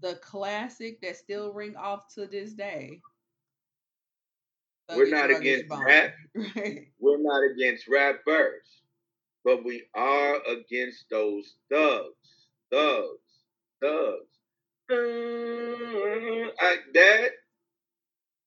[0.00, 3.00] the classic that still ring off to this day.
[4.94, 5.84] We're not against Bone.
[5.84, 6.14] rap.
[6.56, 6.88] Right.
[6.98, 8.82] We're not against rappers,
[9.44, 13.42] but we are against those thugs, thugs,
[13.80, 14.38] thugs.
[16.60, 17.30] I, that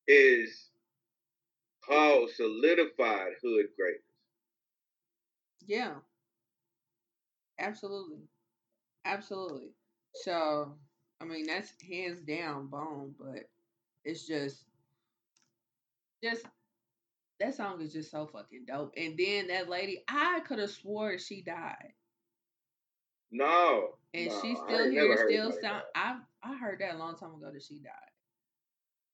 [0.07, 0.69] is
[1.85, 4.01] called solidified hood greatness.
[5.65, 5.95] Yeah.
[7.59, 8.27] Absolutely.
[9.05, 9.69] Absolutely.
[10.13, 10.75] So,
[11.21, 13.49] I mean, that's hands down bone, but
[14.03, 14.65] it's just,
[16.23, 16.45] just,
[17.39, 18.93] that song is just so fucking dope.
[18.97, 21.93] And then that lady, I could have swore she died.
[23.31, 25.83] No, And no, she's still here, still sound.
[25.95, 28.14] I I heard that a long time ago that she died.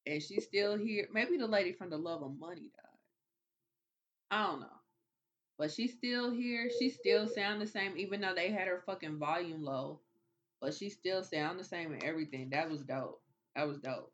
[0.05, 1.07] And she's still here.
[1.13, 2.97] Maybe the lady from the Love of Money died.
[4.31, 4.67] I don't know.
[5.57, 6.69] But she's still here.
[6.79, 9.99] She still sound the same, even though they had her fucking volume low.
[10.61, 12.49] But she still sound the same and everything.
[12.51, 13.21] That was dope.
[13.55, 14.11] That was dope.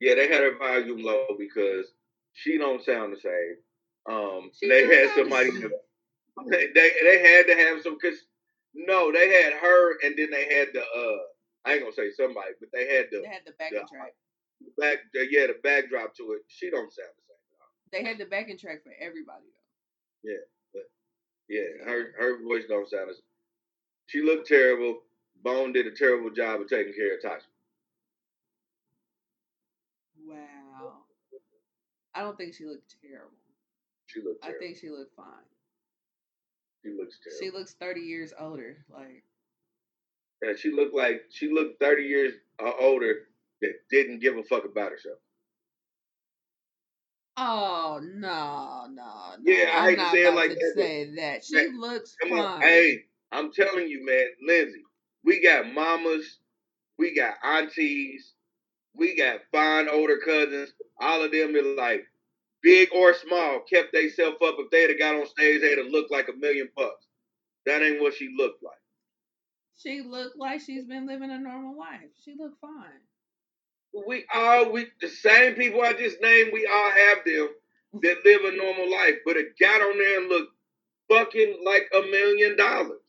[0.00, 1.94] Yeah, they had her volume low because
[2.32, 3.56] she don't sound the same.
[4.08, 5.50] Um, She they had sound the somebody.
[6.50, 8.24] They, they they had to have some because
[8.74, 11.18] no, they had her and then they had the uh
[11.64, 13.84] I ain't gonna say somebody, but they had the They had the backing Yeah.
[13.86, 14.14] track.
[14.78, 16.42] Back the, yeah the backdrop to it.
[16.48, 17.36] She don't sound the same.
[17.92, 19.44] They had the backing track for everybody
[20.24, 20.30] though.
[20.30, 20.82] Yeah, but
[21.48, 23.20] yeah, her her voice don't sound as.
[24.06, 25.02] She looked terrible.
[25.42, 27.46] Bone did a terrible job of taking care of Tasha.
[30.26, 30.92] Wow.
[32.14, 33.30] I don't think she looked terrible.
[34.06, 35.26] She looked I think she looked fine.
[36.84, 37.38] she looks terrible.
[37.40, 38.76] She looks 30 years older.
[38.92, 39.22] Like,
[40.42, 43.28] Yeah, she looked like she looked thirty years uh, older
[43.62, 45.18] that didn't give a fuck about herself.
[47.36, 49.56] oh, no, no, no.
[49.56, 51.44] Yeah, I I'm hate to say it like that, say that.
[51.44, 52.40] She Man, looks Come fine.
[52.40, 54.86] on, hey, I'm telling you, man, Lindsay,
[55.24, 56.40] we got mamas,
[56.98, 58.34] we got aunties,
[58.94, 60.72] we got fine older cousins.
[61.00, 61.96] All of them are like
[62.54, 64.56] big or small, kept theyself up.
[64.58, 67.06] If they'd have got on stage, they'd have looked like a million bucks.
[67.66, 68.74] That ain't what she looked like.
[69.76, 72.10] She looked like she's been living a normal life.
[72.22, 73.00] She looked fine.
[73.92, 77.48] We all we the same people I just named, we all have them.
[78.02, 80.52] that live a normal life, but it got on there and looked
[81.10, 83.00] fucking like a million dollars.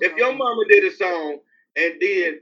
[0.00, 0.36] If your oh.
[0.36, 1.38] mama did a song
[1.76, 2.40] and then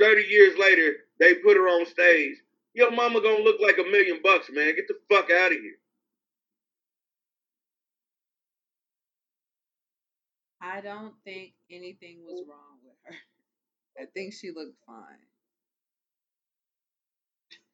[0.00, 2.36] 30 years later they put her on stage,
[2.74, 4.76] your mama gonna look like a million bucks, man.
[4.76, 5.78] Get the fuck out of here.
[10.60, 12.75] I don't think anything was wrong.
[14.00, 15.26] I think she looked fine.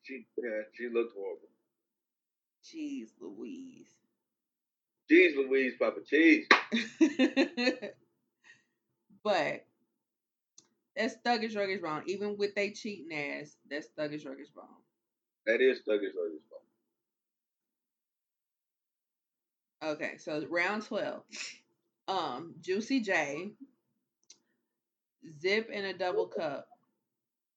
[0.02, 1.48] She yeah, she looked horrible.
[2.64, 3.88] Jeez Louise.
[5.10, 6.46] Jeez Louise, Papa Cheese.
[9.24, 9.66] but
[10.96, 12.02] that's thuggish ruggish wrong.
[12.06, 14.82] Even with they cheating ass, that's thuggish ruggish wrong.
[15.46, 16.62] That is thuggish ruggish wrong.
[19.94, 21.22] Okay, so round twelve.
[22.08, 23.52] Um, Juicy J,
[25.40, 26.68] Zip in a double cup,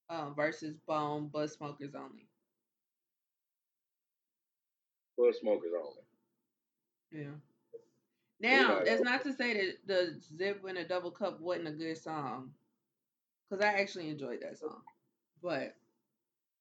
[0.09, 2.27] um, versus Bone Bud Smokers only.
[5.17, 6.03] Bud Smokers only.
[7.11, 7.35] Yeah.
[8.41, 11.97] Now, that's not to say that the Zip in a Double Cup wasn't a good
[11.97, 12.51] song,
[13.49, 14.81] because I actually enjoyed that song.
[15.41, 15.75] But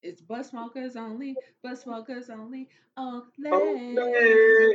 [0.02, 3.74] it's Bud Smokers only, Bud Smokers only, oh, oh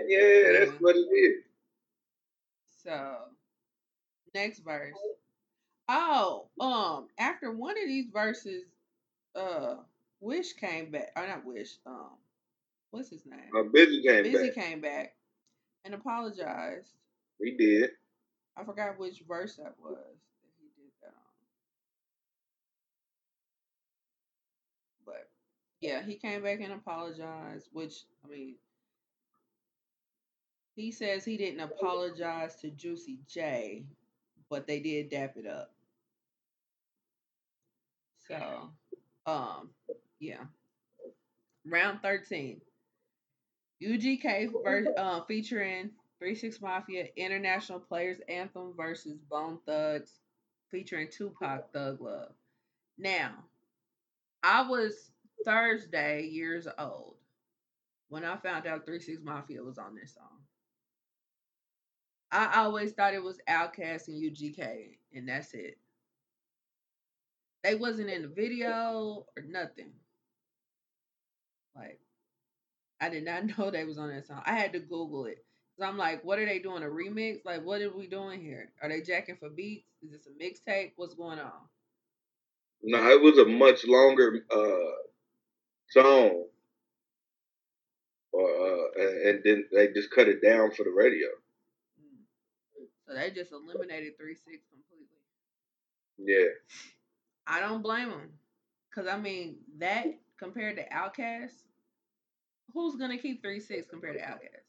[0.08, 1.44] yeah, that's what it is.
[2.84, 3.16] So,
[4.36, 4.94] next verse.
[5.92, 8.64] Oh, um, after one of these verses,
[9.36, 9.78] uh,
[10.22, 11.12] Wish came back.
[11.16, 11.78] Or not Wish.
[11.86, 12.12] Um,
[12.92, 13.50] what's his name?
[13.56, 14.32] Uh, Bizzy came back.
[14.32, 14.66] Bizzy back.
[14.66, 15.16] came back
[15.86, 16.92] and apologized.
[17.42, 17.90] He did.
[18.56, 21.14] I forgot which verse that was that he did that on.
[25.06, 25.30] But
[25.82, 28.56] yeah, he came back and apologized, which I mean
[30.76, 33.86] he says he didn't apologize to Juicy J,
[34.50, 35.72] but they did dap it up.
[38.30, 38.70] So,
[39.26, 39.70] um,
[40.20, 40.44] yeah.
[41.66, 42.62] Round 13.
[43.84, 50.20] UGK ver- uh, featuring Three Six Mafia International Players Anthem versus Bone Thugs
[50.70, 52.34] featuring Tupac Thug Love.
[52.98, 53.32] Now,
[54.44, 55.12] I was
[55.46, 57.16] Thursday years old
[58.10, 60.40] when I found out Three Six Mafia was on this song.
[62.32, 65.78] I always thought it was Outkast and UGK, and that's it.
[67.64, 69.92] They wasn't in the video or nothing.
[71.76, 72.00] Like,
[73.02, 74.42] I did not know they was on that song.
[74.46, 75.44] I had to Google it.
[75.78, 76.84] So I'm like, what are they doing?
[76.84, 77.46] A remix?
[77.46, 78.72] Like, what are we doing here?
[78.82, 79.88] Are they jacking for beats?
[80.04, 80.92] Is this a mixtape?
[80.98, 81.52] What's going on?
[82.84, 84.98] No, it was a much longer uh,
[85.90, 86.46] song.
[88.32, 91.28] Or uh, and, and then they just cut it down for the radio.
[93.08, 95.18] So they just eliminated three six completely.
[96.20, 96.50] Yeah.
[97.50, 98.30] I don't blame them,
[98.94, 100.06] cause I mean that
[100.38, 101.64] compared to Outkast,
[102.74, 104.66] who's gonna keep three six compared to Outkast?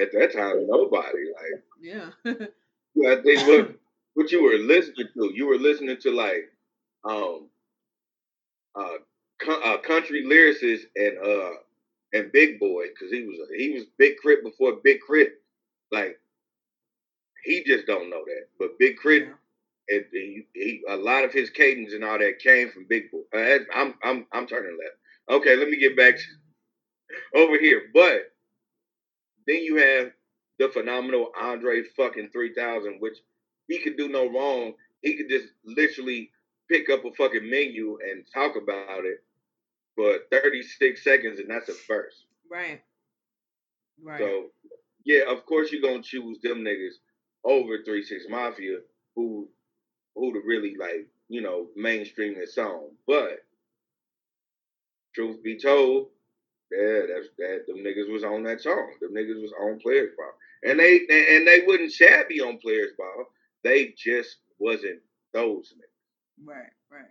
[0.00, 1.18] At that time, nobody.
[1.34, 2.10] Like yeah.
[3.10, 3.76] I think what
[4.14, 6.50] what you were listening to, you were listening to like
[7.04, 7.48] um
[8.76, 8.98] uh,
[9.64, 11.50] uh country lyricists and uh
[12.12, 14.42] and Big Boi because he was he was Big K.R.I.T.
[14.44, 15.32] before Big Crit.
[15.90, 16.20] Like
[17.44, 19.24] he just don't know that, but Big Crit.
[19.24, 19.34] Yeah.
[19.86, 23.18] It, he, he, a lot of his cadence and all that came from Big Boi.
[23.38, 24.96] Uh, I'm I'm I'm turning left.
[25.42, 26.14] Okay, let me get back
[27.34, 27.82] over here.
[27.92, 28.32] But
[29.46, 30.12] then you have
[30.58, 33.18] the phenomenal Andre fucking 3000, which
[33.68, 34.72] he could do no wrong.
[35.02, 36.30] He could just literally
[36.70, 39.22] pick up a fucking menu and talk about it
[39.96, 42.24] for 36 seconds, and that's a verse.
[42.50, 42.80] Right.
[44.02, 44.18] Right.
[44.18, 44.46] So,
[45.04, 46.94] yeah, of course you're gonna choose them niggas
[47.44, 48.78] over Three Six Mafia,
[49.16, 49.48] who
[50.14, 52.90] who to really like, you know, mainstream this song.
[53.06, 53.40] But
[55.14, 56.08] truth be told,
[56.70, 58.92] yeah, that's that them niggas was on that song.
[59.00, 63.26] Them niggas was on Players Ball, and they and they wouldn't shabby on Players Ball.
[63.62, 65.00] They just wasn't
[65.32, 66.46] those niggas.
[66.46, 66.70] Right.
[66.90, 67.04] Right.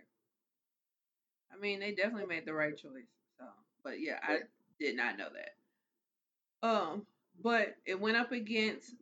[1.52, 3.06] I mean, they definitely made the right choice.
[3.38, 3.44] So,
[3.84, 4.38] but yeah, I
[4.80, 6.68] did not know that.
[6.68, 7.06] Um,
[7.42, 8.94] but it went up against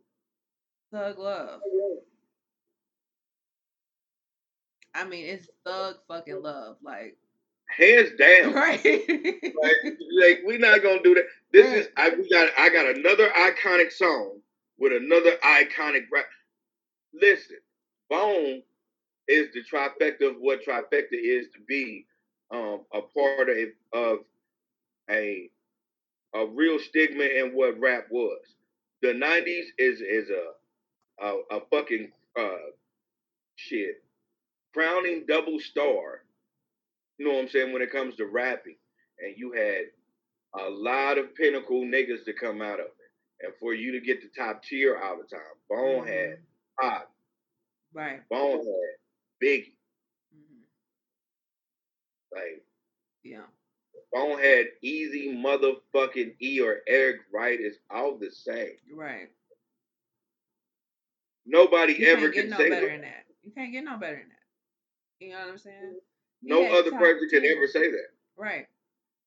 [0.93, 1.59] Thug Love.
[4.93, 7.17] I mean, it's Thug fucking Love, like
[7.77, 8.53] hands down.
[8.53, 8.83] Right.
[8.83, 11.25] like, like we're not gonna do that.
[11.51, 11.77] This right.
[11.77, 14.39] is I we got I got another iconic song
[14.77, 16.25] with another iconic rap.
[17.19, 17.57] Listen,
[18.09, 18.61] Bone
[19.27, 22.05] is the trifecta of what trifecta is to be
[22.51, 23.57] um, a part of,
[23.93, 24.17] of
[25.09, 25.49] a
[26.35, 28.41] a real stigma in what rap was.
[29.01, 30.51] The '90s is is a
[31.21, 32.71] a, a fucking uh,
[33.55, 34.03] shit
[34.73, 36.21] crowning double star
[37.17, 38.75] you know what I'm saying, when it comes to rapping,
[39.19, 39.85] and you had
[40.65, 43.45] a lot of pinnacle niggas to come out of it.
[43.45, 46.39] And for you to get the top tier all the time, Bone had
[46.79, 47.11] Pop,
[47.93, 48.27] Right.
[48.29, 49.73] Bone had Biggie.
[50.33, 50.61] hmm
[52.33, 52.63] Like
[53.23, 53.45] Yeah.
[54.13, 58.77] Bonehead, Eazy motherfucking E or Eric Wright is all the same.
[58.93, 59.29] Right.
[61.45, 62.91] Nobody You ever can no say better that.
[62.91, 63.25] than that.
[63.43, 65.25] You can't get no better than that.
[65.25, 65.75] You know what I'm saying?
[65.77, 66.49] Mm-hmm.
[66.49, 68.07] No other person can ever say that.
[68.37, 68.67] Right.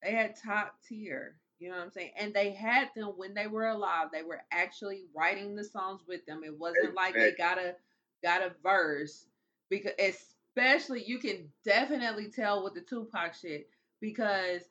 [0.02, 1.36] They had top tier.
[1.58, 2.12] You know what I'm saying?
[2.18, 4.08] And they had them when they were alive.
[4.12, 6.42] They were actually writing the songs with them.
[6.44, 7.74] It wasn't like they got a
[8.22, 9.26] got a verse
[9.70, 13.68] because especially you can definitely tell with the Tupac shit
[14.00, 14.62] because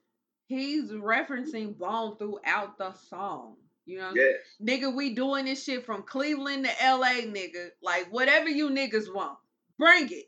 [0.45, 3.55] he's referencing Bone throughout the song.
[3.85, 4.35] You know, what I'm saying?
[4.59, 4.81] Yes.
[4.81, 7.69] nigga, we doing this shit from Cleveland to LA, nigga.
[7.81, 9.37] Like whatever you niggas want,
[9.77, 10.25] bring it.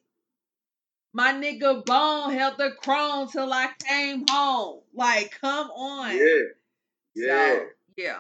[1.14, 4.82] My nigga Bone held the chrome till I came home.
[4.94, 6.16] Like, come on.
[6.16, 6.44] Yeah.
[7.16, 7.56] Yeah.
[7.56, 7.66] So
[7.98, 8.20] yeah.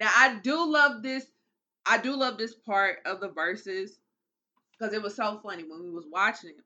[0.00, 1.26] Now I do love this.
[1.86, 3.98] I do love this part of the verses
[4.72, 6.64] because it was so funny when we was watching it.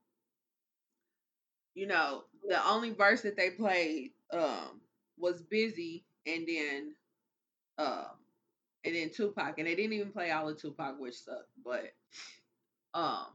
[1.74, 4.80] You know, the only verse that they played um
[5.18, 6.94] was Bizzy and then
[7.78, 8.06] um
[8.84, 11.92] and then Tupac and they didn't even play all of Tupac which sucked but
[12.94, 13.26] um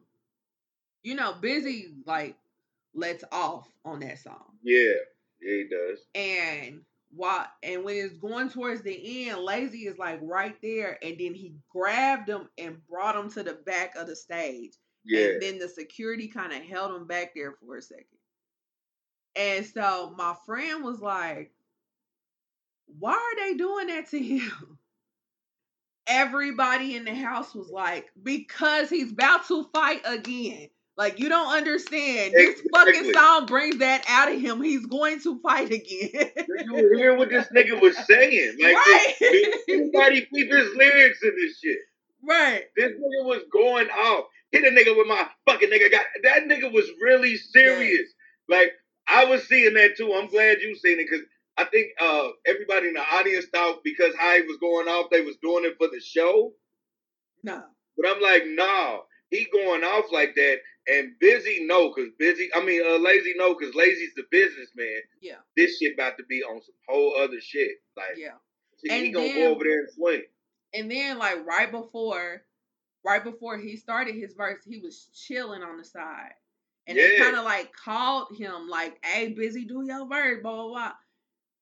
[1.04, 2.36] you know Bizzy like
[2.94, 4.94] lets off on that song Yeah.
[5.42, 6.00] Yeah, he does.
[6.14, 6.82] and
[7.14, 11.34] while and when it's going towards the end, Layzie is like right there, and then
[11.34, 14.74] he grabbed him and brought him to the back of the stage,
[15.04, 15.26] Yeah.
[15.32, 18.06] and then the security kind of held him back there for a second.
[19.36, 21.52] And so my friend was like,
[23.00, 24.78] "Why are they doing that to him?"
[26.08, 31.52] Everybody in the house was like, "Because he's about to fight again." Like you don't
[31.52, 32.34] understand.
[32.34, 34.62] This fucking song brings that out of him.
[34.62, 36.30] He's going to fight again.
[36.48, 38.58] you hear what this nigga was saying?
[38.62, 39.62] Like, right.
[39.70, 41.78] anybody peep his lyrics in this shit?
[42.24, 42.66] right.
[42.76, 44.26] This nigga was going off.
[44.52, 48.10] Hit a nigga with my fucking nigga got that nigga was really serious.
[48.50, 48.74] Like
[49.08, 50.14] I was seeing that too.
[50.14, 51.26] I'm glad you seen it because
[51.62, 55.22] I think uh everybody in the audience thought because how he was going off, they
[55.22, 56.54] was doing it for the show.
[57.44, 57.64] No.
[57.98, 60.58] But I'm like, nah, he going off like that.
[60.88, 62.48] And Bizzy no, cause Bizzy.
[62.56, 65.00] I mean, uh, Layzie no, cause Layzie's the businessman.
[65.22, 65.36] Yeah.
[65.56, 67.72] This shit about to be on some whole other shit.
[67.96, 68.36] Like, Yeah.
[68.78, 70.24] see, And he gonna then- go over there and swing.
[70.74, 72.44] And then like right before,
[73.04, 76.34] right before he started his verse, he was chilling on the side.
[76.88, 80.68] And they kind of like called him like, hey, Bizzy, do your verse, blah, blah,
[80.68, 80.94] blah.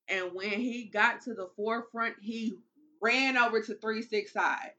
[0.09, 2.53] And when he got to the forefront, he
[3.01, 4.71] ran over to 3 6 side.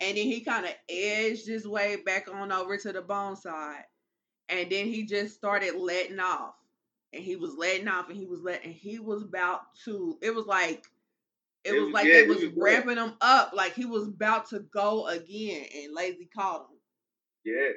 [0.00, 3.84] And then he kind of edged his way back on over to the bone side.
[4.48, 6.54] And then he just started letting off.
[7.12, 10.46] And he was letting off and he was letting he was about to it was
[10.46, 10.84] like
[11.64, 13.84] it, It was, was- like yeah, they he was was ramping him up like he
[13.84, 16.76] was about to go again and Layzie caught him.
[17.44, 17.70] Yeah.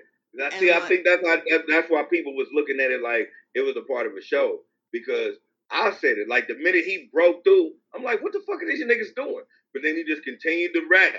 [0.46, 3.62] And see, I think that's why that's why people was looking at it like it
[3.62, 4.60] was a part of a show
[4.92, 5.36] because
[5.72, 8.68] I said it like the minute he broke through, I'm like, what the fuck are
[8.68, 9.44] these niggas doing?
[9.74, 11.14] But then he just continued to rap.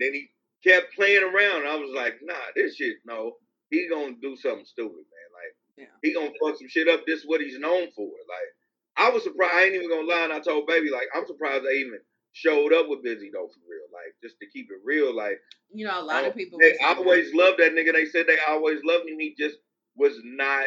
[0.00, 0.28] Then he
[0.64, 1.66] kept playing around.
[1.66, 3.32] I was like, nah, this shit, no,
[3.70, 5.28] he gonna do something stupid, man.
[5.34, 5.94] Like Yeah.
[6.02, 7.04] he gonna fuck some shit up.
[7.06, 8.06] This is what he's known for.
[8.06, 8.50] Like
[8.96, 9.54] I was surprised.
[9.54, 10.24] I ain't even gonna lie.
[10.24, 11.98] And I told baby like I'm surprised they even
[12.32, 13.86] showed up with Bizzy though for real.
[13.92, 15.14] Like just to keep it real.
[15.14, 15.38] Like
[15.72, 17.92] You know, a lot of people they always loved that nigga.
[17.92, 19.18] They said they always loved him.
[19.18, 19.56] He just
[19.96, 20.66] was not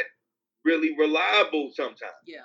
[0.65, 2.21] really reliable sometimes.
[2.25, 2.41] Yeah.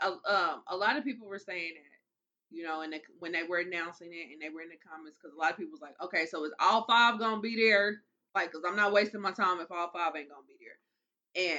[0.00, 3.42] A, um, a lot of people were saying that, you know, and the, when they
[3.42, 5.80] were announcing it and they were in the comments, because a lot of people was
[5.80, 8.02] like, okay, so is all five gonna be there?
[8.34, 10.78] Like, because I'm not wasting my time if all five ain't gonna be there.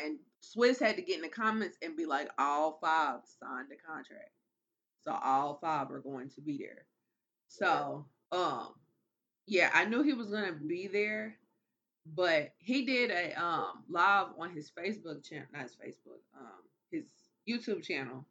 [0.02, 3.76] And Swizz had to get in the comments and be like, all five signed the
[3.76, 4.32] contract,
[5.04, 6.86] so all five are going to be there.
[7.48, 8.74] So, um,
[9.48, 11.38] yeah, I knew he was gonna be there,
[12.16, 16.64] but he did a um live on his Facebook channel, not his Facebook, um,
[17.48, 18.26] YouTube channel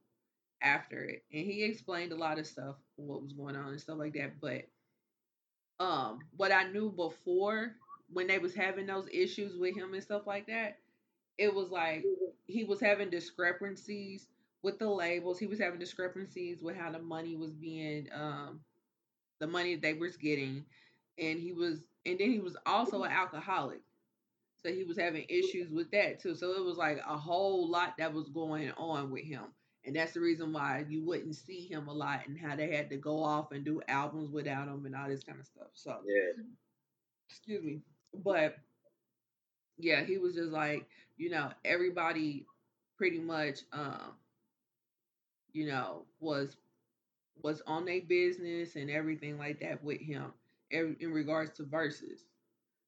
[0.62, 3.98] after it, and he explained a lot of stuff, what was going on and stuff
[3.98, 4.40] like that.
[4.40, 4.64] But
[5.80, 7.72] um, what I knew before
[8.12, 10.78] when they was having those issues with him and stuff like that,
[11.38, 12.09] it was like
[12.47, 14.28] he was having discrepancies
[14.62, 15.38] with the labels.
[15.38, 18.60] He was having discrepancies with how the money was being, um,
[19.40, 20.64] the money they was getting,
[21.18, 23.80] and he was, and then he was also an alcoholic.
[24.66, 26.34] So he was having issues with that too.
[26.34, 29.44] So it was like a whole lot that was going on with him.
[29.84, 32.90] And that's the reason why you wouldn't see him a lot and how they had
[32.90, 35.68] to go off and do albums without him and all this kind of stuff.
[35.74, 36.44] So Yeah.
[37.30, 37.82] excuse me.
[38.14, 38.56] But
[39.78, 42.47] yeah, he was just like, you know, everybody
[42.97, 44.16] pretty much um
[45.52, 46.56] you know was
[47.43, 50.32] was on their business and everything like that with him
[50.70, 52.26] in regards to verses.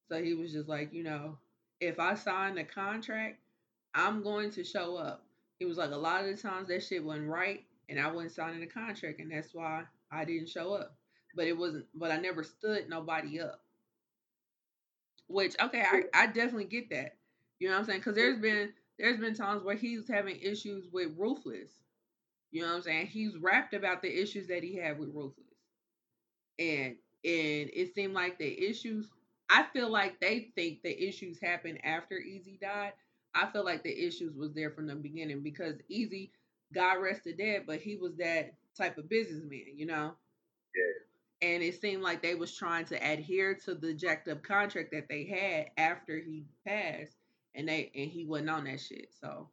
[0.08, 1.38] So he was just like, you know,
[1.80, 3.38] if I sign the contract,
[3.94, 5.24] I'm going to show up.
[5.58, 8.32] He was like, a lot of the times that shit wasn't right, and I wasn't
[8.32, 10.96] signing the contract, and that's why I didn't show up.
[11.34, 13.60] But it wasn't, but I never stood nobody up.
[15.26, 17.16] Which, okay, I, I definitely get that.
[17.58, 18.00] You know what I'm saying?
[18.00, 21.70] Because there's been there's been times where he's having issues with Ruthless.
[22.50, 23.06] You know what I'm saying?
[23.08, 25.44] He's rapped about the issues that he had with Ruthless.
[26.58, 29.08] And and it seemed like the issues
[29.50, 32.92] I feel like they think the issues happened after Eazy died.
[33.34, 36.30] I feel like the issues was there from the beginning because Eazy,
[36.74, 40.14] God rested dead, but he was that type of businessman, you know?
[40.74, 41.48] Yeah.
[41.50, 45.08] And it seemed like they was trying to adhere to the jacked up contract that
[45.08, 47.16] they had after he passed
[47.54, 49.12] and they and he wasn't on that shit.
[49.20, 49.48] So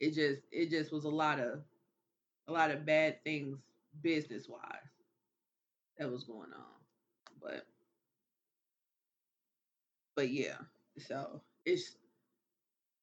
[0.00, 1.60] it just it just was a lot of
[2.48, 3.58] a lot of bad things
[4.02, 4.60] business wise
[5.98, 7.40] that was going on.
[7.40, 7.66] But
[10.16, 10.56] but yeah,
[10.98, 11.96] so it's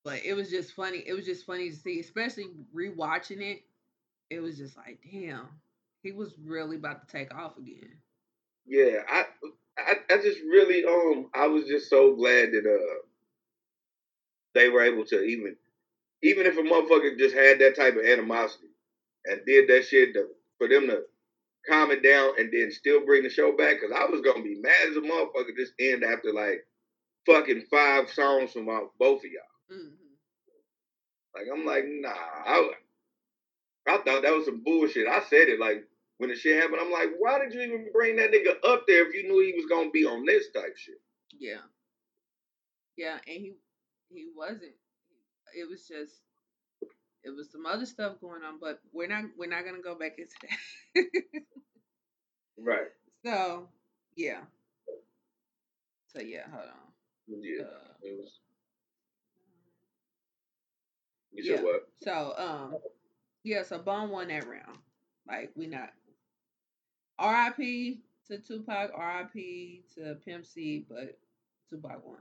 [0.03, 1.03] but it was just funny.
[1.05, 3.63] It was just funny to see, especially rewatching it.
[4.29, 5.47] It was just like, damn,
[6.03, 7.97] he was really about to take off again.
[8.65, 9.25] Yeah, I,
[9.77, 13.01] I, I just really, um, I was just so glad that uh,
[14.53, 15.55] they were able to even,
[16.21, 18.67] even if a motherfucker just had that type of animosity
[19.25, 20.27] and did that shit to,
[20.59, 21.01] for them to
[21.67, 24.59] calm it down and then still bring the show back, because I was gonna be
[24.61, 26.65] mad as a motherfucker just end after like
[27.29, 29.71] fucking five songs from both of y'all.
[29.71, 29.99] Mm-hmm.
[31.35, 32.71] Like I'm like, nah, I,
[33.87, 35.07] I thought that was some bullshit.
[35.07, 35.85] I said it like
[36.17, 36.81] when the shit happened.
[36.81, 39.53] I'm like, why did you even bring that nigga up there if you knew he
[39.53, 41.01] was gonna be on this type shit?
[41.37, 41.61] Yeah,
[42.97, 43.53] yeah, and he
[44.09, 44.73] he wasn't.
[45.55, 46.13] It was just
[47.23, 50.17] it was some other stuff going on, but we're not we're not gonna go back
[50.17, 51.41] into that.
[52.57, 52.87] right.
[53.25, 53.67] So
[54.15, 54.39] yeah.
[56.07, 56.88] So yeah, hold on.
[57.29, 57.63] Yeah.
[57.63, 58.39] Uh, it was.
[61.31, 61.61] You yeah.
[61.61, 61.87] what?
[62.01, 62.77] So um,
[63.43, 63.63] yeah.
[63.63, 64.79] So Bone won that round.
[65.27, 65.91] Like we not.
[67.19, 67.99] R.I.P.
[68.27, 68.91] to Tupac.
[68.95, 69.83] R.I.P.
[69.95, 70.85] to Pimp C.
[70.89, 71.17] But
[71.69, 72.17] Tupac won.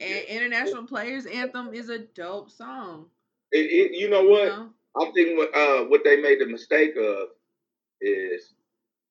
[0.00, 0.36] And yeah.
[0.36, 3.06] International Players Anthem is a dope song.
[3.52, 4.44] It, it, you know what?
[4.44, 4.68] You know?
[5.00, 7.28] I think what uh, what they made the mistake of
[8.00, 8.52] is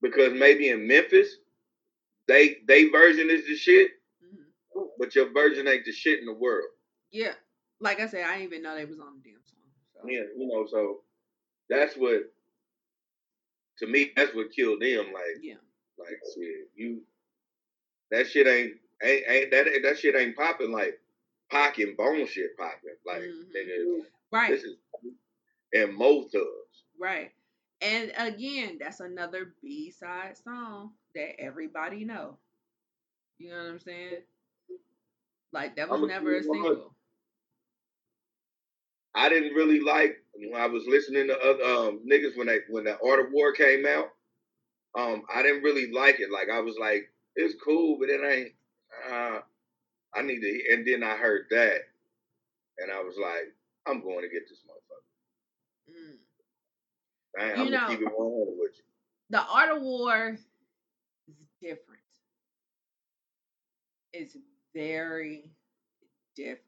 [0.02, 1.38] because maybe in Memphis
[2.32, 3.91] they they version is the shit,
[4.24, 4.84] mm-hmm.
[4.98, 6.70] but your version ain't the shit in the world.
[7.12, 7.34] Yeah,
[7.80, 9.60] like I said, I didn't even know they was on the damn song.
[9.94, 10.10] So.
[10.10, 11.02] Yeah, you know, so
[11.70, 12.32] that's what
[13.80, 15.08] to me that's what killed them.
[15.14, 15.56] Like, yeah,
[15.99, 17.02] like shit, you
[18.12, 20.99] that shit ain't ain't, ain't that that shit ain't popping like
[21.49, 22.95] Pac and Bone shit popping.
[23.06, 23.52] Like, mm-hmm.
[23.56, 24.52] nigga, right?
[24.52, 24.76] This is
[25.74, 26.44] and most of
[26.99, 27.32] right.
[27.82, 32.38] And again, that's another B side song that everybody know.
[33.40, 34.22] You know what I'm saying?
[35.52, 36.94] Like that was never a single.
[39.14, 42.86] I didn't really like when I was listening to other um, niggas when they when
[42.86, 44.10] the Art of War came out.
[44.98, 46.32] Um, I didn't really like it.
[46.32, 48.52] Like I was like, it's cool, but it ain't.
[49.12, 49.40] Uh,
[50.14, 50.74] I need to.
[50.74, 51.80] And then I heard that,
[52.78, 53.53] and I was like,
[53.88, 55.95] I'm going to get this motherfucker.
[55.95, 56.18] Mm.
[57.40, 58.84] I, am gonna keep it 100 with you.
[59.30, 60.38] The Art of War
[61.28, 62.02] is different.
[64.14, 64.36] It's
[64.74, 65.52] very
[66.36, 66.60] different.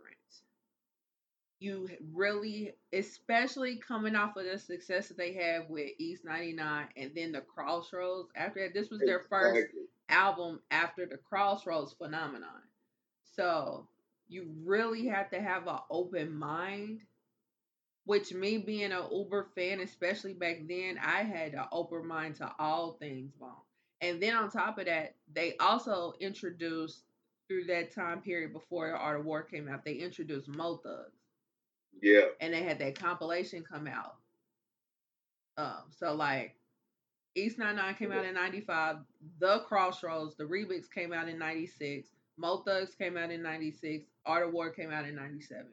[1.60, 7.12] You really, especially coming off of the success that they had with East 99 and
[7.16, 8.74] then the Crossroads after that.
[8.74, 9.62] This was their exactly.
[9.62, 9.74] first
[10.10, 12.62] album after the Crossroads phenomenon.
[13.36, 13.88] So
[14.28, 17.02] you really have to have an open mind
[18.06, 22.52] which me being an Uber fan, especially back then, I had an open mind to
[22.60, 23.52] all things bomb.
[24.02, 27.04] And then on top of that, they also introduced
[27.48, 31.12] through that time period before the Art of War came out, they introduced Mo Thugs.
[32.02, 32.26] Yeah.
[32.42, 34.16] And they had that compilation come out.
[35.58, 36.56] Um, so like
[37.36, 38.98] East 99 came out in 95,
[39.40, 44.48] The Crossroads, the remix came out in 96, Mo Thugs came out in 96, Art
[44.48, 45.66] of War came out in 97.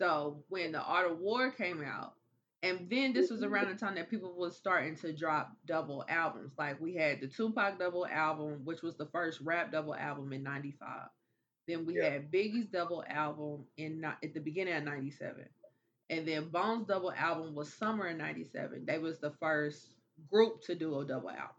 [0.00, 2.14] So when the Art of War came out,
[2.62, 3.52] and then this was mm-hmm.
[3.52, 6.52] around the time that people was starting to drop double albums.
[6.58, 10.42] Like we had the Tupac double album, which was the first rap double album in
[10.42, 10.88] '95.
[11.68, 12.10] Then we yeah.
[12.10, 15.44] had Biggie's double album in at the beginning of '97,
[16.08, 18.86] and then Bones double album was summer of '97.
[18.86, 19.94] They was the first
[20.30, 21.54] group to do a double album.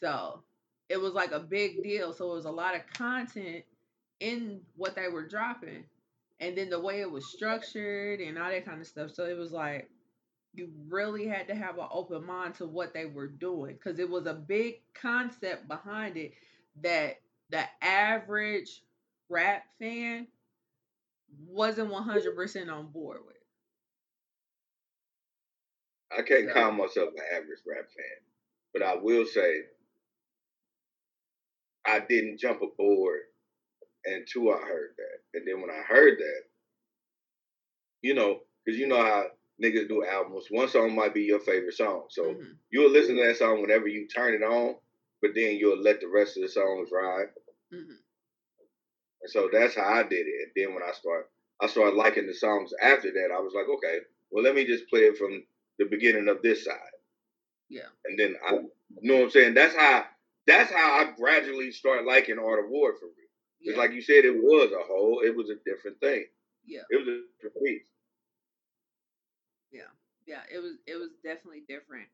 [0.00, 0.42] So
[0.90, 2.12] it was like a big deal.
[2.12, 3.64] So it was a lot of content
[4.20, 5.84] in what they were dropping,
[6.40, 9.12] and then the way it was structured and all that kind of stuff.
[9.12, 9.88] So it was like
[10.54, 14.08] you really had to have an open mind to what they were doing because it
[14.08, 16.32] was a big concept behind it
[16.82, 17.20] that
[17.50, 18.82] the average
[19.28, 20.26] rap fan
[21.46, 23.36] wasn't 100% on board with.
[26.16, 26.54] I can't so.
[26.54, 28.22] call myself an average rap fan,
[28.72, 29.62] but I will say
[31.84, 33.20] I didn't jump aboard
[34.06, 35.38] until I heard that.
[35.38, 36.42] And then when I heard that,
[38.02, 39.26] you know, because you know how
[39.62, 42.04] niggas do albums, one song might be your favorite song.
[42.10, 42.52] So mm-hmm.
[42.70, 44.76] you'll listen to that song whenever you turn it on,
[45.22, 47.28] but then you'll let the rest of the songs ride.
[47.72, 47.92] Mm-hmm.
[49.22, 50.34] And so that's how I did it.
[50.42, 53.34] And then when I start, I started liking the songs after that.
[53.34, 53.98] I was like, okay,
[54.30, 55.44] well, let me just play it from
[55.78, 56.76] the beginning of this side.
[57.68, 57.88] Yeah.
[58.04, 58.68] And then I, you
[59.02, 59.54] know what I'm saying?
[59.54, 60.04] That's how
[60.46, 63.23] that's how I gradually start liking Art of War for real.
[63.64, 66.26] It's like you said, it was a whole, it was a different thing.
[66.66, 66.82] Yeah.
[66.90, 67.88] It was a different piece.
[69.72, 69.90] Yeah.
[70.26, 70.40] Yeah.
[70.52, 72.08] It was it was definitely different.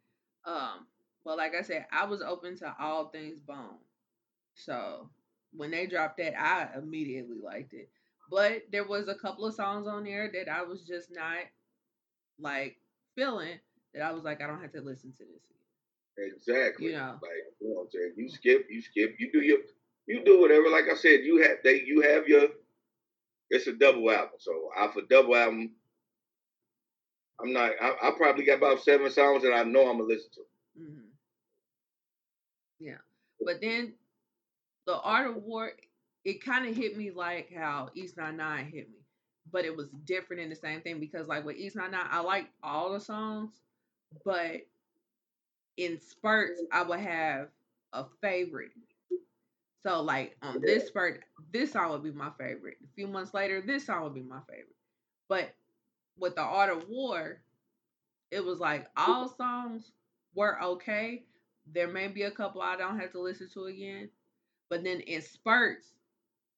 [0.44, 0.86] Um,
[1.24, 3.78] but like I said, I was open to all things bone.
[4.54, 5.10] So
[5.52, 7.90] when they dropped that, I immediately liked it.
[8.30, 11.44] But there was a couple of songs on there that I was just not
[12.38, 12.76] like
[13.14, 13.58] feeling
[13.92, 15.42] that I was like, I don't have to listen to this.
[16.16, 16.86] Exactly.
[16.86, 18.12] You know, like you know what I'm saying.
[18.16, 19.58] You skip, you skip, you do your,
[20.10, 20.68] you do whatever.
[20.68, 22.48] Like I said, you have they, you have your.
[23.48, 25.72] It's a double album, so off a double album,
[27.40, 27.72] I'm not.
[27.80, 30.80] I, I, probably got about seven songs that I know I'm gonna listen to.
[30.80, 31.08] Mm-hmm.
[32.80, 32.98] Yeah,
[33.44, 33.94] but then
[34.86, 35.72] the Art of War,
[36.24, 38.98] it kind of hit me like how East 99 hit me,
[39.52, 42.48] but it was different in the same thing because like with East 99, I like
[42.62, 43.52] all the songs,
[44.24, 44.60] but
[45.76, 47.48] in spurts I would have
[47.92, 48.70] a favorite.
[49.86, 52.76] So like on this spurt, this song would be my favorite.
[52.84, 54.76] A few months later, this song would be my favorite.
[55.28, 55.54] But
[56.18, 57.40] with the Art of War,
[58.30, 59.92] it was like all songs
[60.34, 61.24] were okay.
[61.72, 64.10] There may be a couple I don't have to listen to again,
[64.68, 65.86] but then in spurts,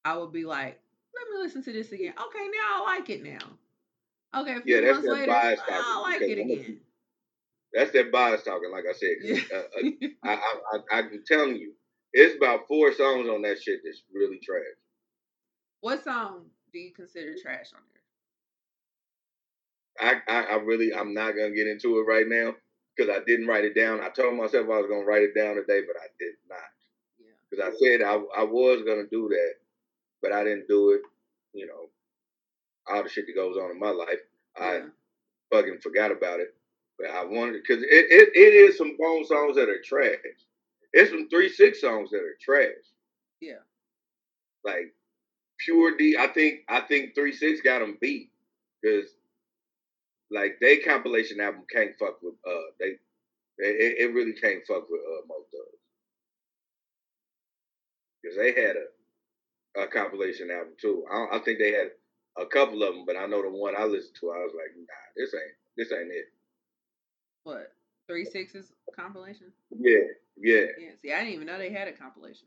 [0.05, 0.81] I would be like,
[1.15, 2.15] let me listen to this again.
[2.19, 4.41] Okay, now I like it now.
[4.41, 6.81] Okay, a few yeah, months later, I like it again.
[7.73, 9.49] That's that bias talking, like I said.
[9.53, 11.73] Uh, uh I, I, I, I'm telling you,
[12.13, 14.63] it's about four songs on that shit that's really trash.
[15.81, 17.81] What song do you consider trash on
[19.99, 20.21] there?
[20.29, 22.55] I, I, I really, I'm not gonna get into it right now
[22.97, 24.01] because I didn't write it down.
[24.01, 26.59] I told myself I was gonna write it down today, but I did not
[27.53, 29.55] because I said I, I was gonna do that,
[30.23, 31.03] but I didn't do it.
[31.53, 31.91] You know,
[32.91, 34.21] all the shit that goes on in my life,
[34.59, 34.81] I yeah.
[35.53, 36.55] fucking forgot about it.
[36.99, 40.17] But I wanted because it, it, it is some bone songs that are trash.
[40.93, 42.85] It's some three six songs that are trash.
[43.41, 43.63] Yeah.
[44.65, 44.95] Like
[45.59, 46.17] pure D.
[46.19, 48.31] I think I think three six got them beat
[48.81, 49.11] because
[50.31, 52.97] like they compilation album can't fuck with uh they.
[53.59, 55.83] It, it really can't fuck with uh Mo Thugs
[58.23, 61.05] because they had a, a compilation album too.
[61.11, 61.91] I, I, think they had
[62.39, 64.75] a couple of them, but I know the one I listened to, I was like,
[64.77, 66.33] nah, this ain't this ain't it.
[67.45, 67.73] What
[68.07, 69.53] three sixes compilation?
[69.79, 70.67] Yeah, yeah.
[70.79, 70.91] Yeah.
[71.01, 72.47] See, I didn't even know they had a compilation.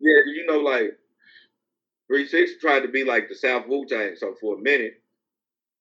[0.00, 0.98] Yeah, you know, like
[2.08, 5.02] three six tried to be like the South Wu Tang, so for a minute,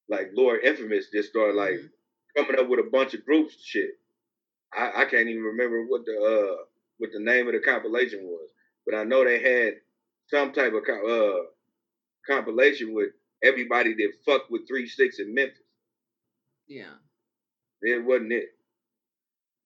[0.10, 2.44] like Lord Infamous just started like mm-hmm.
[2.44, 3.92] coming up with a bunch of groups shit.
[4.74, 6.64] I, I can't even remember what the uh
[6.98, 8.50] what the name of the compilation was,
[8.86, 9.76] but I know they had
[10.30, 11.40] some type of uh,
[12.28, 13.10] compilation with
[13.44, 15.58] everybody that fucked with Three Six in Memphis.
[16.68, 16.94] Yeah,
[17.82, 18.50] it wasn't it.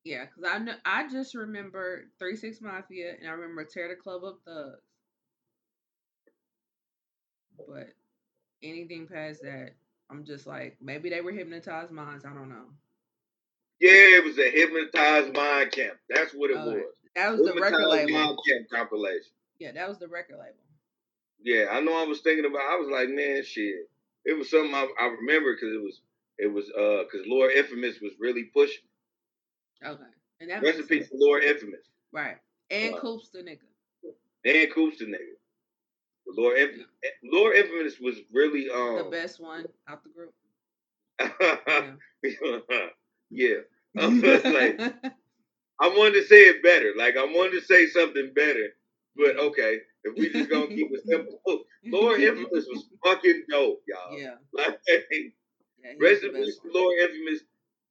[0.04, 3.96] Yeah, because I know I just remember Three Six Mafia, and I remember Tear the
[3.96, 4.82] Club Up Thugs.
[7.68, 7.90] But
[8.62, 9.72] anything past that,
[10.10, 12.26] I'm just like maybe they were hypnotized minds.
[12.26, 12.66] I don't know.
[13.80, 15.98] Yeah, it was a hypnotized mind camp.
[16.10, 16.84] That's what it was.
[17.16, 18.38] That was the record label.
[18.74, 19.32] compilation.
[19.60, 20.64] Yeah, that was the record label.
[21.44, 22.02] Yeah, I know.
[22.02, 22.62] I was thinking about.
[22.62, 23.90] I was like, man, shit.
[24.26, 26.02] It was something I, I remember because it was
[26.38, 28.84] it was uh because Lord Infamous was really pushing.
[29.86, 30.04] Okay,
[30.42, 31.88] and that recipe for Lord Infamous.
[32.12, 32.38] Right,
[32.70, 33.68] and uh, Koopsta Knicca.
[34.46, 35.38] And Koopsta Knicca.
[36.28, 36.88] Lord Infamous.
[37.04, 37.10] Yeah.
[37.32, 40.34] Lord Infamous was really um the best one out the group.
[42.24, 42.88] yeah.
[43.30, 43.56] yeah.
[44.00, 44.82] I was like,
[45.80, 46.94] I wanted to say it better.
[46.98, 48.70] Like I wanted to say something better.
[49.16, 54.18] But okay, if we just gonna keep it simple, Lord Infamous was fucking dope, y'all.
[54.18, 54.36] Yeah.
[54.52, 57.42] Like, yeah, rest in peace, Lord Infamous.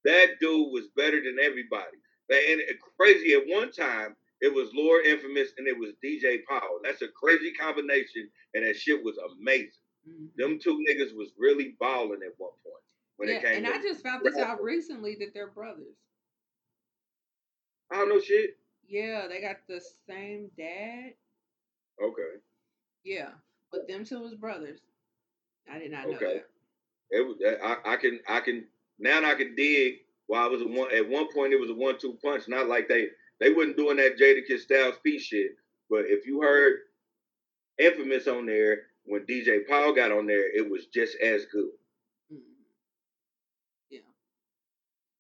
[0.05, 1.99] That dude was better than everybody.
[2.31, 2.61] And
[2.97, 6.81] crazy at one time, it was Lord Infamous, and it was DJ Paul.
[6.83, 9.71] That's a crazy combination, and that shit was amazing.
[10.09, 10.27] Mm-hmm.
[10.37, 12.83] Them two niggas was really balling at one point
[13.17, 13.65] when yeah, it came.
[13.65, 15.95] And I just found this out recently that they're brothers.
[17.93, 18.57] I don't know shit.
[18.89, 21.13] Yeah, they got the same dad.
[22.03, 22.41] Okay.
[23.05, 23.29] Yeah,
[23.71, 24.81] but them two was brothers.
[25.73, 26.17] I did not know that.
[26.17, 26.35] okay.
[26.35, 27.19] that.
[27.19, 27.37] It was.
[27.63, 28.21] I, I can.
[28.29, 28.65] I can.
[29.03, 29.97] Now I can dig.
[30.29, 32.45] Why I was a one at one point it was a one-two punch.
[32.49, 33.09] Not like they
[33.41, 35.57] they wasn't doing that Jadakiss Styles P shit.
[35.91, 36.79] But if you heard
[37.79, 41.71] Infamous on there when DJ Paul got on there, it was just as good.
[42.33, 42.63] Mm-hmm.
[43.91, 43.99] Yeah.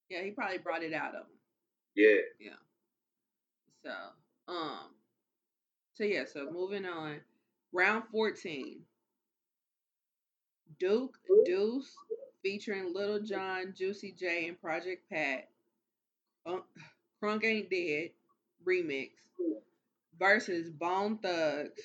[0.08, 1.38] Yeah, he probably brought it out of him.
[1.96, 2.20] Yeah.
[2.40, 2.52] Yeah.
[3.84, 4.90] So, um,
[5.94, 7.20] so yeah, so moving on.
[7.72, 8.78] Round 14.
[10.78, 11.94] Duke Deuce
[12.42, 15.48] featuring Lil Jon, Juicy J, and Project Pat.
[17.22, 18.10] Crunk Ain't Dead
[18.66, 19.10] remix
[20.18, 21.80] versus Bone Thugs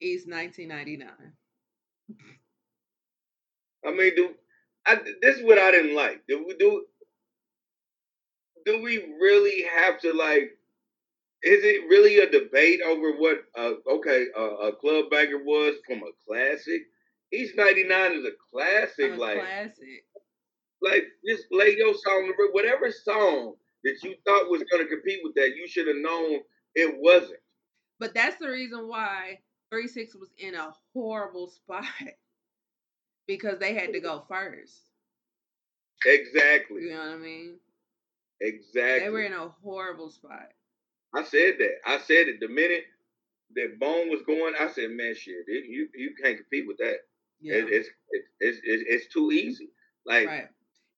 [0.00, 1.08] East 1999.
[3.86, 4.30] I mean, do
[4.86, 6.22] I, this is what I didn't like.
[6.28, 6.86] Do we do?
[8.66, 10.56] Do we really have to like?
[11.42, 13.44] Is it really a debate over what?
[13.56, 16.82] Uh, okay, uh, a club banger was from a classic.
[17.32, 19.12] East 99 is a classic.
[19.12, 20.04] A like classic.
[20.82, 23.54] Like just lay your song, whatever song
[23.84, 26.40] that you thought was going to compete with that, you should have known
[26.74, 27.40] it wasn't.
[27.98, 29.40] But that's the reason why
[29.70, 31.84] Three Six was in a horrible spot
[33.26, 34.80] because they had to go first.
[36.06, 36.82] Exactly.
[36.82, 37.56] You know what I mean?
[38.40, 39.00] Exactly.
[39.00, 40.48] They were in a horrible spot.
[41.14, 41.74] I said that.
[41.86, 42.84] I said it the minute
[43.54, 44.54] that Bone was going.
[44.58, 46.98] I said, "Man, shit, it, you you can't compete with that.
[47.40, 47.54] Yeah.
[47.54, 49.70] It, it's, it, it's it's it's too easy.
[50.06, 50.48] Like right.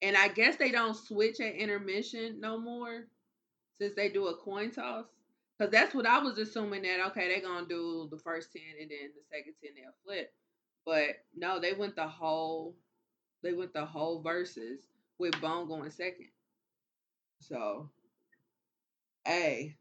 [0.03, 3.07] And I guess they don't switch at intermission no more
[3.79, 5.07] since they do a coin toss.
[5.61, 8.91] Cause that's what I was assuming that okay, they're gonna do the first ten and
[8.91, 10.33] then the second ten they'll flip.
[10.85, 12.75] But no, they went the whole
[13.43, 14.81] they went the whole verses
[15.19, 16.29] with Bone going second.
[17.41, 17.91] So
[19.25, 19.77] hey.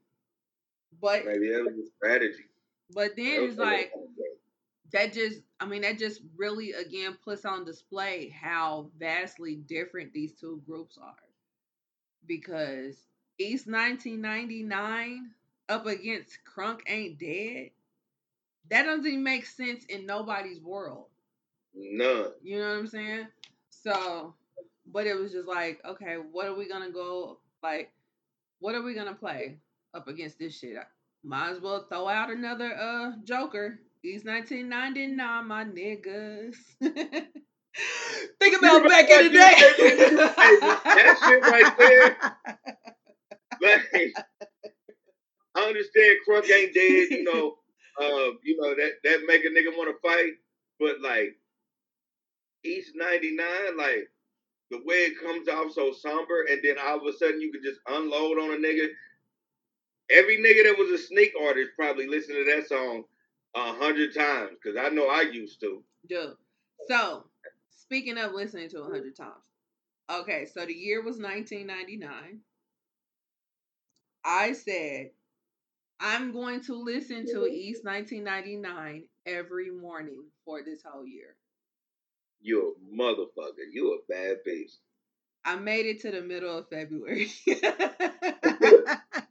[1.02, 2.46] But maybe that was a strategy.
[2.94, 3.92] But then it's like
[4.94, 10.34] that just I mean that just really again puts on display how vastly different these
[10.34, 11.16] two groups are.
[12.26, 12.96] Because
[13.40, 15.32] East 1999
[15.70, 17.72] up against Crunk Ain't Dead,
[18.70, 21.06] that doesn't even make sense in nobody's world.
[21.74, 22.32] None.
[22.44, 23.28] You know what I'm saying?
[23.70, 24.36] So,
[24.86, 27.92] but it was just like, okay, what are we gonna go like?
[28.60, 29.58] What are we gonna play
[29.94, 30.78] up against this shit?
[31.24, 36.56] Might as well throw out another uh Joker He's 1999, my niggas.
[38.40, 39.54] Think about back in the day.
[40.84, 42.18] that shit right there.
[43.62, 44.14] Like,
[45.56, 47.56] I understand Crunk ain't dead, you know.
[48.00, 50.32] Uh, you know that that make a nigga want to fight,
[50.80, 51.36] but like
[52.64, 53.46] East 99,
[53.78, 54.08] like
[54.72, 57.62] the way it comes off so somber, and then all of a sudden you can
[57.62, 58.88] just unload on a nigga.
[60.10, 63.04] Every nigga that was a sneak artist probably listened to that song
[63.56, 65.84] a hundred times because I know I used to.
[66.08, 66.34] Dude.
[66.88, 67.26] So,
[67.70, 69.44] speaking of listening to a hundred times,
[70.10, 72.40] okay, so the year was 1999.
[74.24, 75.10] I said,
[76.00, 77.54] I'm going to listen to mm-hmm.
[77.54, 81.36] East 1999 every morning for this whole year.
[82.42, 83.68] You're a motherfucker.
[83.72, 84.72] You're a bad bitch.
[85.46, 87.32] I made it to the middle of February.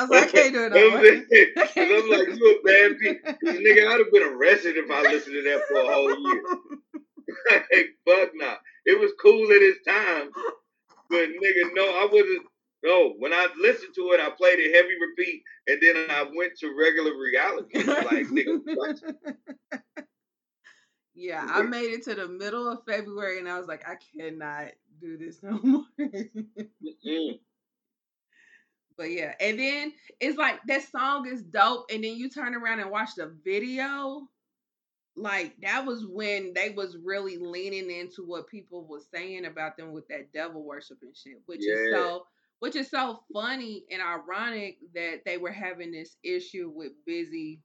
[0.00, 1.28] I was like, I can't do it.
[1.54, 3.20] Because I'm like, you a bad bitch.
[3.44, 6.42] Nigga, I'd have been arrested if I listened to that for a whole year.
[7.50, 8.56] like, fuck nah.
[8.86, 10.30] It was cool at its time.
[11.10, 12.46] But nigga, no, I wasn't.
[12.82, 16.56] No, when I listened to it, I played it heavy repeat, and then I went
[16.60, 17.84] to regular reality.
[17.84, 19.04] Like, nigga,
[21.14, 24.72] Yeah, I made it to the middle of February, and I was like, I cannot
[24.98, 25.84] do this no more.
[29.00, 32.80] But yeah, and then it's like that song is dope, and then you turn around
[32.80, 34.28] and watch the video.
[35.16, 39.92] Like that was when they was really leaning into what people was saying about them
[39.92, 41.76] with that devil worship and shit, which yeah.
[41.76, 42.26] is so
[42.58, 47.60] which is so funny and ironic that they were having this issue with Bizzy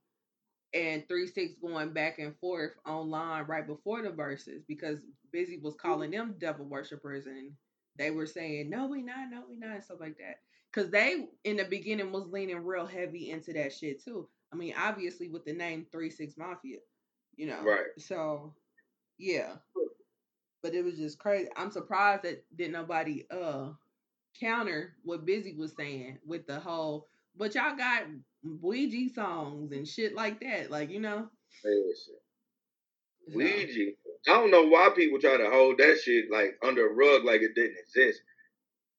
[0.72, 5.00] and Three Six going back and forth online right before the verses because
[5.34, 5.86] Bizzy was mm-hmm.
[5.86, 7.52] calling them devil worshippers and
[7.98, 10.36] they were saying no we not no we not and stuff like that
[10.76, 14.28] because they in the beginning was leaning real heavy into that shit too.
[14.52, 16.78] I mean, obviously with the name Three Six Mafia,
[17.36, 17.62] you know.
[17.62, 17.86] Right.
[17.98, 18.54] So,
[19.18, 19.54] yeah.
[20.62, 21.48] But it was just crazy.
[21.56, 23.70] I'm surprised that did nobody uh
[24.38, 28.02] counter what Bizzy was saying with the whole But y'all got
[28.42, 30.70] Ouija songs and shit like that.
[30.70, 31.28] Like, you know.
[31.64, 32.14] Listen.
[33.34, 33.92] Ouija.
[34.28, 37.40] I don't know why people try to hold that shit like under a rug like
[37.40, 38.20] it didn't exist.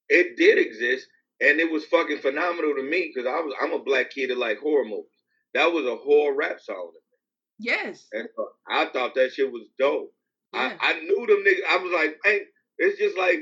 [0.10, 1.08] It did exist,
[1.42, 4.38] and it was fucking phenomenal to me because I was I'm a black kid that
[4.38, 5.06] like horror movies.
[5.54, 7.72] That was a horror rap song to me.
[7.72, 8.08] Yes.
[8.12, 10.14] And uh, I thought that shit was dope.
[10.54, 10.78] Yeah.
[10.80, 11.66] I, I knew them niggas.
[11.70, 12.42] I was like, hey,
[12.78, 13.40] it's just like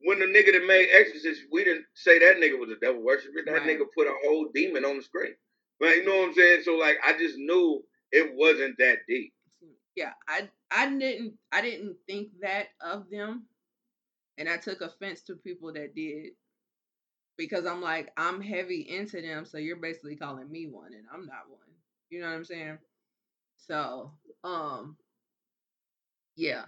[0.00, 3.42] when the nigga that made Exorcist, we didn't say that nigga was a devil worshiper.
[3.44, 3.62] That right.
[3.62, 5.34] nigga put a whole demon on the screen.
[5.80, 6.62] But you know what I'm saying?
[6.64, 7.82] So like, I just knew
[8.12, 9.32] it wasn't that deep.
[9.94, 13.46] Yeah, I I didn't I didn't think that of them,
[14.36, 16.32] and I took offense to people that did
[17.36, 21.26] because I'm like I'm heavy into them, so you're basically calling me one, and I'm
[21.26, 21.60] not one.
[22.10, 22.78] You know what I'm saying?
[23.56, 24.12] So,
[24.44, 24.96] um,
[26.36, 26.66] yeah,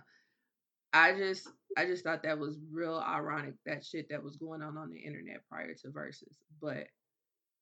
[0.93, 4.77] I just I just thought that was real ironic that shit that was going on
[4.77, 6.37] on the internet prior to verses.
[6.61, 6.87] But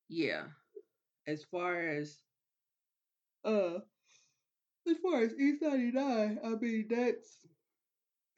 [0.08, 0.44] yeah,
[1.26, 2.18] as far as
[3.44, 3.78] uh
[4.88, 7.38] as far as East 99, I mean that's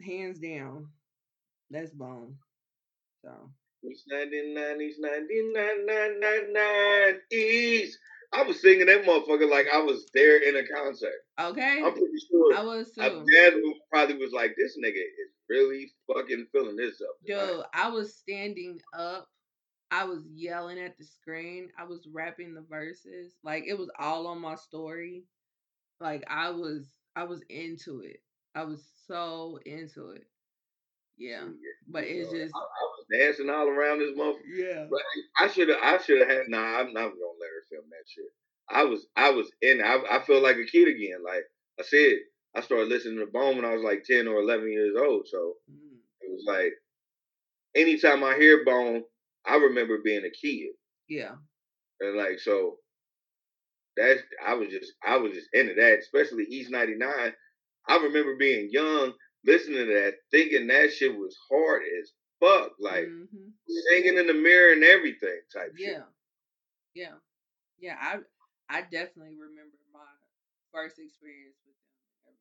[0.04, 0.88] hands down.
[1.70, 2.36] That's bone.
[3.22, 3.50] So
[3.84, 5.86] East 99, East 99,
[6.20, 7.98] 99, East.
[8.32, 11.14] I was singing that motherfucker like I was there in a concert.
[11.40, 11.82] Okay.
[11.82, 12.56] I'm pretty sure.
[12.56, 13.00] I was too.
[13.00, 13.54] My dad
[13.90, 18.80] probably was like, "This nigga is really fucking feeling this up." Dude, I was standing
[18.92, 19.26] up.
[19.90, 21.70] I was yelling at the screen.
[21.78, 23.34] I was rapping the verses.
[23.42, 25.24] Like it was all on my story.
[26.00, 26.86] Like I was,
[27.16, 28.20] I was into it.
[28.54, 30.26] I was so into it.
[31.18, 31.44] Yeah,
[31.88, 34.54] but it's just I, I, was dancing all around this motherfucker.
[34.54, 35.00] Yeah, but
[35.36, 35.78] I should have.
[35.82, 36.48] I should have had.
[36.48, 38.24] Nah, I'm not gonna let her film that shit.
[38.70, 39.06] I was.
[39.16, 39.80] I was in.
[39.82, 41.24] I, I feel like a kid again.
[41.24, 41.42] Like
[41.80, 42.18] I said,
[42.54, 45.26] I started listening to Bone when I was like ten or eleven years old.
[45.28, 45.98] So mm.
[46.20, 46.72] it was like
[47.74, 49.02] anytime I hear Bone,
[49.44, 50.70] I remember being a kid.
[51.08, 51.34] Yeah,
[52.00, 52.76] and like so.
[53.96, 57.32] That's I was just I was just into that, especially East ninety nine.
[57.88, 62.10] I remember being young listening to that, thinking that shit was hard as
[62.40, 63.48] fuck, like mm-hmm.
[63.90, 65.88] singing in the mirror and everything type yeah.
[65.88, 66.02] shit.
[66.94, 67.14] Yeah,
[67.78, 68.18] yeah, I
[68.68, 70.00] I definitely remember my
[70.72, 71.76] first experience with
[72.24, 72.34] them.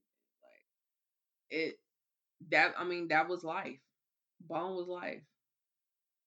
[0.44, 1.80] Like it.
[2.52, 3.80] That I mean, that was life.
[4.42, 5.22] Bone was life.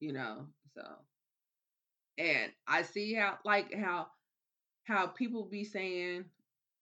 [0.01, 0.83] You know, so
[2.19, 4.09] and I see how like how
[4.85, 6.25] how people be saying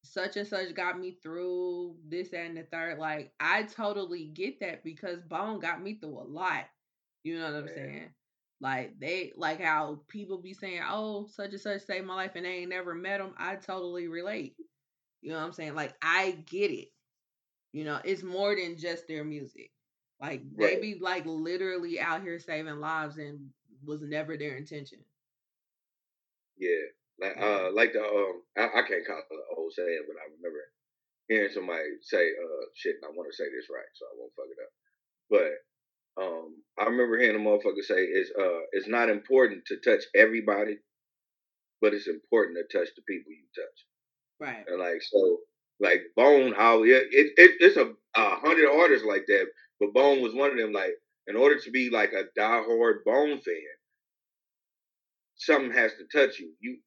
[0.09, 2.99] such and such got me through this and the third.
[2.99, 6.65] Like I totally get that because Bone got me through a lot.
[7.25, 7.75] You know what I'm Man.
[7.75, 8.11] saying?
[8.61, 12.45] Like they like how people be saying, "Oh, such and such saved my life," and
[12.45, 13.35] they ain't never met them.
[13.39, 14.57] I totally relate.
[15.23, 15.75] You know what I'm saying?
[15.75, 16.89] Like I get it.
[17.73, 19.71] You know, it's more than just their music.
[20.21, 20.77] Like right.
[20.77, 23.51] they be like literally out here saving lives and
[23.85, 24.99] was never their intention.
[26.59, 26.91] Yeah.
[27.21, 30.31] Like uh like the um I, I can't call it an old saying, but I
[30.39, 30.63] remember
[31.29, 34.47] hearing somebody say uh shit I want to say this right, so I won't fuck
[34.51, 34.73] it up.
[35.31, 40.05] But um I remember hearing a motherfucker say it's uh it's not important to touch
[40.15, 40.79] everybody,
[41.81, 43.79] but it's important to touch the people you touch.
[44.41, 44.65] Right.
[44.69, 45.39] And like so
[45.81, 49.47] like Bone, how it, it, it it's a, a hundred artists like that,
[49.81, 50.73] but Bone was one of them.
[50.73, 50.95] Like
[51.27, 53.77] in order to be like a diehard Bone fan,
[55.37, 56.53] something has to touch you.
[56.61, 56.79] You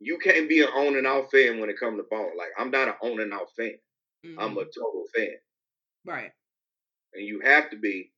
[0.00, 2.30] you can't be an on and off fan when it comes to ball.
[2.36, 3.74] Like I'm not an on and off fan.
[4.24, 4.38] Mm-hmm.
[4.38, 4.80] I'm a mm-hmm.
[4.80, 5.36] total fan.
[6.04, 6.30] Right.
[7.14, 8.12] And you have to be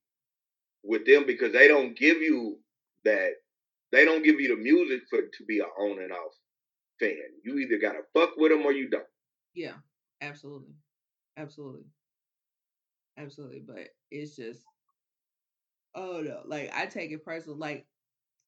[0.83, 2.57] with them because they don't give you
[3.05, 3.31] that.
[3.91, 6.33] They don't give you the music for to be an on and off
[6.99, 7.17] fan.
[7.43, 9.03] You either gotta fuck with them or you don't.
[9.53, 9.73] Yeah,
[10.21, 10.73] absolutely,
[11.37, 11.85] absolutely,
[13.17, 13.63] absolutely.
[13.65, 14.61] But it's just,
[15.95, 17.57] oh no, like I take it personal.
[17.57, 17.85] Like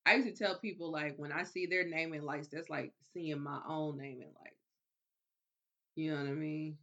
[0.06, 3.40] I used to tell people like when I see their naming lights, that's like seeing
[3.42, 4.58] my own naming lights.
[5.96, 6.78] You know what I mean?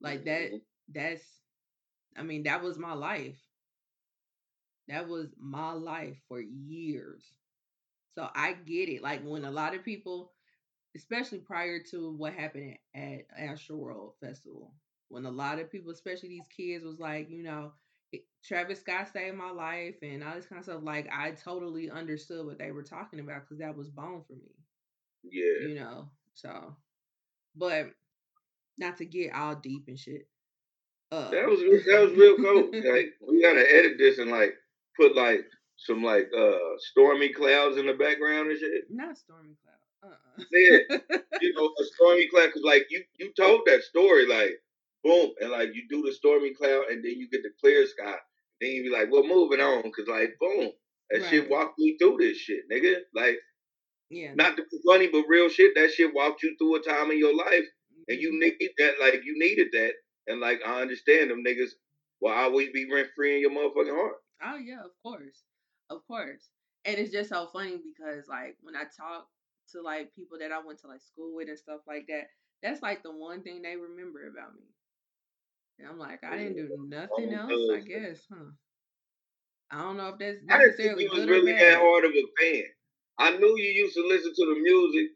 [0.00, 0.56] Like that mm-hmm.
[0.92, 1.22] that's
[2.16, 3.38] I mean, that was my life.
[4.88, 7.24] That was my life for years.
[8.14, 9.02] So I get it.
[9.02, 10.32] Like when a lot of people,
[10.96, 14.72] especially prior to what happened at Astroworld Festival,
[15.08, 17.72] when a lot of people, especially these kids, was like, you know,
[18.44, 20.80] Travis Scott saved my life and all this kind of stuff.
[20.82, 24.52] Like I totally understood what they were talking about because that was bone for me.
[25.22, 25.68] Yeah.
[25.68, 26.76] You know, so
[27.56, 27.86] but
[28.78, 30.28] not to get all deep and shit.
[31.12, 32.70] Uh, that was that was real cool.
[32.92, 34.54] like we gotta edit this and like
[34.98, 35.44] put like
[35.76, 38.84] some like uh stormy clouds in the background and shit.
[38.90, 39.80] Not stormy clouds.
[40.02, 40.44] Uh-uh.
[40.52, 44.60] Yeah, you know a stormy cloud because like you you told that story like
[45.04, 48.16] boom, and like you do the stormy cloud, and then you get the clear sky.
[48.60, 50.70] Then you be like, "Well, moving on," because like boom,
[51.10, 51.30] that right.
[51.30, 52.96] shit walked me through this shit, nigga.
[53.14, 53.38] Like,
[54.10, 54.34] Yeah.
[54.34, 55.74] Not to be funny, but real shit.
[55.74, 57.66] That shit walked you through a time in your life,
[58.08, 58.38] and you Mm-hmm.
[58.40, 58.94] needed that.
[59.00, 59.92] Like you needed that,
[60.28, 61.70] and like I understand them niggas
[62.20, 64.16] will always be rent free in your motherfucking heart.
[64.44, 65.44] Oh yeah, of course,
[65.90, 66.50] of course.
[66.84, 69.28] And it's just so funny because like when I talk
[69.72, 72.28] to like people that I went to like school with and stuff like that,
[72.62, 74.64] that's like the one thing they remember about me.
[75.78, 78.50] And I'm like, I didn't do nothing else, I guess, huh?
[79.70, 82.12] I don't know if that's I didn't think necessarily you was really that hard of
[82.12, 82.64] a fan.
[83.18, 85.10] I knew you used to listen to the music.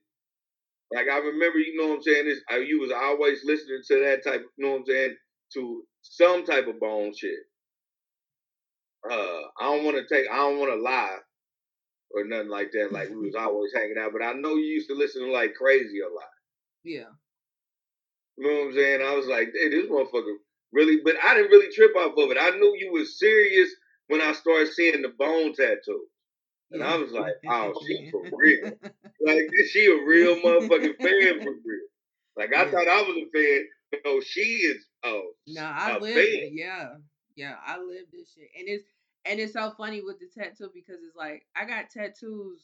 [0.92, 2.24] Like I remember, you know what I'm saying.
[2.26, 4.44] This, I, you was always listening to that type.
[4.56, 5.16] You know what I'm saying?
[5.54, 7.38] To some type of bone shit.
[9.08, 10.28] Uh, I don't want to take.
[10.30, 11.18] I don't want to lie
[12.10, 12.92] or nothing like that.
[12.92, 15.54] Like we was always hanging out, but I know you used to listen to like
[15.60, 16.24] Krayzie a lot.
[16.84, 17.12] Yeah.
[18.36, 19.02] You know what I'm saying?
[19.02, 20.36] I was like, hey, this motherfucker
[20.72, 22.38] really, but I didn't really trip off of it.
[22.40, 23.70] I knew you was serious
[24.08, 26.06] when I started seeing the bone tattoo.
[26.72, 28.72] And I was like, oh, she for real.
[29.24, 31.88] Like, is she a real motherfucking fan for real?
[32.36, 32.70] Like, I Yeah.
[32.70, 33.66] thought I was a fan.
[34.04, 34.84] No, she is.
[35.02, 36.26] Oh, No, I a lived fan.
[36.26, 36.52] it.
[36.54, 36.88] Yeah.
[37.36, 38.50] Yeah, I lived this shit.
[38.58, 38.84] And it's
[39.24, 42.62] and it's so funny with the tattoo because it's like I got tattoos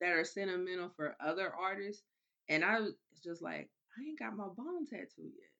[0.00, 2.02] that are sentimental for other artists.
[2.48, 5.50] And I was just like, I ain't got my bone tattoo yet.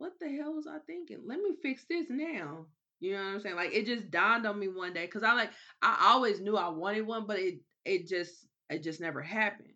[0.00, 1.18] What the hell was I thinking?
[1.26, 2.64] Let me fix this now.
[3.00, 3.56] You know what I'm saying?
[3.56, 5.50] Like it just dawned on me one day because I like
[5.82, 9.74] I always knew I wanted one, but it it just it just never happened.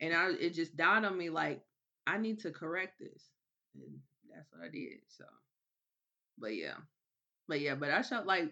[0.00, 1.62] And I it just dawned on me like
[2.04, 3.30] I need to correct this.
[3.76, 4.98] And that's what I did.
[5.06, 5.24] So
[6.36, 6.74] but yeah.
[7.46, 8.50] But yeah, but I showed like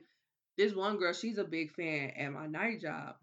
[0.56, 3.16] this one girl, she's a big fan at my night job.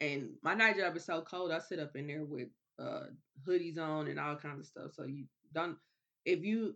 [0.00, 2.48] And my night job is so cold, I sit up in there with
[2.82, 3.06] uh
[3.46, 4.94] hoodies on and all kinds of stuff.
[4.94, 5.76] So you don't
[6.24, 6.74] if you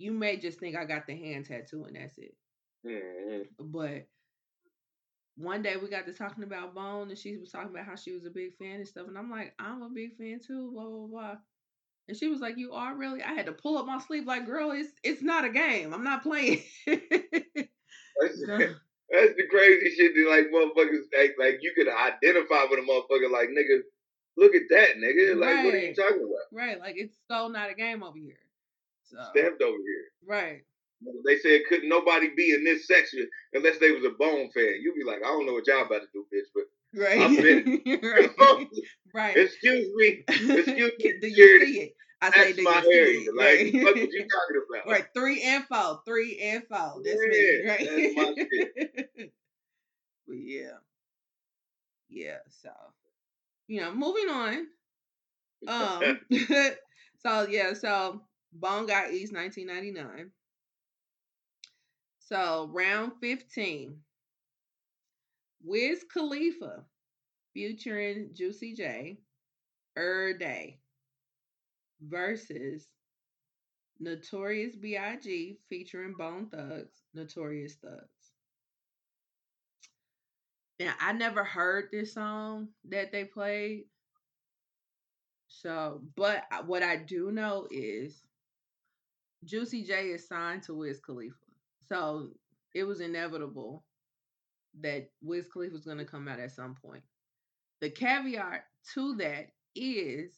[0.00, 2.34] you may just think I got the hand tattoo and that's it.
[2.86, 3.46] Mhm.
[3.58, 4.06] But
[5.36, 8.12] one day we got to talking about Bone and she was talking about how she
[8.12, 9.06] was a big fan and stuff.
[9.08, 11.36] And I'm like, I'm a big fan too, blah blah blah.
[12.08, 13.22] And she was like, You are really?
[13.22, 15.92] I had to pull up my sleeve like, girl, it's it's not a game.
[15.94, 16.62] I'm not playing.
[16.86, 16.98] That's,
[18.46, 18.58] So-
[19.10, 23.30] that's the crazy shit that, like, motherfuckers, like, like, you could identify with a motherfucker,
[23.30, 23.80] like, nigga,
[24.36, 25.36] look at that, nigga.
[25.36, 26.46] Like, what are you talking about?
[26.52, 28.38] right, like it's so not a game over here.
[29.10, 30.04] So Stamped over here.
[30.26, 30.62] right.
[31.26, 34.80] They said couldn't nobody be in this section unless they was a bone fan.
[34.82, 36.64] You'd be like, I don't know what y'all about to do, bitch, but
[36.94, 37.20] Right.
[37.20, 38.30] In right.
[39.14, 39.36] right.
[39.36, 41.92] excuse me, excuse me, do you see it?
[42.22, 43.20] I say, do my area.
[43.20, 43.34] it?
[43.34, 43.84] Like, right.
[43.84, 44.90] what you talking about?
[44.90, 45.06] right.
[45.14, 46.00] Three and four.
[46.04, 47.00] Three and four.
[47.02, 47.66] That's me.
[47.66, 47.88] Right.
[47.88, 49.26] that's my
[50.26, 50.70] but yeah.
[52.10, 52.38] Yeah.
[52.48, 52.70] So,
[53.68, 54.66] you know, moving on.
[55.68, 56.20] Um.
[57.24, 57.72] so yeah.
[57.72, 58.20] So
[58.52, 60.30] Bone got East 1999.
[62.18, 63.96] So round 15.
[65.62, 66.84] Wiz Khalifa
[67.52, 69.18] featuring Juicy J,
[69.98, 70.78] Er Day
[72.00, 72.86] versus
[73.98, 75.58] Notorious B.I.G.
[75.68, 78.32] featuring Bone Thugs, Notorious Thugs.
[80.78, 83.84] Now, I never heard this song that they played.
[85.48, 88.22] So, but what I do know is
[89.44, 91.34] Juicy J is signed to Wiz Khalifa.
[91.88, 92.30] So,
[92.74, 93.84] it was inevitable
[94.80, 97.02] that Wiz Khalifa was going to come out at some point.
[97.80, 98.64] The caveat
[98.94, 100.32] to that is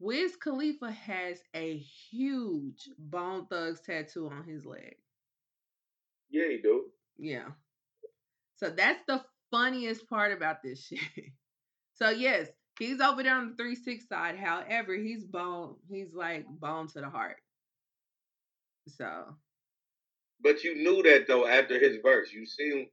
[0.00, 4.96] Wiz Khalifa has a huge Bone Thugs tattoo on his leg.
[6.30, 6.84] yeah, you do.
[7.18, 7.48] Yeah.
[8.56, 11.00] So that's the funniest part about this shit.
[11.94, 12.48] So yes,
[12.80, 14.36] he's over there on the three six side.
[14.38, 15.76] However, he's bone.
[15.90, 17.36] He's like bone to the heart.
[18.88, 19.36] So
[20.42, 22.32] But you knew that though after his verse.
[22.32, 22.88] You seen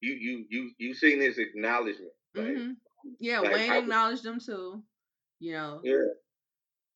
[0.00, 2.12] you you you you seen his acknowledgement.
[2.34, 2.76] Like, mhm.
[3.20, 4.82] yeah, like, Wayne I was- acknowledged him too.
[5.40, 5.80] You know.
[5.84, 6.04] yeah.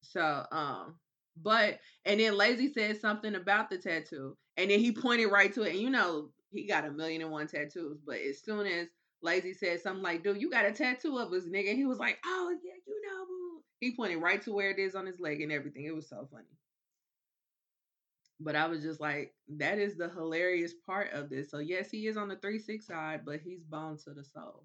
[0.02, 0.96] So um,
[1.36, 5.62] but and then Layzie said something about the tattoo, and then he pointed right to
[5.62, 5.70] it.
[5.72, 8.88] And you know he got a million and one tattoos, but as soon as
[9.24, 12.18] Layzie said something like, "Dude, you got a tattoo of us, nigga," he was like,
[12.24, 15.50] "Oh yeah, you know." He pointed right to where it is on his leg and
[15.50, 15.84] everything.
[15.84, 16.46] It was so funny.
[18.38, 21.50] But I was just like, that is the hilarious part of this.
[21.50, 24.64] So yes, he is on the three six side, but he's bound to the soul.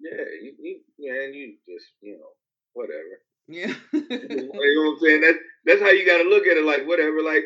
[0.00, 2.30] Yeah, you, you man, you just you know
[2.72, 3.22] whatever.
[3.46, 3.74] Yeah.
[3.92, 5.20] you know what I'm saying?
[5.20, 6.64] That's that's how you got to look at it.
[6.64, 7.22] Like whatever.
[7.22, 7.44] Like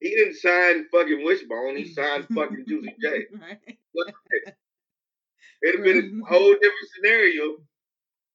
[0.00, 1.76] he didn't sign fucking Wishbone.
[1.76, 3.26] He signed fucking Juicy J.
[3.40, 3.76] Right.
[5.62, 7.56] It'd have been a whole different scenario.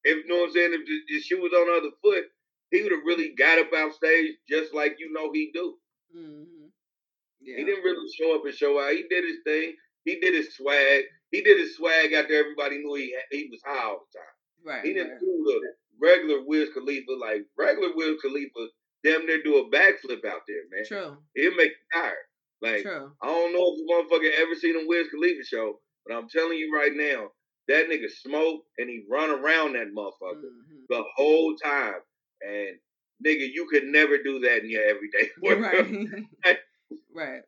[0.03, 2.25] If you know what I'm saying, if the, the shoe was on the other foot,
[2.71, 5.75] he would have really got up out stage just like you know he do.
[6.15, 6.43] hmm
[7.41, 8.91] He didn't really show up and show out.
[8.93, 9.75] He did his thing.
[10.05, 11.03] He did his swag.
[11.31, 12.39] he did his swag out there.
[12.41, 14.35] Everybody knew he he was high all the time.
[14.65, 14.85] Right.
[14.85, 15.19] He didn't right.
[15.19, 18.67] do the regular Wiz Khalifa like regular Wiz Khalifa.
[19.03, 20.85] Damn near do a backflip out there, man.
[20.87, 21.17] True.
[21.35, 22.25] He'll make you tired.
[22.61, 23.11] Like True.
[23.21, 26.57] I don't know if you motherfucker ever seen a Wiz Khalifa show, but I'm telling
[26.57, 27.29] you right now,
[27.67, 30.85] that nigga smoke and he run around that motherfucker Mhm.
[30.89, 32.01] the whole time.
[32.41, 32.79] And
[33.25, 35.59] nigga, you could never do that in your everyday work.
[36.43, 36.57] Right.
[37.13, 37.41] right.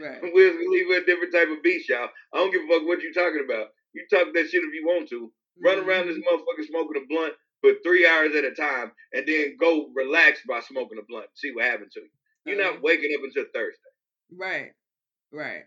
[0.00, 0.20] Right.
[0.32, 2.08] Wiz Khalifa a different type of beast, y'all.
[2.32, 3.68] I don't give a fuck what you talking about.
[3.94, 5.32] You talk that shit if you want to.
[5.64, 6.22] Run around this Mhm.
[6.24, 10.60] motherfucker smoking a blunt for three hours at a time, and then go relax by
[10.60, 11.28] smoking a blunt.
[11.34, 12.10] See what happens to you.
[12.44, 12.72] You're Uh-huh.
[12.74, 13.90] not waking up until Thursday.
[14.30, 14.72] Right.
[15.32, 15.64] Right.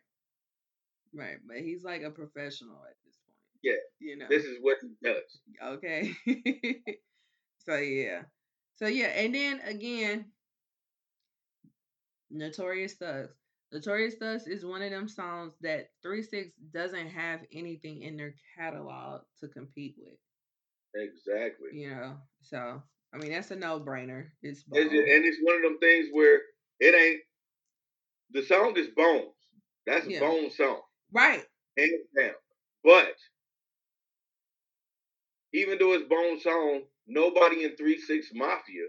[1.13, 1.38] Right.
[1.47, 3.38] But he's like a professional at this point.
[3.63, 3.73] Yeah.
[3.99, 4.25] You know.
[4.29, 5.41] This is what he does.
[5.63, 6.13] Okay.
[7.65, 8.21] so yeah.
[8.77, 10.25] So yeah, and then again,
[12.29, 13.35] Notorious Thugs.
[13.71, 18.33] Notorious Thugs is one of them songs that Three Six doesn't have anything in their
[18.57, 20.17] catalog to compete with.
[20.95, 21.69] Exactly.
[21.79, 22.17] You know.
[22.41, 22.81] So
[23.13, 24.27] I mean that's a no brainer.
[24.41, 24.83] It's It's Bone.
[24.83, 26.39] just- and it's one of them things where
[26.79, 27.21] it ain't.
[28.31, 29.35] The song is Bones.
[29.85, 30.19] That's a Yeah.
[30.21, 30.81] Bone song,
[31.13, 31.43] right.
[31.77, 32.31] hands down.
[32.83, 33.15] But
[35.53, 38.88] even though it's Bone song, nobody in Three Six Mafia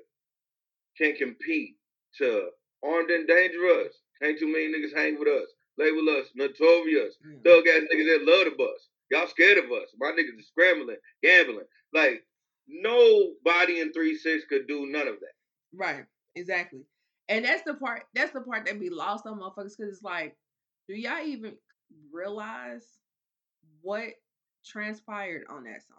[0.97, 1.77] can compete
[2.19, 2.49] to
[2.85, 3.94] Armed and Dangerous.
[4.23, 5.49] Ain't too many niggas hang with us.
[5.78, 6.28] Label us.
[6.35, 7.16] Notorious.
[7.24, 7.39] Yeah.
[7.44, 8.89] Thug ass niggas that love the bus.
[9.11, 9.89] Y'all scared of us.
[9.99, 11.66] My niggas is scrambling, gambling.
[11.93, 12.24] Like
[12.69, 15.35] nobody in three six could do none of that.
[15.74, 16.05] Right.
[16.35, 16.81] Exactly.
[17.28, 18.05] And that's the part.
[18.15, 20.36] That's the part that be lost on motherfuckers because it's like,
[20.89, 21.55] do y'all even
[22.12, 22.86] realize
[23.81, 24.10] what
[24.64, 25.97] transpired on that song?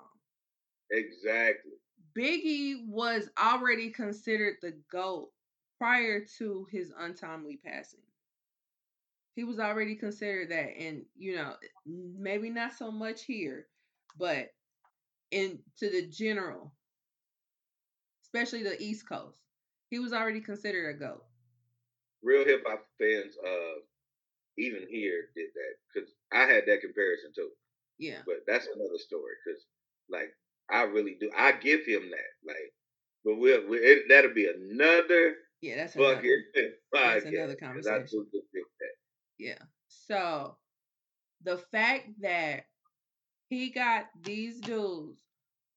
[0.92, 1.72] Exactly.
[2.18, 5.30] Biggie was already considered the GOAT
[5.78, 8.00] prior to his untimely passing.
[9.36, 11.56] He was already considered that, and you know,
[11.86, 13.66] maybe not so much here,
[14.20, 14.50] but
[15.32, 16.72] in to the general,
[18.24, 19.40] especially the East Coast,
[19.90, 21.24] he was already considered a GOAT.
[22.22, 23.80] Real hip hop fans, uh,
[24.58, 27.50] even here did that because I had that comparison too.
[28.00, 29.62] Yeah, But that's another story because,
[30.10, 30.30] like,
[30.70, 31.30] I really do.
[31.38, 32.32] I give him that.
[32.46, 32.74] Like,
[33.24, 36.22] but we'll, we it, that'll be another yeah, that's another,
[36.92, 38.06] that's another conversation.
[38.12, 38.96] do give that.
[39.38, 39.60] Yeah.
[39.88, 40.58] So
[41.44, 42.66] the fact that
[43.48, 45.22] he got these dudes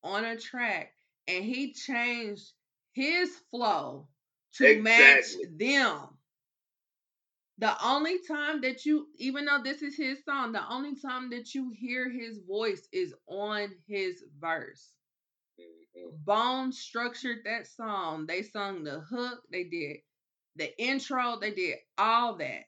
[0.02, 0.92] on a track
[1.28, 2.52] and he changed
[2.94, 4.08] his flow
[4.54, 5.26] to match
[5.56, 6.08] them.
[7.58, 11.54] The only time that you, even though this is his song, the only time that
[11.54, 14.94] you hear his voice is on his verse.
[15.58, 16.24] Mhm.
[16.24, 18.26] Bone structured that song.
[18.26, 19.98] They sung the hook, they did
[20.56, 22.64] the intro, they did all that.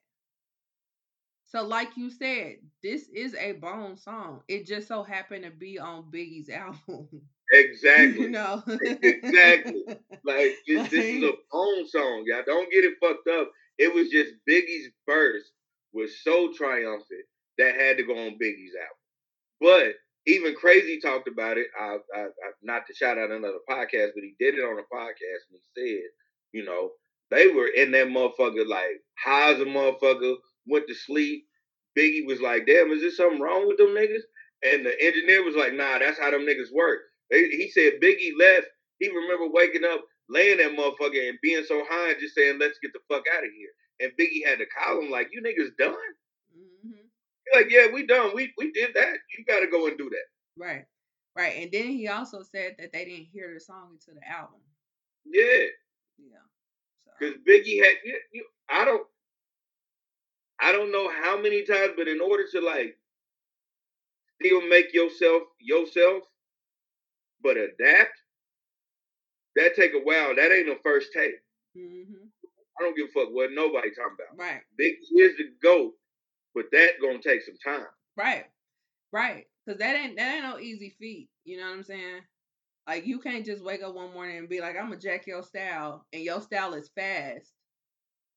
[1.46, 4.42] So, like you said, this is a Bone song.
[4.48, 7.08] It just so happened to be on Biggie's album.
[7.50, 8.20] Exactly.
[8.22, 8.62] you know?
[8.82, 9.84] Exactly.
[10.24, 12.42] Like this, this is a bone song, y'all.
[12.44, 13.50] Don't get it fucked up.
[13.78, 15.44] It was just Biggie's verse
[15.92, 17.26] was so triumphant
[17.58, 18.98] that had to go on Biggie's album.
[19.60, 19.94] But
[20.26, 21.68] even Krayzie talked about it.
[21.78, 24.94] I, I, I not to shout out another podcast, but he did it on a
[24.94, 26.02] podcast and he said,
[26.52, 26.90] you know,
[27.30, 30.36] they were in that motherfucker like high as a motherfucker,
[30.66, 31.44] went to sleep.
[31.98, 34.22] Biggie was like, damn, is there something wrong with them niggas?
[34.64, 37.00] And the engineer was like, nah, that's how them niggas work.
[37.30, 38.66] They, he said Biggie left.
[38.98, 42.78] He remember waking up, laying that motherfucker and being so high and just saying, let's
[42.82, 43.70] get the fuck out of here.
[44.00, 45.94] And Biggie had to call him like, you niggas done?
[46.56, 46.92] Mhm.
[47.46, 48.32] He's like, yeah, we done.
[48.34, 49.18] We we did that.
[49.36, 50.26] You got to go and do that.
[50.56, 50.84] Right.
[51.36, 51.56] Right.
[51.62, 54.60] And then he also said that they didn't hear the song until the album.
[55.24, 55.66] Yeah,
[56.18, 56.38] Yeah.
[57.04, 57.96] So, because Biggie had.
[58.04, 59.06] You, you, I don't.
[60.60, 62.98] I don't know how many times, but in order to like
[64.40, 66.24] still make yourself yourself,
[67.42, 68.22] but adapt,
[69.58, 70.34] that take a while.
[70.34, 71.34] That ain't no first take.
[71.76, 72.02] hmm
[72.78, 74.38] I don't give a fuck what nobody talking about.
[74.38, 74.60] Right.
[74.76, 75.94] Big is the goat,
[76.54, 77.86] but that gonna take some time.
[78.16, 78.44] Right.
[79.12, 79.46] Right.
[79.68, 81.28] Cause that ain't that ain't no easy feat.
[81.44, 82.20] You know what I'm saying?
[82.86, 85.42] Like you can't just wake up one morning and be like, I'm gonna jack your
[85.42, 87.52] style, and your style is fast,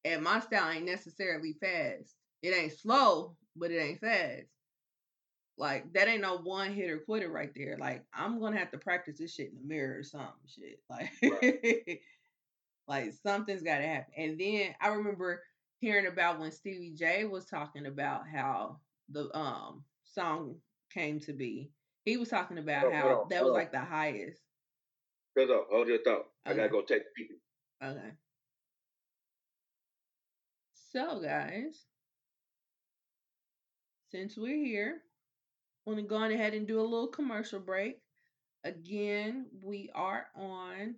[0.03, 2.15] and my style ain't necessarily fast.
[2.41, 4.48] It ain't slow, but it ain't fast.
[5.57, 7.78] Like that ain't no one hitter quitter right there.
[7.80, 10.30] Like I'm gonna have to practice this shit in the mirror or something.
[10.48, 10.80] Shit.
[10.90, 12.02] Like
[12.88, 14.14] like something's gotta happen.
[14.18, 15.44] And then I remember
[15.80, 18.80] hearing about when Stevie J was talking about how
[19.10, 20.56] the um song
[20.94, 21.72] came to be.
[22.06, 23.57] He was talking about Hold how on, that was on.
[23.57, 24.41] like the highest.
[25.38, 26.26] Cause up, hold your thought.
[26.45, 27.28] I gotta go take pee.
[27.84, 28.11] Okay.
[30.91, 31.86] So guys,
[34.11, 35.02] since we're here,
[35.85, 37.99] want to go ahead and do a little commercial break.
[38.63, 40.95] Again, we are on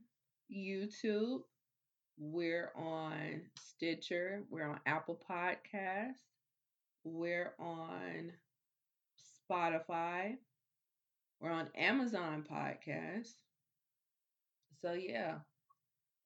[0.53, 1.39] YouTube.
[2.17, 4.43] We're on Stitcher.
[4.49, 6.23] We're on Apple Podcasts.
[7.03, 8.31] We're on
[9.49, 10.35] Spotify.
[11.39, 13.35] We're on Amazon Podcasts.
[14.81, 15.35] So yeah,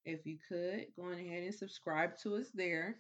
[0.06, 2.96] if you could go ahead and subscribe to us there.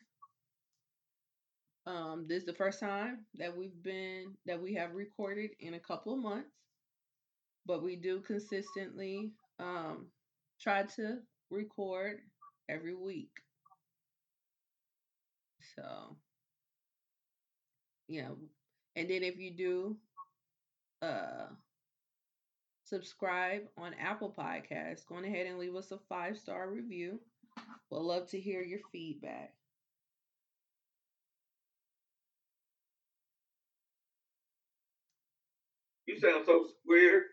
[1.88, 5.80] Um, this is the first time that we've been that we have recorded in a
[5.80, 6.52] couple of months,
[7.66, 10.08] but we do consistently um,
[10.62, 11.20] try to
[11.50, 12.20] record
[12.68, 13.32] every week.
[15.78, 16.18] So,
[18.10, 18.32] yeah,
[18.98, 19.98] and then if you do
[21.02, 21.48] uh
[22.84, 27.22] subscribe on Apple Podcasts, go ahead and leave us a five star review.
[27.90, 29.57] We'll love to hear your feedback.
[36.08, 37.24] You sound so square.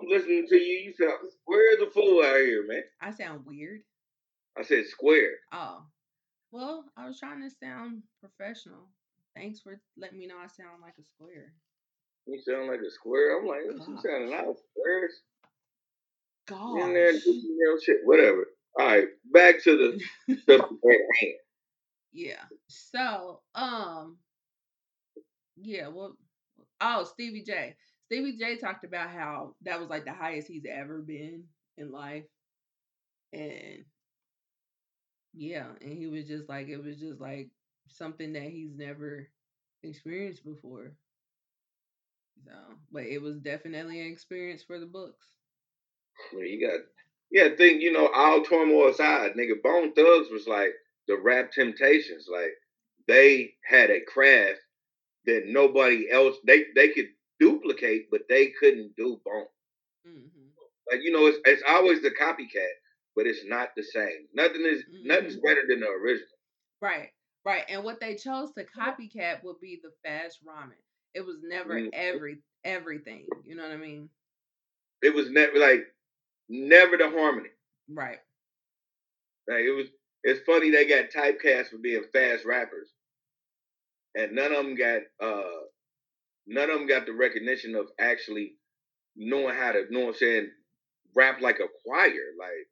[0.00, 0.90] I'm listening to you.
[0.90, 2.82] You sound square as a fool out here, man.
[3.00, 3.80] I sound weird.
[4.58, 5.30] I said square.
[5.52, 5.84] Oh,
[6.50, 8.88] well, I was trying to sound professional.
[9.36, 11.52] Thanks for letting me know I sound like a square.
[12.26, 13.38] You sound like a square.
[13.38, 15.20] I'm like, you sounding like squares.
[16.46, 16.80] God.
[16.80, 17.12] In there,
[17.80, 18.46] shit, whatever.
[18.78, 19.98] All right, back to
[20.28, 21.34] the at hand.
[22.12, 22.42] Yeah.
[22.68, 24.18] So, um,
[25.56, 25.88] yeah.
[25.88, 26.16] Well,
[26.80, 27.76] oh, Stevie J.
[28.14, 31.42] Stevie J talked about how that was like the highest he's ever been
[31.76, 32.22] in life,
[33.32, 33.84] and
[35.32, 37.50] yeah, and he was just like it was just like
[37.88, 39.28] something that he's never
[39.82, 40.92] experienced before.
[42.46, 42.52] So,
[42.92, 45.26] but it was definitely an experience for the books.
[46.32, 46.80] Well, you got,
[47.32, 50.70] yeah, think you know, all turmoil aside, nigga, Bone Thugs was like
[51.08, 52.28] the rap temptations.
[52.32, 52.52] Like
[53.08, 54.60] they had a craft
[55.26, 57.08] that nobody else they they could
[57.40, 59.46] duplicate, but they couldn't do Bone.
[60.06, 60.44] Mm-hmm.
[60.90, 62.74] Like you know, it's it's always the copycat,
[63.16, 64.26] but it's not the same.
[64.34, 65.08] Nothing is mm-hmm.
[65.08, 66.28] nothing's better than the original.
[66.80, 67.08] Right,
[67.44, 67.64] right.
[67.68, 70.76] And what they chose to copycat would be the fast rhyming.
[71.14, 71.88] It was never mm-hmm.
[71.92, 73.26] every everything.
[73.44, 74.08] You know what I mean?
[75.02, 75.84] It was never like
[76.48, 77.50] never the harmony.
[77.88, 78.18] Right.
[79.48, 79.86] Like it was.
[80.26, 82.88] It's funny they got typecast for being fast rappers,
[84.14, 85.64] and none of them got uh
[86.46, 88.54] none of them got the recognition of actually
[89.16, 90.50] knowing how to, you know what I'm saying,
[91.14, 92.32] rap like a choir.
[92.38, 92.68] Like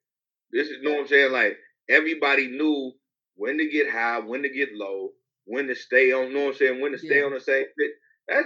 [0.52, 1.56] this is, you know what I'm saying, like
[1.88, 2.92] everybody knew
[3.36, 5.10] when to get high, when to get low,
[5.44, 7.26] when to stay on, you know what I'm saying, when to stay yeah.
[7.26, 7.90] on the same fit.
[8.28, 8.44] That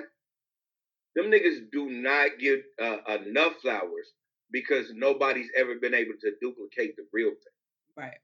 [1.14, 4.12] them niggas do not get uh, enough flowers
[4.50, 7.96] because nobody's ever been able to duplicate the real thing.
[7.96, 8.18] Right,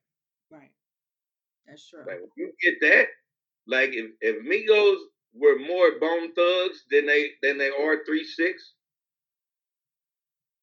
[0.51, 0.71] right.
[1.67, 2.05] That's true.
[2.07, 3.07] Like you get that,
[3.67, 4.99] like if if Migos
[5.35, 8.73] were more Bone Thugs than they than they are Three Six,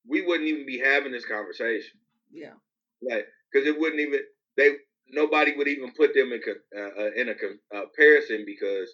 [0.08, 2.00] we wouldn't even be having this conversation.
[2.32, 2.54] Yeah.
[3.02, 4.20] Like, because it wouldn't even
[4.58, 4.72] they
[5.08, 6.42] nobody would even put them in
[6.76, 8.94] uh, uh in a comparison because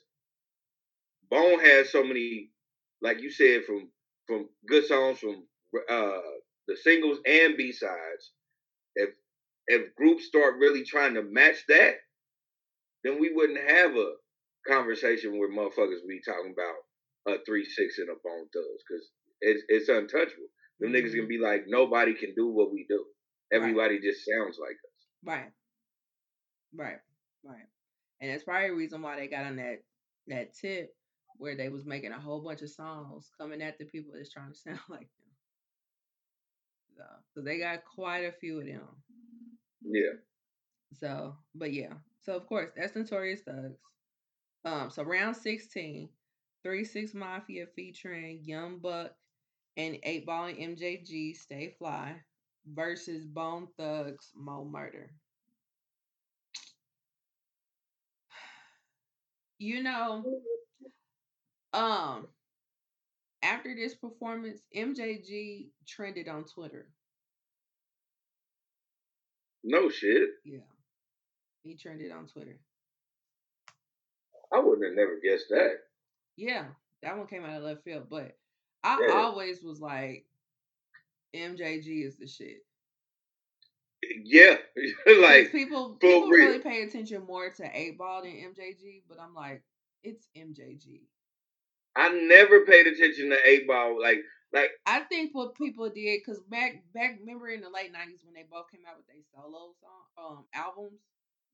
[1.29, 2.51] Bone has so many,
[3.01, 3.89] like you said, from
[4.27, 5.45] from good songs from
[5.89, 6.19] uh
[6.67, 8.31] the singles and B sides.
[8.95, 9.09] If
[9.67, 11.95] if groups start really trying to match that,
[13.03, 14.13] then we wouldn't have a
[14.67, 19.09] conversation where motherfuckers be talking about a three six and a bone thugs because
[19.41, 20.49] it's it's untouchable.
[20.79, 21.05] Them mm-hmm.
[21.05, 23.03] niggas can be like nobody can do what we do.
[23.51, 24.03] Everybody right.
[24.03, 25.05] just sounds like us.
[25.23, 25.51] Right.
[26.75, 26.99] Right.
[27.43, 27.67] Right.
[28.21, 29.83] And that's probably a reason why they got on that
[30.27, 30.95] that tip
[31.37, 34.51] where they was making a whole bunch of songs coming at the people that's trying
[34.51, 35.07] to sound like them.
[36.97, 38.87] So, because they got quite a few of them.
[39.81, 40.13] Yeah.
[40.93, 41.93] So, but yeah.
[42.21, 43.79] So of course that's Notorious Thugs.
[44.65, 46.09] Um, so round 16,
[46.63, 49.11] 3 6 Mafia featuring Young Buck
[49.77, 52.15] and 8 Ball and MJG Stay Fly
[52.73, 55.11] versus Bone Thugs Mo Murder.
[59.59, 60.41] You know,
[61.73, 62.27] um,
[63.43, 66.87] after this performance, MJG trended on Twitter.
[69.63, 70.29] No shit.
[70.43, 70.59] Yeah.
[71.63, 72.59] He trended on Twitter.
[74.55, 75.79] I wouldn't have never guessed that.
[76.37, 76.65] Yeah,
[77.03, 78.37] that one came out of left field, but
[78.83, 79.13] I yeah.
[79.15, 80.25] always was like,
[81.35, 82.63] MJG is the shit.
[84.23, 84.55] Yeah,
[85.19, 86.47] like people people real.
[86.47, 89.61] really pay attention more to Eight Ball than MJG, but I'm like,
[90.03, 91.01] it's MJG.
[91.97, 93.99] I never paid attention to Eight Ball.
[93.99, 94.19] Like,
[94.53, 98.35] like I think what people did because back back remember in the late '90s when
[98.35, 101.01] they both came out with their solo song um albums.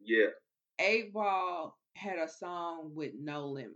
[0.03, 0.27] Yeah.
[0.81, 3.71] Eight Ball had a song with No Limit.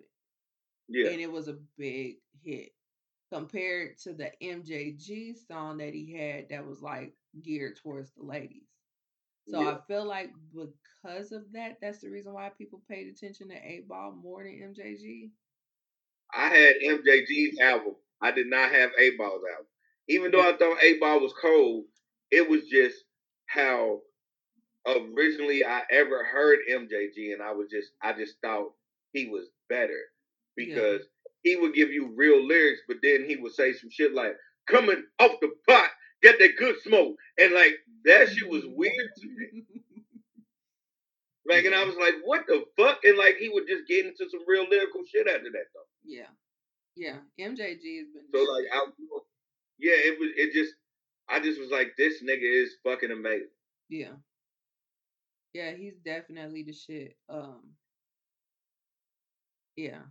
[0.90, 1.10] Yeah.
[1.10, 2.72] And it was a big hit.
[3.34, 8.68] compared to the MJG song that he had that was like geared towards the ladies.
[9.50, 9.72] So Yeah.
[9.78, 13.88] I feel like because of that, that's the reason why people paid attention to 8
[13.88, 15.32] Ball more than MJG.
[16.34, 17.96] I had MJG's album.
[18.22, 19.68] I did not have A Ball's album.
[20.08, 21.86] Even though I thought A Ball was cold,
[22.32, 22.98] it was just
[23.48, 24.02] how
[24.88, 28.74] originally I ever heard MJG, and I was just I just thought
[29.14, 30.00] he was better
[30.56, 31.02] because
[31.44, 34.36] he would give you real lyrics, but then he would say some shit like
[34.68, 35.90] "coming off the pot,
[36.22, 37.74] get that good smoke," and like
[38.06, 39.64] that shit was weird to me.
[41.48, 44.28] Like, and I was like, "What the fuck?" And like he would just get into
[44.30, 45.88] some real lyrical shit after that though.
[46.04, 46.28] yeah.
[46.96, 47.18] Yeah.
[47.40, 47.58] MJG
[48.00, 48.66] has been So like.
[48.74, 48.86] I,
[49.78, 50.30] yeah, it was.
[50.38, 50.74] It just,
[51.28, 53.50] I just was like, this nigga is fucking amazing.
[53.90, 54.14] Yeah.
[55.56, 57.16] Yeah, he's definitely the shit.
[57.30, 57.62] Um
[59.78, 60.02] yeah.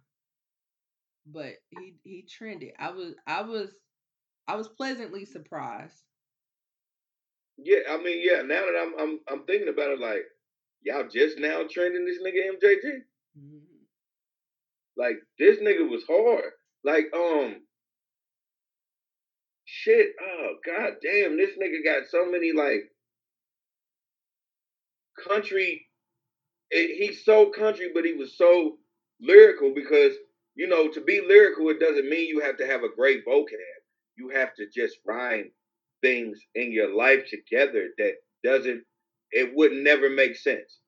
[1.27, 2.73] But he he trended.
[2.79, 3.69] I was I was
[4.49, 6.03] I was pleasantly surprised.
[7.59, 8.41] Yeah, I mean, yeah.
[8.41, 10.23] Now that I'm, I'm, I'm thinking about it, like,
[10.83, 13.01] y'all just now trending this nigga MJG.
[13.39, 13.61] Mhm.
[14.97, 16.53] Like, this nigga was hard.
[16.85, 17.57] Like, um,
[19.67, 20.09] shit.
[20.23, 22.91] Oh god damn, this nigga got so many like
[25.29, 25.87] country.
[26.73, 28.79] eh, He's so country, but he was so
[29.21, 30.15] lyrical because
[30.57, 33.81] you know to be lyrical, it doesn't mean you have to have a great vocab.
[34.17, 35.51] You have to just rhyme
[36.03, 38.15] things in your life together that
[38.45, 38.85] doesn't.
[39.33, 40.79] It would never make sense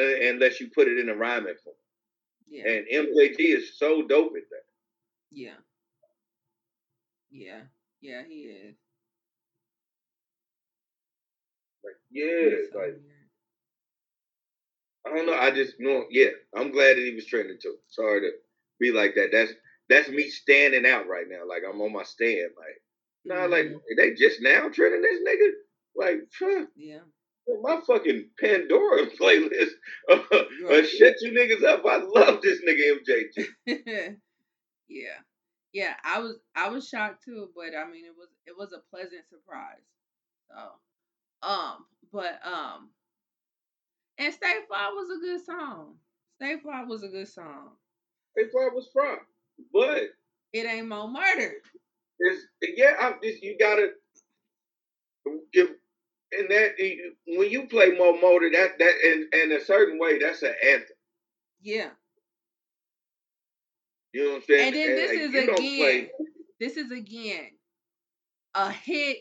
[0.00, 1.76] uh, unless you put it in a rhyming form.
[2.48, 2.68] Yeah.
[2.68, 4.64] And MJG is so dope at that.
[5.30, 5.56] Yeah.
[7.30, 7.62] Yeah.
[8.00, 8.76] Yeah, he is.
[11.84, 12.96] Like, yeah, so like.
[15.06, 15.34] I don't know.
[15.34, 16.04] I just know.
[16.10, 17.76] Yeah, I'm glad that he was trending too.
[17.88, 18.30] Sorry to
[18.80, 19.30] be like that.
[19.32, 19.52] That's
[19.88, 21.46] that's me standing out right now.
[21.48, 22.50] Like I'm on my stand.
[22.56, 22.80] Like
[23.24, 23.80] nah, like Mhm.
[23.96, 25.50] they just now trending this nigga.
[25.94, 27.00] Like phew, Yeah.
[27.62, 29.72] my fucking Pandora playlist.
[30.08, 30.20] Uh,
[30.70, 31.82] uh, shut you niggas up.
[31.84, 34.16] I love this nigga MJG.
[34.88, 35.18] yeah.
[35.72, 38.82] Yeah, I was I was shocked too, but I mean it was it was a
[38.94, 39.82] pleasant surprise.
[40.50, 42.90] So um but um
[44.26, 45.94] and Stay Fly was a good song.
[46.36, 47.70] Stay Fly was a good song.
[48.36, 49.18] They thought was from,
[49.72, 50.02] but
[50.52, 51.52] It ain't more murder.
[52.18, 52.94] it's yeah.
[52.98, 53.90] I'm just you gotta
[55.52, 55.70] give.
[56.34, 56.72] And that
[57.26, 60.96] when you play Mo Murder, that that in, in a certain way, that's an anthem.
[61.60, 61.90] Yeah.
[64.14, 64.66] You know what I'm saying?
[64.68, 66.08] And then this like, is again
[66.58, 67.50] this is again
[68.54, 69.18] a hit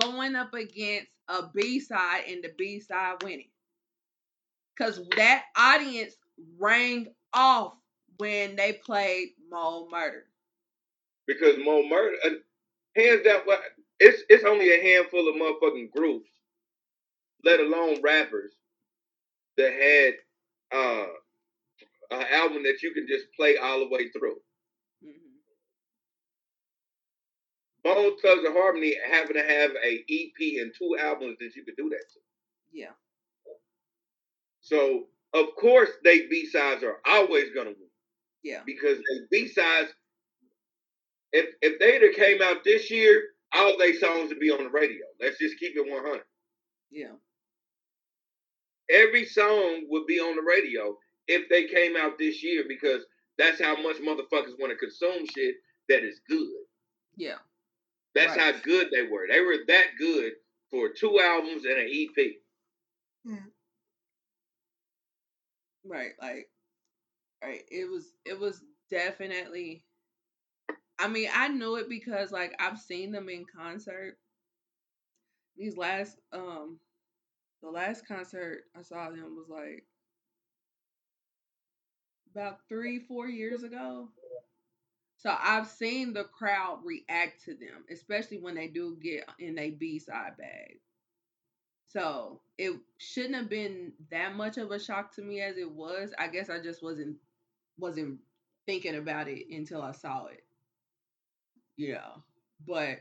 [0.00, 3.50] going up against a B side and the B side winning.
[4.78, 6.14] Cause that audience
[6.58, 7.74] rang off
[8.18, 10.24] when they played Mo Murder.
[11.26, 12.30] because Mo Murder, uh,
[12.96, 13.60] hands down, what
[14.00, 16.30] it's it's only a handful of motherfucking groups,
[17.44, 18.52] let alone rappers,
[19.56, 20.14] that had
[20.72, 21.06] uh
[22.10, 24.40] an album that you can just play all the way through.
[25.04, 25.40] Mhm.
[27.82, 31.76] Bone Thugs and Harmony happen to have a EP and two albums that you could
[31.76, 32.20] do that to.
[32.72, 32.92] Yeah.
[34.68, 37.90] So of course they B sides are always gonna win
[38.42, 38.62] Yeah.
[38.66, 39.90] because they B sides.
[41.32, 43.22] If if they'd have came out this year,
[43.54, 45.04] all they songs would be on the radio.
[45.20, 46.24] Let's just keep it one hundred.
[46.90, 47.14] Yeah.
[48.90, 53.04] Every song would be on the radio if they came out this year because
[53.36, 55.56] that's how much motherfuckers want to consume shit
[55.88, 56.64] that is good.
[57.16, 57.38] Yeah.
[58.14, 58.54] That's Right.
[58.54, 59.26] how good they were.
[59.28, 60.32] They were that good
[60.70, 62.40] for two albums and an EP.
[63.26, 63.52] Mm.
[65.88, 66.12] Right.
[66.20, 66.50] Like
[67.42, 67.62] right.
[67.70, 69.84] It was it was definitely
[70.98, 74.18] I mean, I knew it because like I've seen them in concert.
[75.56, 76.80] These last um
[77.62, 79.86] the last concert I saw them was like
[82.30, 84.08] about three, four years ago.
[85.18, 89.70] So I've seen the crowd react to them, especially when they do get in a
[89.70, 90.80] B side bag.
[91.88, 96.12] So it shouldn't have been that much of a shock to me as it was.
[96.18, 97.16] I guess I just wasn't
[97.78, 98.20] wasn't
[98.66, 100.44] thinking about it until I saw it.
[101.76, 102.16] Yeah.
[102.66, 103.00] But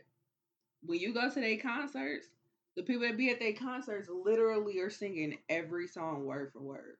[0.83, 2.27] when you go to their concerts,
[2.75, 6.97] the people that be at their concerts literally are singing every song word for word.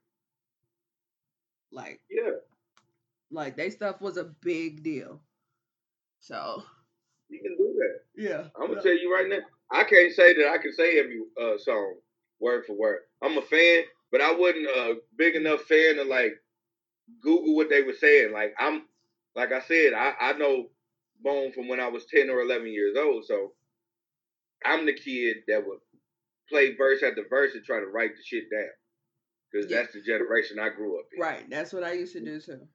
[1.72, 2.32] Like Yeah,
[3.32, 5.22] like they stuff was a big deal.
[6.20, 6.64] So
[7.30, 8.00] you can do that.
[8.22, 8.44] yeah.
[8.60, 9.40] I'm gonna tell you right now.
[9.72, 11.96] I can't say that I can say every uh, song
[12.40, 13.00] word for word.
[13.24, 16.34] I'm a fan, but I wasn't a big enough fan to like
[17.22, 18.34] Google what they were saying.
[18.34, 18.84] Like I'm,
[19.36, 20.68] like I said, I, I know
[21.22, 23.26] Bone from when I was ten or eleven years old.
[23.26, 23.54] So
[24.66, 25.80] I'm the kid that would
[26.50, 28.70] play verse after verse and try to write the shit down
[29.52, 29.78] because Yeah.
[29.80, 31.22] that's the generation I grew up in.
[31.22, 31.50] Right.
[31.50, 32.68] That's what I used to do too.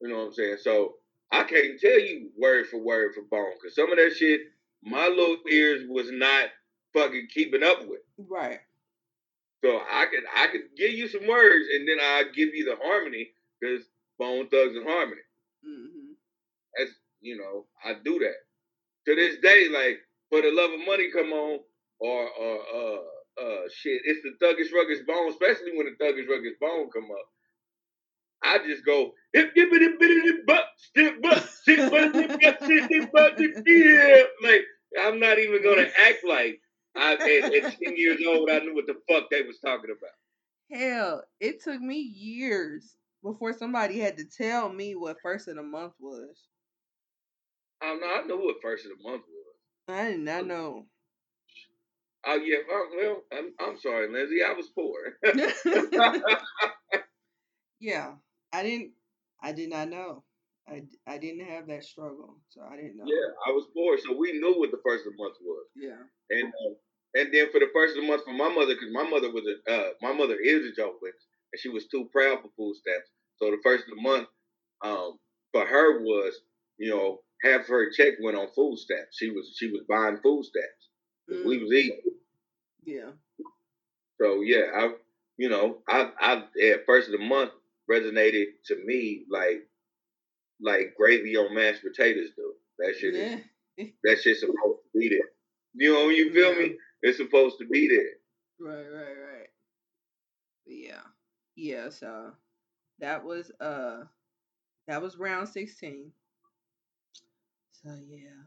[0.00, 0.56] You know what I'm saying?
[0.62, 0.94] So
[1.32, 4.40] I can't tell you word for word for Bone because some of that shit
[4.82, 6.48] my little ears was not
[6.94, 8.00] fucking keeping up with.
[8.18, 8.60] Right.
[9.64, 12.76] So I could I could give you some words and then I give you the
[12.82, 13.84] harmony because
[14.18, 15.20] Bone Thugs and Harmony.
[15.66, 16.12] Mm hmm
[16.76, 18.36] That's you know I do that.
[19.06, 19.98] To this day, like
[20.30, 21.60] for the love of money come on
[22.00, 26.58] or or uh uh shit, it's the Thuggish Ruggish Bone, especially when the Thuggish Ruggish
[26.60, 27.28] Bone come up.
[28.42, 30.64] I just go hip hip it bit butt
[31.22, 34.22] butt sit butt dip butt sit butt yeah.
[34.42, 34.62] Like
[35.00, 36.60] I'm not even gonna act like
[36.96, 40.80] I at, at ten years old I knew what the fuck they was talking about.
[40.80, 45.62] Hell, it took me years before somebody had to tell me what first of the
[45.62, 46.46] month was.
[47.82, 49.96] I know I knew what first of the month was.
[49.96, 50.86] I did not know.
[52.26, 55.16] Oh yeah, well I'm I'm sorry, Lindsay, I was poor.
[57.80, 58.12] yeah,
[58.52, 58.92] I didn't.
[59.42, 60.24] I did not know.
[60.68, 63.06] I, I didn't have that struggle, so I didn't know.
[63.06, 65.66] Yeah, I was poor, so we knew what the first of the month was.
[65.74, 66.02] Yeah.
[66.30, 66.74] And uh,
[67.14, 69.44] and then for the first of the month for my mother, because my mother was
[69.46, 73.10] a uh, my mother is a Jehovah's, and she was too proud for food stamps.
[73.36, 74.28] So the first of the month,
[74.84, 75.18] um,
[75.52, 76.34] for her was
[76.78, 79.16] you know half her check went on food stamps.
[79.18, 80.88] She was she was buying food stamps.
[81.28, 82.00] 'cause We Mm, was eating.
[82.84, 83.10] yeah.
[84.20, 84.94] So yeah, I
[85.36, 86.32] you know I I
[86.72, 87.52] at first of the month
[87.90, 89.66] resonated to me like
[90.62, 92.52] like gravy on mashed potatoes do.
[92.78, 93.40] That shit is
[94.04, 95.28] that shit's supposed to be there.
[95.74, 96.76] You know, you feel me?
[97.02, 98.68] It's supposed to be there.
[98.68, 99.48] Right, right, right.
[100.66, 101.00] Yeah.
[101.56, 102.32] Yeah, so
[102.98, 104.04] that was uh
[104.86, 106.12] that was round 16.
[107.82, 108.44] So yeah.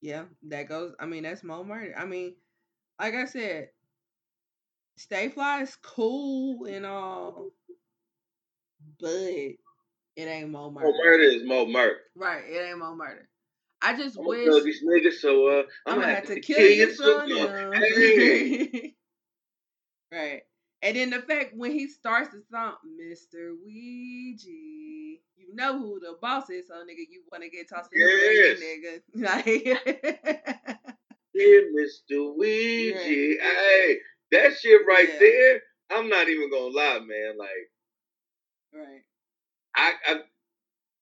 [0.00, 1.94] Yeah, that goes I mean that's Mo Murder.
[1.96, 2.34] I mean,
[2.98, 3.70] like I said,
[4.96, 7.50] Stay Fly is cool and all,
[9.00, 9.58] but it
[10.16, 10.86] ain't Mo Murder.
[10.86, 11.96] Mo murder is Mo murder.
[12.14, 13.28] Right, it ain't Mo Murder.
[13.82, 16.94] I just I'm wish thuggish nigga, so uh, I'm gonna have to kill you you,
[16.94, 17.32] so son.
[17.32, 17.70] uh.
[17.74, 18.94] Hey.
[20.12, 20.42] right.
[20.82, 23.54] And then the fact when he starts the song, Mr.
[23.64, 28.58] Ouija, you know who the boss is, so nigga, you wanna get tossed in Yes.
[28.60, 29.02] the ring, nigga.
[29.14, 30.86] Like,
[31.34, 32.34] Yeah, Mr.
[32.36, 32.94] Ouija.
[32.98, 33.38] Right.
[33.40, 33.98] Hey,
[34.32, 35.18] that shit right Yeah.
[35.20, 35.60] there,
[35.90, 37.36] I'm not even gonna lie, man.
[37.38, 37.70] Like,
[38.76, 39.02] right.
[39.76, 40.20] I, I,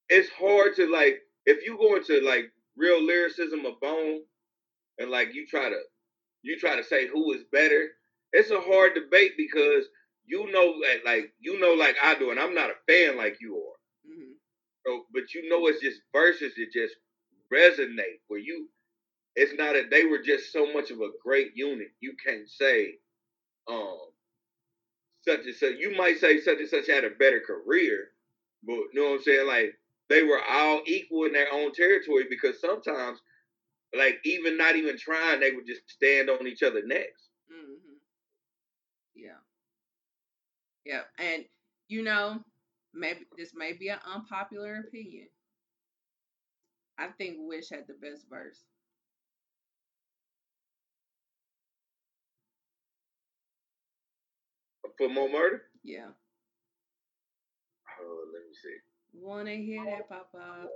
[0.09, 2.47] it's hard to like if you go into like
[2.77, 4.20] real lyricism of Bone,
[4.99, 5.78] and like you try to,
[6.43, 7.91] you try to say who is better.
[8.33, 9.86] It's a hard debate because
[10.27, 13.39] you know that like you know like I do, and I'm not a fan like
[13.41, 13.78] you are.
[14.15, 14.33] hmm
[14.86, 16.94] So, but you know, it's just verses that just
[17.53, 18.20] resonate.
[18.28, 18.69] Where you,
[19.36, 21.89] it's not that they were just so much of a great unit.
[22.01, 22.97] You can't say,
[23.69, 23.99] um,
[25.25, 25.75] such and such.
[25.78, 28.11] You might say such and such had a better career,
[28.65, 29.47] but you know what I'm saying?
[29.47, 29.75] Like
[30.09, 33.20] they were all equal in their own territory because sometimes,
[33.97, 37.28] like even not even trying, they would just stand on each other's necks.
[37.49, 37.97] hmm
[39.15, 39.39] Yeah.
[40.85, 41.03] Yeah.
[41.19, 41.44] And
[41.89, 42.41] you know,
[42.94, 45.28] maybe this may be an unpopular opinion.
[46.99, 48.65] I think Wish had the best verse.
[54.98, 55.62] For more murder?
[55.82, 56.08] Yeah.
[58.00, 58.78] Oh, let me see.
[59.14, 60.68] Wanna hear that pop pop?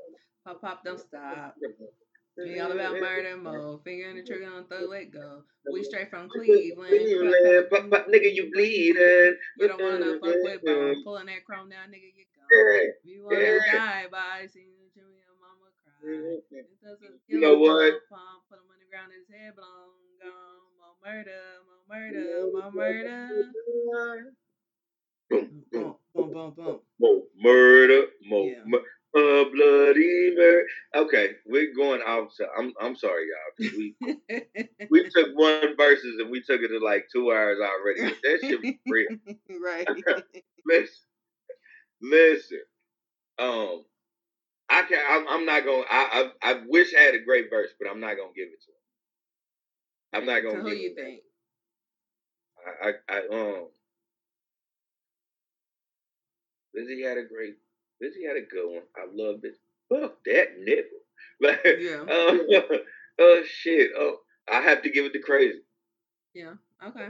[0.45, 1.55] Pop pop, don't stop.
[2.37, 3.83] We all about murder mode.
[3.85, 5.43] Finger in the trigger on thug, let go.
[5.73, 6.89] We straight from Cleveland.
[6.91, 9.35] Cleveland, Pop, pop, nigga, you bleeding.
[9.59, 11.03] You don't wanna fuck with bone.
[11.05, 12.43] Pulling that chrome down, nigga, you go.
[12.51, 12.91] Yeah.
[12.95, 16.39] If you wanna die by seeing Jimmy and mama cry.
[16.55, 18.07] It doesn't You know what?
[18.11, 20.63] pump, Put him on the ground, his head blown, gone.
[20.79, 23.53] More murder, more murder, my murder.
[25.31, 26.81] Boom, boom, Boom, boom, boom, boom.
[27.01, 28.63] more murder, more Yeah.
[28.67, 28.85] mur-
[29.17, 30.67] uh, bloody murder.
[30.95, 32.33] Okay, we're going off.
[32.35, 33.71] So I'm I'm sorry, y'all.
[33.79, 33.97] We
[34.91, 38.15] we took one verses and we took it to like two hours already.
[38.23, 39.09] That shit was real.
[39.65, 39.89] right.
[40.67, 40.97] Listen,
[42.03, 42.61] listen.
[43.39, 43.85] Um,
[44.71, 44.99] I can.
[45.09, 45.85] I'm, I'm not going.
[45.91, 48.61] I, I I wish I had a great verse, but I'm not gonna give it
[48.63, 50.23] to him.
[50.23, 51.21] I'm not gonna who give you him think?
[52.83, 53.69] I, I, I um.
[56.75, 57.57] Lizzie had a great.
[58.01, 58.83] Lizzie had a good one.
[58.97, 59.55] I loved it.
[59.89, 60.83] Fuck that nigga.
[61.41, 62.03] Like, Yeah.
[62.03, 62.79] uh,
[63.21, 63.91] oh shit.
[63.97, 64.17] Oh,
[64.51, 65.61] I have to give it to Krayzie.
[66.35, 66.55] Yeah.
[66.85, 67.09] Okay.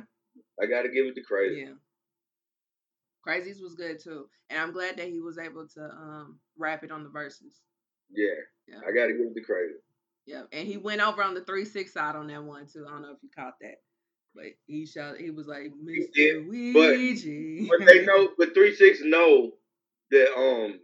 [0.62, 1.62] I gotta give it to Krayzie.
[1.66, 1.72] Yeah.
[3.26, 6.90] Krayzie's was good too, and I'm glad that he was able to um rap it
[6.90, 7.60] on the verses.
[8.10, 8.34] Yeah,
[8.66, 8.80] Yeah.
[8.86, 9.80] I gotta give it to Krayzie.
[10.26, 12.84] Yeah, and he went over on the three six side on that one too.
[12.86, 13.80] I don't know if you caught that,
[14.38, 15.16] but he shot.
[15.16, 16.46] He was like Mr.
[16.46, 17.68] Ouija.
[17.68, 19.52] But they know, but three six know
[20.12, 20.78] that um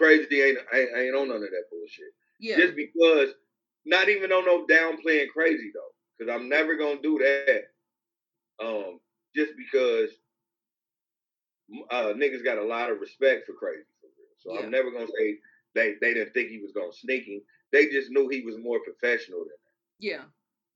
[0.00, 2.12] Krayzie ain't ain't, ain't on none of that bullshit.
[2.38, 3.30] yeah, Just because,
[3.86, 7.62] not even on no downplaying Krayzie though, because I'm never gonna do that.
[8.62, 9.00] Um,
[9.34, 10.10] just because
[11.90, 14.34] uh niggas got a lot of respect for Krayzie for real.
[14.38, 14.60] So Yeah.
[14.66, 15.38] I'm never gonna say
[15.74, 17.40] they they didn't think he was gonna sneak him.
[17.72, 19.74] They just knew he was more professional than that.
[20.00, 20.22] yeah,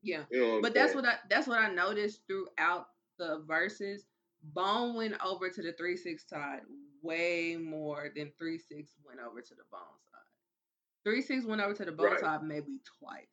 [0.04, 0.22] yeah.
[0.30, 1.04] You know But that's saying?
[1.04, 2.86] what I that's what I noticed throughout
[3.18, 4.04] the verses.
[4.52, 6.60] Bone went over to the three six side
[7.02, 9.80] way more than three six went over to the bone
[10.12, 10.20] side.
[11.04, 12.20] Three six went over to the bone Right.
[12.20, 13.26] side maybe twice.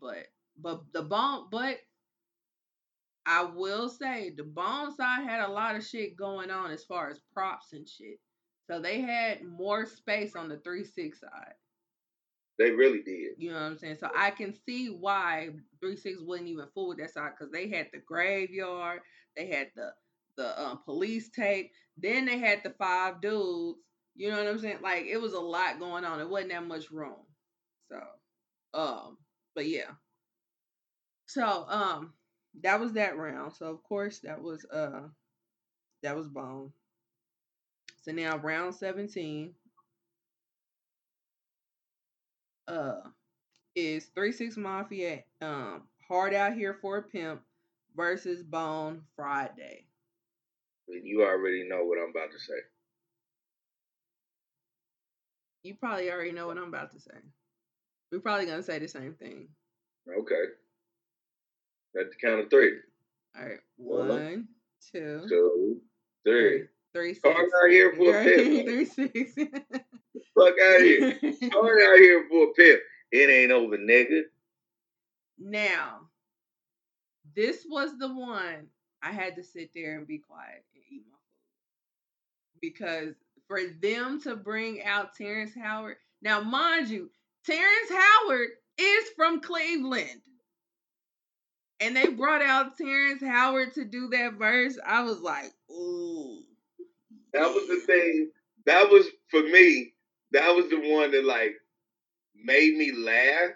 [0.00, 0.26] But
[0.60, 1.78] but the bone but
[3.26, 7.08] I will say the bone side had a lot of shit going on as far
[7.10, 8.20] as props and shit.
[8.70, 11.54] So they had more space on the three six side.
[12.58, 13.32] They really did.
[13.36, 13.96] You know what I'm saying?
[14.00, 15.50] So I can see why
[15.80, 19.00] three six wouldn't even fool with that side because they had the graveyard,
[19.36, 19.90] they had the
[20.36, 23.78] the um, police tape, then they had the five dudes.
[24.16, 24.78] You know what I'm saying?
[24.82, 26.20] Like it was a lot going on.
[26.20, 27.16] It wasn't that much room.
[27.90, 28.00] So,
[28.74, 29.18] um,
[29.54, 29.90] but yeah.
[31.26, 32.12] So um,
[32.62, 33.54] that was that round.
[33.54, 35.08] So of course that was uh,
[36.02, 36.72] that was Bone.
[38.02, 39.54] So now round 17
[42.68, 43.00] uh
[43.76, 47.40] is three six mafia um hard out here for a pimp
[47.96, 49.84] versus bone friday
[50.88, 52.54] you already know what I'm about to say.
[55.62, 57.14] you probably already know what i'm about to say
[58.12, 59.48] we're probably gonna say the same thing
[60.06, 60.44] Okay.
[61.98, 62.72] At the count of three.
[63.38, 64.48] all right one
[64.92, 65.80] two Two,
[66.26, 66.64] three.
[66.92, 68.66] three Hard out here for a pimp.
[68.68, 69.34] three six
[70.36, 71.18] Fuck out of here.
[71.52, 72.80] Hard out here for a pimp.
[73.12, 74.22] It ain't over, nigga.
[75.38, 76.00] now
[77.34, 78.66] this was the one
[79.02, 83.14] i had to sit there and be quiet and eat my food because
[83.48, 87.10] for them to bring out terrence howard now mind you
[87.46, 88.48] terrence howard
[88.78, 90.20] is from cleveland
[91.80, 96.40] and they brought out terrence howard to do that verse i was like ooh
[97.34, 98.30] That was the thing.
[98.66, 99.93] That was for me.
[100.34, 101.54] That was the one that like
[102.36, 103.52] made me laugh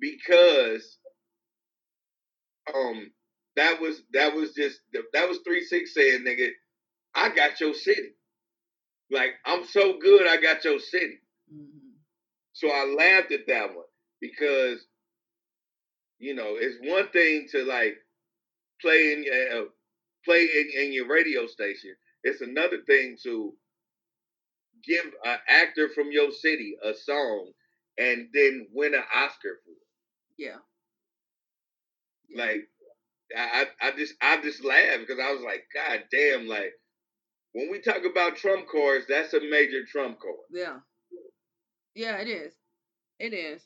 [0.00, 0.98] because
[2.74, 3.12] um
[3.56, 4.80] that was that was just
[5.14, 6.50] that was three six saying nigga,
[7.14, 8.10] I got your city.
[9.10, 11.20] Like I'm so good, I got your city.
[11.54, 11.92] Mhm.
[12.54, 13.86] So I laughed at that one
[14.20, 14.80] because
[16.18, 17.96] you know it's one thing to like
[18.82, 19.66] play in your uh,
[20.24, 21.94] play in, in your radio station.
[22.24, 23.54] It's another thing to
[24.86, 27.52] give an actor from your city a song
[27.98, 30.36] and then win an Oscar for it.
[30.38, 30.56] yeah
[32.36, 32.68] Like
[33.36, 36.72] I, I I just I just laughed because I was like, God damn, like
[37.52, 40.36] when we talk about Trump cards, that's a major Trump card.
[40.52, 40.78] Yeah.
[41.94, 42.54] Yeah, it is.
[43.18, 43.62] It is.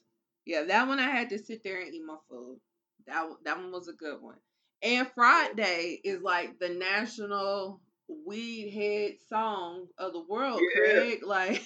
[0.46, 2.58] Yeah, that one I had to sit there and eat my food.
[3.06, 4.36] That that one was a good one.
[4.82, 7.80] And Friday is like the national
[8.26, 10.92] weed head song of the world, Yeah.
[10.92, 11.20] Craig.
[11.26, 11.62] Like,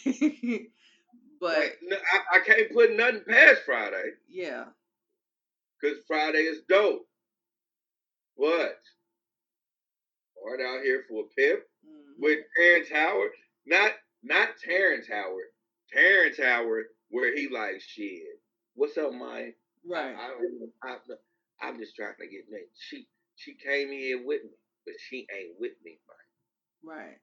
[1.41, 4.65] but Like, no, I, I can't put nothing past Friday yeah,
[5.81, 7.07] because Friday is dope.
[8.37, 8.79] What?
[10.43, 12.15] Hard out here for a pimp mhm.
[12.21, 13.31] with Terrence Howard.
[13.67, 13.93] Not
[14.23, 15.45] not Terrence Howard.
[15.93, 18.23] Terrence Howard, where he like shit.
[18.75, 19.57] What's up, Mike?
[19.89, 20.15] right.
[20.17, 20.97] I, I, I,
[21.69, 22.61] I'm just trying to get me.
[22.79, 24.51] She she came here with me,
[24.85, 26.16] but she ain't with me, Mike.
[26.87, 27.19] Right.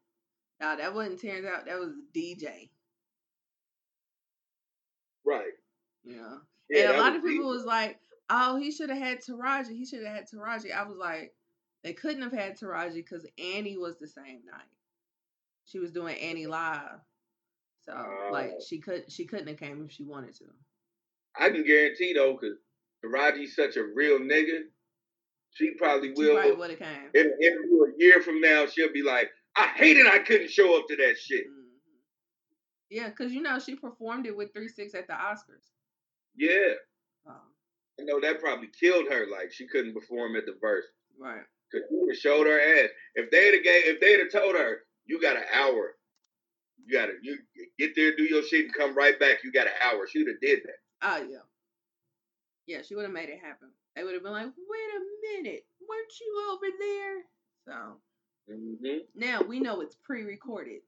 [0.59, 1.65] Now that wasn't Terrence out.
[1.65, 2.69] That was DJ.
[5.25, 5.53] Right.
[6.03, 6.37] Yeah.
[6.69, 7.57] Yeah, and a lot of people deep.
[7.57, 9.69] was like, "Oh, he should have had Taraji.
[9.75, 11.33] He should have had Taraji." I was like,
[11.83, 14.67] they couldn't have had Taraji because Annie was the same night.
[15.65, 16.99] She was doing Annie live,
[17.85, 17.93] so
[18.31, 18.59] like Oh.
[18.67, 20.45] she could she couldn't have came if she wanted to.
[21.37, 22.57] I can guarantee though, because
[23.03, 24.61] Taraji's such a real nigga.
[25.51, 26.35] She probably She will.
[26.35, 27.09] probably would have came.
[27.13, 30.87] in an a year from now, she'll be like, "I hated I couldn't show up
[30.87, 31.69] to that shit." Mhm.
[32.89, 35.69] Yeah, because you know she performed it with Three Six at the Oscars.
[36.35, 36.73] Yeah,
[37.25, 37.53] Um,
[37.99, 39.27] I know that probably killed her.
[39.27, 40.85] Like she couldn't perform at the verse
[41.17, 41.43] right.
[41.71, 42.89] because she would've showed her ass.
[43.15, 45.97] If they'd have gave, if they'd have told her, "You got an hour,"
[46.77, 47.37] you gotta you
[47.77, 49.43] get there, do your shit, and come right back.
[49.43, 50.07] You got an hour.
[50.07, 50.79] She'd have did that.
[51.01, 51.43] Oh yeah.
[52.65, 53.69] Yeah, she would have made it happen.
[53.95, 54.99] They would have been like, "Wait a
[55.37, 57.23] minute, weren't you over there?"
[57.65, 58.01] So
[58.47, 60.81] hmm now we know it's pre-recorded.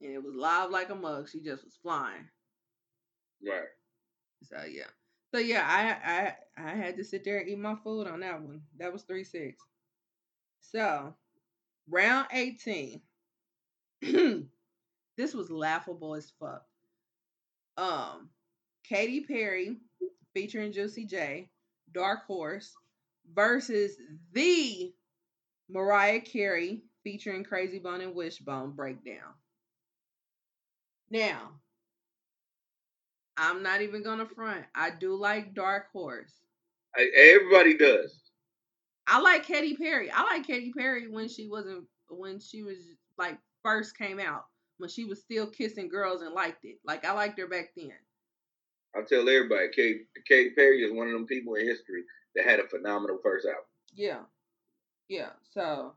[0.00, 1.28] and it was live like a mug.
[1.28, 2.28] She just was flying.
[3.46, 3.68] Right.
[4.44, 4.90] So yeah.
[5.34, 8.40] So yeah, I I I had to sit there and eat my food on that
[8.42, 8.62] one.
[8.78, 9.62] That was three six.
[10.60, 11.14] So
[11.88, 13.02] round eighteen.
[14.02, 14.48] this
[15.34, 16.64] was laughable as fuck.
[17.76, 18.30] Um,
[18.84, 19.78] Katy Perry
[20.34, 21.50] featuring Juicy J,
[21.92, 22.74] Dark Horse
[23.32, 23.96] versus
[24.32, 24.92] the
[25.68, 29.34] Mariah Carey featuring Krayzie Bone and Wishbone breakdown.
[31.10, 31.52] Now,
[33.36, 34.64] I'm not even gonna front.
[34.74, 36.32] I do like Dark Horse.
[36.96, 38.20] I, everybody does.
[39.06, 40.10] I like Katy Perry.
[40.10, 42.78] I like Katy Perry when she wasn't when she was
[43.18, 44.44] like first came out
[44.78, 46.78] when she was still kissing girls and liked it.
[46.84, 47.92] Like I liked her back then.
[48.96, 52.04] I tell everybody, Kate Katy Perry is one of them people in history
[52.36, 53.64] that had a phenomenal first album.
[53.94, 54.20] Yeah,
[55.08, 55.30] yeah.
[55.52, 55.94] So,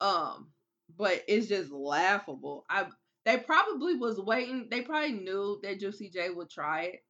[0.00, 0.48] um,
[0.96, 2.64] but it's just laughable.
[2.68, 2.86] I
[3.24, 4.68] they probably was waiting.
[4.70, 7.04] They probably knew that Juicy J would try it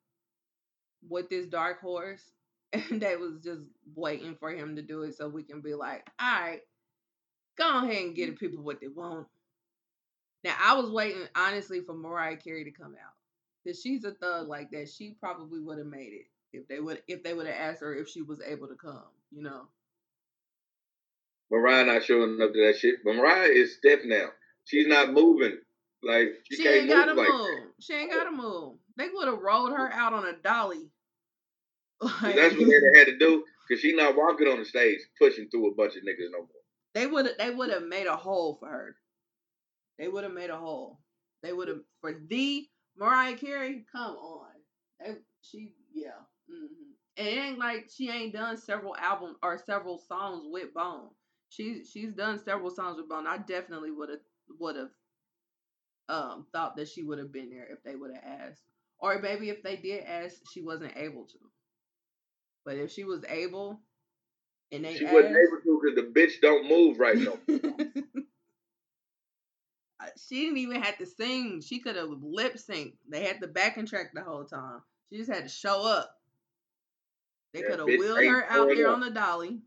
[1.08, 2.22] with this dark horse,
[2.72, 3.62] and they was just
[3.94, 6.60] waiting for him to do it so we can be like, all right,
[7.58, 9.26] go ahead and get the people what they want.
[10.44, 13.12] Now I was waiting honestly for Mariah Carey to come out.
[13.66, 14.88] Cause she's a thug like that.
[14.88, 17.94] She probably would have made it if they would if they would have asked her
[17.94, 19.02] if she was able to come,
[19.32, 19.66] you know.
[21.50, 22.96] Mariah not showing up to that shit.
[23.04, 24.28] But Mariah is stiff now.
[24.64, 25.58] She's not moving.
[26.02, 27.26] Like she, she ain't gotta move.
[27.26, 27.38] Like
[27.80, 28.74] she ain't gotta move.
[28.96, 30.90] They would have rolled her out on a dolly.
[32.22, 33.42] Like, that's what they had to do.
[33.68, 36.48] Cause she's not walking on the stage pushing through a bunch of niggas no more.
[36.94, 38.96] They would they would have made a hole for her.
[39.98, 41.00] They would have made a hole.
[41.42, 42.68] They would have for the
[42.98, 43.86] Mariah Carey.
[43.90, 44.46] Come on,
[45.00, 46.10] they, she yeah.
[46.50, 46.92] Mm-hmm.
[47.16, 51.08] And it ain't like she ain't done several albums or several songs with Bone.
[51.48, 53.26] She she's done several songs with Bone.
[53.26, 54.20] I definitely would have
[54.58, 54.90] would have
[56.08, 58.62] um thought that she would have been there if they would have asked.
[58.98, 61.38] Or maybe if they did ask, she wasn't able to.
[62.64, 63.80] But if she was able,
[64.72, 67.38] and they she asked, wasn't able to because the bitch don't move right now.
[70.28, 71.60] she didn't even have to sing.
[71.60, 72.96] She could have lip synced.
[73.08, 74.82] They had the backing track the whole time.
[75.10, 76.12] She just had to show up.
[77.52, 78.94] They could have wheeled her out there up.
[78.94, 79.60] on the dolly.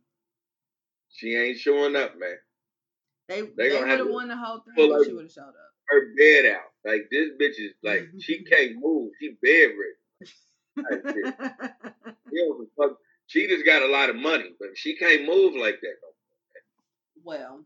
[1.12, 2.38] She ain't showing up, man.
[3.28, 5.56] They they, they would have won the whole thing if she would have showed up.
[5.88, 6.72] Her bed out.
[6.86, 9.12] Like this bitch is like she can't move.
[9.20, 9.96] She bedridden.
[12.32, 12.96] know,
[13.28, 15.96] she just got a lot of money, but she can't move like that.
[17.24, 17.66] Well,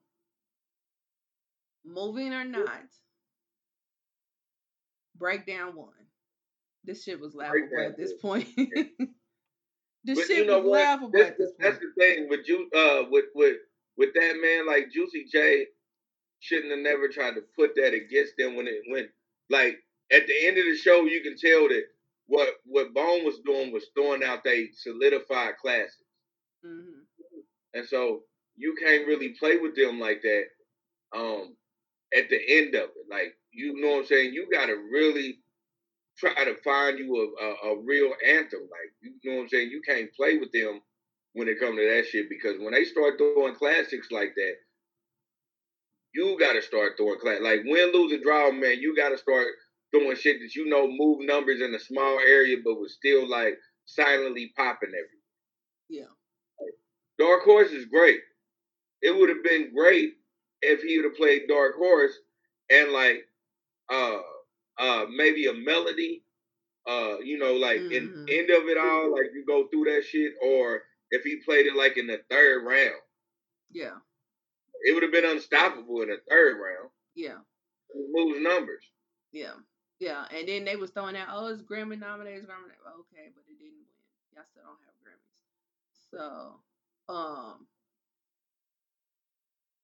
[1.86, 2.84] moving or not,
[5.18, 5.90] breakdown one.
[6.84, 8.50] This shit was laughable at this point.
[10.04, 10.82] this but shit you know was what?
[10.82, 13.58] laughable this, at this That's the thing with you, uh, with with
[13.98, 15.68] with that man like Juicy J.
[16.40, 19.08] Shouldn't have never tried to put that against them when it went
[19.50, 19.78] like
[20.12, 21.06] at the end of the show.
[21.06, 21.84] You can tell that
[22.28, 25.98] what what Bone was doing was throwing out they solidified classics,
[26.66, 27.00] mm-hmm.
[27.74, 28.24] and so
[28.58, 30.44] you can't really play with them like that.
[31.16, 31.56] Um,
[32.16, 33.06] at the end of it.
[33.10, 34.34] Like, you know what I'm saying?
[34.34, 35.40] You got to really
[36.18, 38.62] try to find you a, a, a, real anthem.
[38.62, 39.70] Like, you know what I'm saying?
[39.70, 40.82] You can't play with them
[41.34, 44.56] when it comes to that shit because when they start throwing classics like that,
[46.14, 47.40] you got to start throwing class.
[47.42, 49.48] Like, win, lose, or draw, man, you got to start
[49.92, 53.58] doing shit that you know move numbers in a small area but was still, like,
[53.86, 55.10] silently popping everywhere.
[55.90, 56.12] Yeah.
[56.62, 56.74] Like,
[57.18, 58.20] Dark Horse is great.
[59.02, 60.14] It would have been great
[60.62, 62.14] if he would have played Dark Horse
[62.70, 63.24] and like
[63.92, 64.18] uh
[64.78, 66.24] uh maybe a melody,
[66.88, 67.92] uh, you know, like mm-hmm.
[67.92, 71.66] in end of it all, like you go through that shit, or if he played
[71.66, 73.02] it like in the third round.
[73.72, 73.98] Yeah.
[74.86, 76.90] It would have been unstoppable in the third round.
[77.16, 77.38] Yeah.
[78.12, 78.84] Moves numbers.
[79.32, 79.54] Yeah.
[80.00, 80.26] Yeah.
[80.36, 83.86] And then they was throwing out, oh, it's Grammy nominated, Grammy Okay, but it didn't
[83.86, 84.02] win.
[84.34, 85.24] Y'all still don't have Grammys.
[86.12, 87.68] So, um,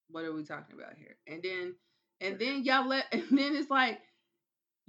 [0.09, 1.15] what are we talking about here?
[1.27, 1.75] And then
[2.21, 3.99] and then y'all let and then it's like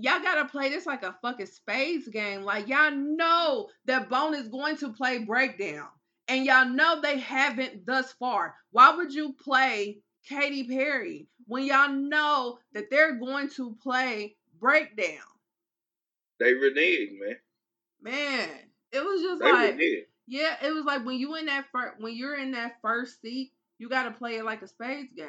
[0.02, 2.42] y'all gotta play this like a fucking spades game.
[2.42, 5.88] Like y'all know that Bone is going to play breakdown.
[6.28, 8.54] And y'all know they haven't thus far.
[8.70, 9.98] Why would you play
[10.28, 15.18] Katy Perry when y'all know that they're going to play breakdown?
[16.38, 17.36] They reneged, man.
[18.00, 18.48] Man,
[18.92, 20.04] it was just they like reneged.
[20.28, 23.52] yeah, it was like when you in that first when you're in that first seat
[23.78, 25.26] you got to play it like a spades game.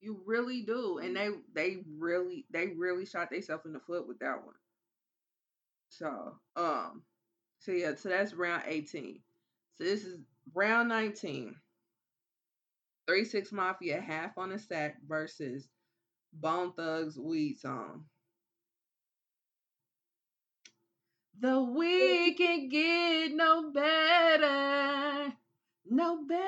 [0.00, 4.20] You really do, and they they really they really shot themselves in the foot with
[4.20, 4.54] that one.
[5.88, 7.02] So um,
[7.58, 9.20] so yeah, so that's round eighteen.
[9.74, 10.18] So this is
[10.54, 11.56] round nineteen.
[13.08, 15.68] Three Six Mafia half on a sack versus
[16.32, 18.04] Bone Thugs weed song.
[21.40, 25.32] The weed can get no better,
[25.88, 26.47] no better,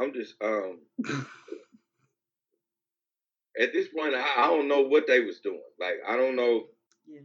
[0.00, 0.80] I'm just um
[3.60, 5.60] at this point I, I don't know what they was doing.
[5.78, 6.64] Like I don't know.
[7.06, 7.20] Yeah.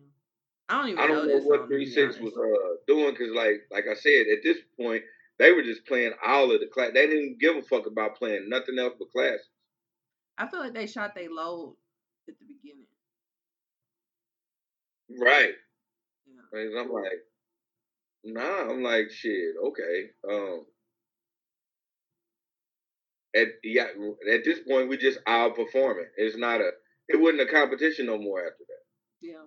[0.67, 3.61] I don't even I don't know, know, what three six was uh doing because like
[3.72, 5.03] like I said at this point
[5.39, 6.91] they were just playing all of the class.
[6.93, 9.39] They didn't give a fuck about playing nothing else but class.
[10.38, 11.75] I feel like they shot they load
[12.27, 12.85] at the beginning.
[15.19, 15.53] Right.
[16.53, 16.80] Yeah.
[16.80, 17.19] I'm like,
[18.23, 18.69] nah.
[18.69, 19.56] I'm like, shit.
[19.64, 20.09] Okay.
[20.30, 20.65] Um.
[23.35, 23.88] At yeah,
[24.33, 26.08] at this point we just outperforming.
[26.17, 26.72] It's not a.
[27.08, 28.83] It wasn't a competition no more after that.
[29.22, 29.45] Yeah.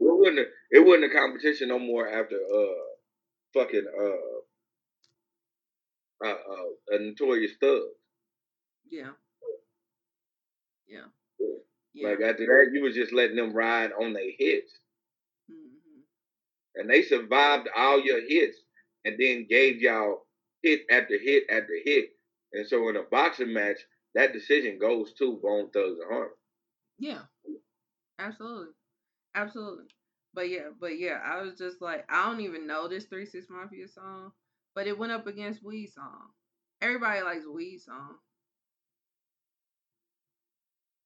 [0.00, 0.38] wasn't.
[0.40, 2.74] A, it wasn't a competition no more after uh,
[3.54, 4.56] fucking uh,
[6.26, 7.82] uh, uh, a notorious thug.
[8.90, 9.10] Yeah.
[10.88, 11.06] Yeah.
[11.94, 12.08] Yeah.
[12.08, 14.72] Like after that, you was just letting them ride on their hits,
[15.48, 16.00] hmm
[16.76, 18.58] and they survived all your hits,
[19.04, 20.26] and then gave y'all
[20.62, 22.06] hit after hit after hit.
[22.54, 23.78] And so in a boxing match,
[24.14, 26.34] that decision goes to Bone Thugs and Harmony.
[26.98, 27.22] Yeah.
[28.18, 28.72] Absolutely.
[29.34, 29.86] Absolutely.
[30.34, 33.46] But yeah, but yeah, I was just like, I don't even know this Three Six
[33.50, 34.32] Mafia song,
[34.74, 36.30] but it went up against Weed song.
[36.82, 38.16] Everybody likes Weed song.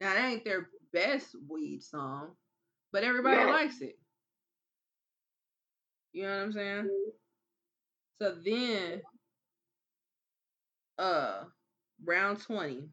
[0.00, 2.36] Now that ain't their best Weed song,
[2.92, 3.50] but everybody No.
[3.50, 3.98] likes it.
[6.12, 6.90] You know what I'm saying?
[8.22, 9.02] So then,
[10.98, 11.44] uh,
[12.04, 12.88] round twenty.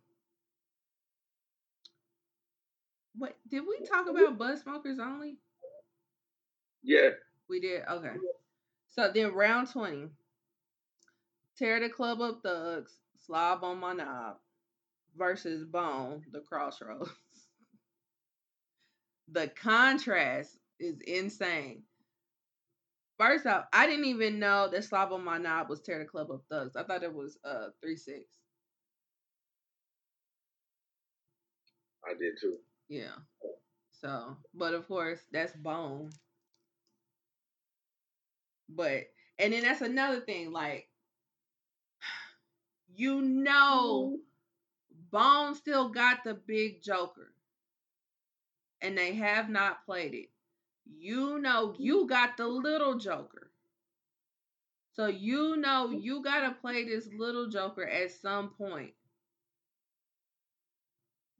[3.17, 4.37] What did we talk about?
[4.37, 5.37] Bud smokers only.
[6.83, 7.11] Yeah,
[7.49, 7.83] We did.
[7.89, 8.13] Okay.
[8.89, 10.09] So then round 20.
[11.57, 14.37] Tear the club up thugs, slob on my knob
[15.17, 17.09] versus bone, the crossroads.
[19.31, 21.83] the contrast is insane.
[23.17, 26.75] First off, I didn't even know that my knob was tear the club up thugs.
[26.75, 28.25] I thought it was uh three six.
[32.05, 32.57] I did too.
[32.89, 33.15] Yeah.
[33.91, 36.11] So, but of course, that's bone.
[38.69, 39.05] But
[39.39, 40.89] and then that's another thing, like
[42.95, 44.19] you know
[45.11, 47.33] Bone still got the big joker.
[48.81, 50.29] And they have not played it.
[50.85, 51.81] You know mm-hmm.
[51.81, 53.51] you got the little joker.
[54.93, 55.99] So you know mm-hmm.
[55.99, 58.93] you gotta play this little joker at some point.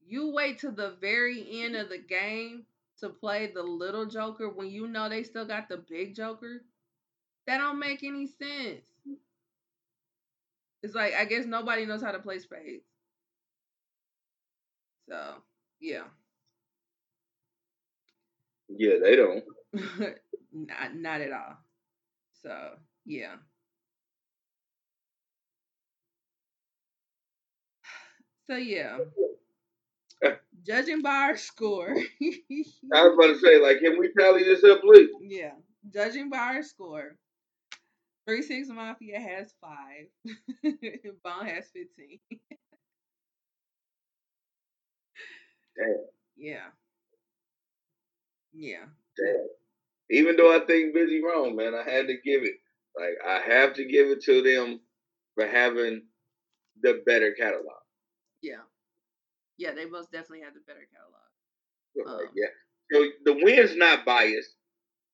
[0.08, 2.08] You wait to the very end of the mm-hmm.
[2.08, 2.66] game
[3.00, 6.64] to play the little joker when you know they still got the big joker.
[7.48, 8.86] That don't make any sense.
[10.82, 12.86] It's like I guess nobody knows how to play spades.
[15.10, 15.36] So
[15.80, 16.04] yeah.
[18.70, 19.44] Yeah, they don't.
[20.54, 21.58] not not at all.
[22.42, 23.36] So yeah.
[28.48, 28.98] So yeah.
[30.24, 30.36] Eh.
[30.66, 31.90] Judging by our score.
[32.22, 35.10] I was about to say, like, can we tally this up, please?
[35.22, 35.52] yeah.
[35.94, 37.16] Judging by our score.
[38.28, 40.08] Three Six Mafia has five.
[41.24, 42.20] Bone has fifteen.
[45.78, 46.06] Damn.
[46.36, 46.68] Yeah.
[48.56, 48.86] Yeah.
[49.18, 49.48] Damn.
[50.10, 52.56] Even though I think Bizzy wrong, man, I had to give it.
[52.98, 54.80] Like, I have to give it to them
[55.36, 56.04] for having
[56.82, 57.82] the better catalog.
[58.42, 58.62] Yeah.
[59.58, 62.20] Yeah, they most definitely have the better catalog.
[62.22, 62.48] Like, Um, yeah.
[62.92, 64.52] So the win's not biased.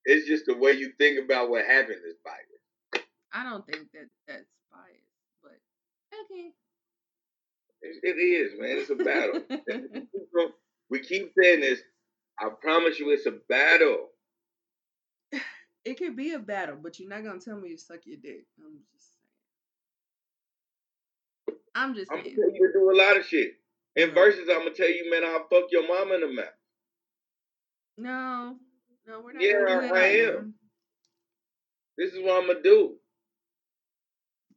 [0.05, 3.07] It's just the way you think about what happened is biased.
[3.33, 5.57] I don't think that that's biased, but
[6.25, 6.51] okay.
[7.81, 8.77] It, it is, man.
[8.77, 9.41] It's a battle.
[10.89, 11.79] we keep saying this.
[12.41, 14.09] I promise you, it's a battle.
[15.85, 18.45] it could be a battle, but you're not gonna tell me to suck your dick.
[18.59, 19.13] I'm just
[21.47, 21.57] saying.
[21.75, 23.53] I'm just I'm gonna tell you to do a lot of shit.
[23.95, 26.45] In verses, I'm gonna tell you, man, I'll fuck your mama in the mouth.
[27.97, 28.55] No,
[29.07, 29.43] no, we're not.
[29.43, 30.33] Yeah, gonna do that I am.
[30.33, 30.43] now.
[31.97, 32.95] This is what I'm gonna do.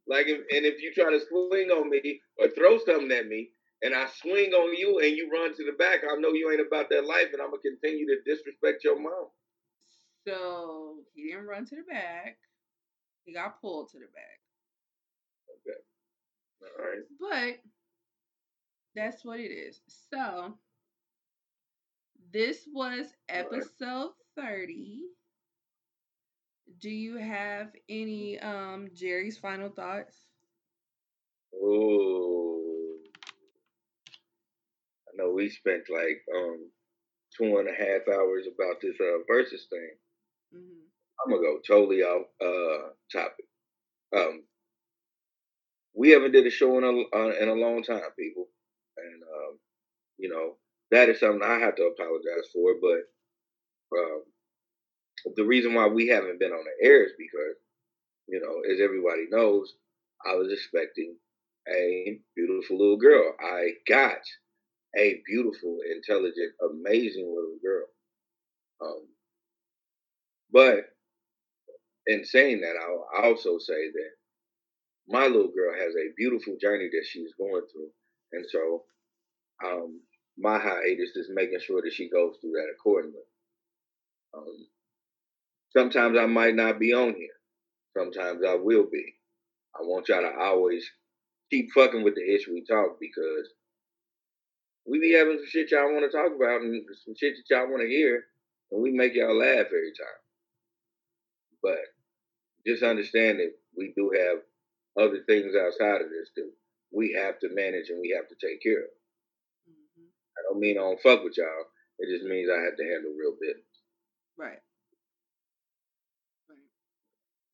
[0.07, 3.49] Like, if, and if you try to swing on me or throw something at me,
[3.81, 6.65] and I swing on you and you run to the back, I know you ain't
[6.65, 9.29] about that life, and I'm gonna continue to disrespect your mom.
[10.27, 12.37] So he didn't run to the back.
[13.25, 14.41] He got pulled to the back.
[15.49, 15.79] Okay.
[16.61, 17.03] All right.
[17.19, 17.61] But
[18.95, 19.81] that's what it is.
[19.87, 20.57] So
[22.31, 23.67] this was Right.
[23.73, 25.03] episode 30
[26.79, 30.27] do you have any um Jerry's final thoughts?
[31.53, 32.54] Oh,
[35.17, 36.69] know we spent like um
[37.37, 39.95] two and a half hours about this uh Verzuz thing.
[40.55, 40.85] Mm-hmm.
[41.23, 43.45] I'm gonna go totally off uh topic.
[44.15, 44.43] Um,
[45.93, 48.47] we haven't did a show in a uh, in a long time, people,
[48.97, 49.59] and um,
[50.17, 50.57] you know
[50.91, 52.75] that is something I have to apologize for.
[52.81, 54.23] But um,
[55.35, 57.55] the reason why we haven't been on the air is because,
[58.27, 59.73] you know, as everybody knows,
[60.25, 61.15] I was expecting
[61.67, 63.33] a beautiful little girl.
[63.39, 64.19] I got
[64.97, 67.85] a beautiful, intelligent, amazing little girl.
[68.81, 69.07] Um,
[70.51, 70.85] but
[72.07, 74.11] in saying that, I'll also say that
[75.07, 77.89] my little girl has a beautiful journey that she's going through.
[78.33, 78.83] And so
[79.63, 80.01] um,
[80.37, 83.19] my hiatus is making sure that she goes through that accordingly.
[84.35, 84.67] Um,
[85.75, 87.29] sometimes I might not be on here.
[87.97, 89.15] Sometimes I will be.
[89.75, 90.85] I want y'all to always
[91.51, 93.49] keep fucking with the Ish We Talk because
[94.87, 97.69] we be having some shit y'all want to talk about and some shit that y'all
[97.69, 98.25] want to hear,
[98.71, 100.21] and we make y'all laugh every time.
[101.61, 101.79] But
[102.65, 104.39] just understand that we do have
[104.97, 106.51] other things outside of this too.
[106.91, 108.93] We have to manage and we have to take care of.
[109.69, 110.07] Mm-hmm.
[110.37, 111.65] I don't mean I don't fuck with y'all.
[111.99, 113.65] It just means I have to handle real business.
[114.37, 114.61] Right.
[116.49, 116.69] Right.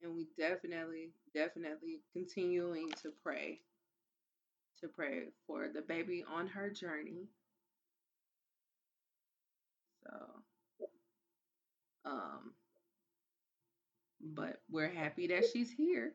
[0.03, 3.61] And we definitely, definitely continuing to pray.
[4.81, 7.27] To pray for the baby on her journey.
[10.03, 10.11] So
[12.05, 12.53] um
[14.21, 16.13] but we're happy that she's here.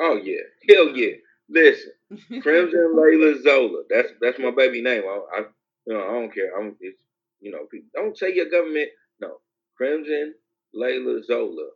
[0.00, 1.16] Oh yeah, hell yeah.
[1.48, 1.92] Listen,
[2.40, 3.82] Crimson Layla Zola.
[3.90, 5.02] That's that's my baby name.
[5.06, 5.40] I, I
[5.86, 6.58] you know I don't care.
[6.58, 7.02] I'm it's,
[7.40, 8.90] you know people don't say your government.
[9.20, 9.38] No,
[9.76, 10.34] Crimson
[10.74, 11.70] Layla Zola.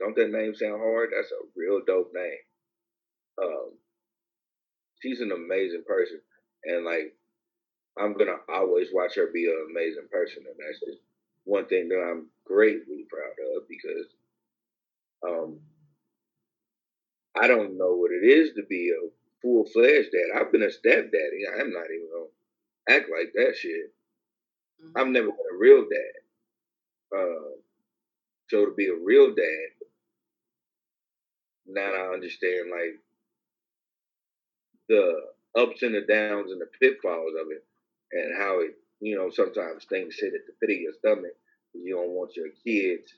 [0.00, 1.10] Don't that name sound hard?
[1.16, 2.38] That's a real dope name.
[3.42, 3.72] Um,
[5.00, 6.20] she's an amazing person,
[6.64, 7.14] and like
[7.98, 11.02] I'm gonna always watch her be an amazing person, and that's just
[11.44, 14.06] one thing that I'm greatly proud of because
[15.26, 15.60] um,
[17.40, 19.08] I don't know what it is to be a
[19.42, 20.40] full fledged dad.
[20.40, 21.44] I've been a stepdaddy.
[21.58, 23.92] I'm not even gonna act like that shit.
[24.82, 24.98] Mm-hmm.
[24.98, 27.18] I've never been a real dad.
[27.18, 27.50] Uh,
[28.48, 29.68] so to be a real dad,
[31.66, 32.98] now I understand like
[34.90, 35.22] the
[35.56, 37.64] ups and the downs and the pitfalls of it,
[38.12, 41.36] and how it, you know, sometimes things sit at the pit of your stomach.
[41.74, 43.08] You don't want your kids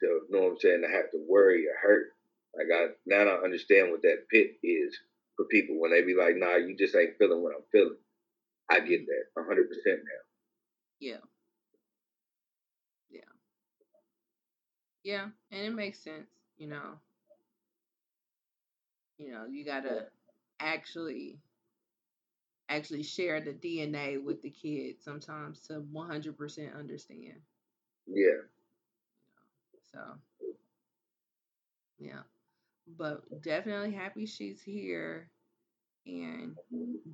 [0.00, 2.12] to, you know what I'm saying, to have to worry or hurt
[2.56, 4.98] like I now I understand what that pit is
[5.36, 7.98] for people when they be like, "Nah, you just ain't feeling what I'm feeling."
[8.70, 10.22] I get that hundred percent now.
[11.00, 11.18] Yeah.
[13.10, 13.20] Yeah.
[15.04, 16.28] Yeah, and it makes sense,
[16.58, 16.98] you know.
[19.18, 20.06] You know, you gotta
[20.60, 21.38] actually
[22.70, 27.40] actually share the DNA with the kid sometimes to 100% understand.
[28.06, 28.42] Yeah.
[29.92, 30.00] So,
[31.98, 32.20] yeah
[32.96, 35.28] but definitely happy she's here
[36.06, 36.56] and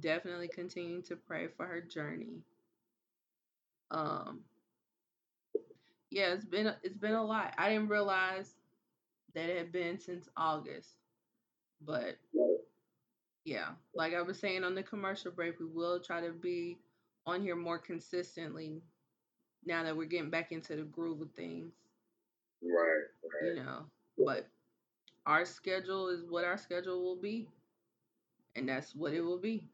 [0.01, 2.43] definitely continue to pray for her journey.
[3.91, 4.41] Um
[6.11, 7.55] yeah, it's been it's been a lot.
[7.59, 8.55] I didn't realize
[9.35, 10.91] that it had been since August.
[11.85, 12.54] But yeah,
[13.95, 16.79] like I was saying on the commercial break, we will try to be
[17.27, 18.83] on here more consistently
[19.65, 21.73] now that we're getting back into the groove of things.
[22.63, 23.05] Right,
[23.43, 23.57] right.
[23.57, 23.85] You know,
[24.19, 24.47] but
[25.27, 27.49] our schedule is what our schedule will be,
[28.57, 29.69] and that's what it will be.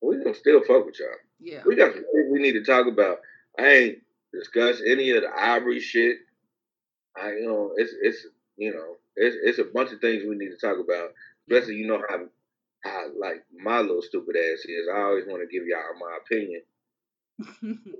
[0.00, 1.08] We gonna still fuck with y'all.
[1.40, 3.18] Yeah, we got some things we need to talk about.
[3.58, 3.98] I ain't
[4.32, 6.18] discuss any of the Ivory shit.
[7.16, 10.50] I you know it's it's you know it's it's a bunch of things we need
[10.50, 11.10] to talk about.
[11.48, 12.18] Especially you know how
[12.84, 14.88] how like my little stupid ass is.
[14.92, 16.62] I always want to give y'all my opinion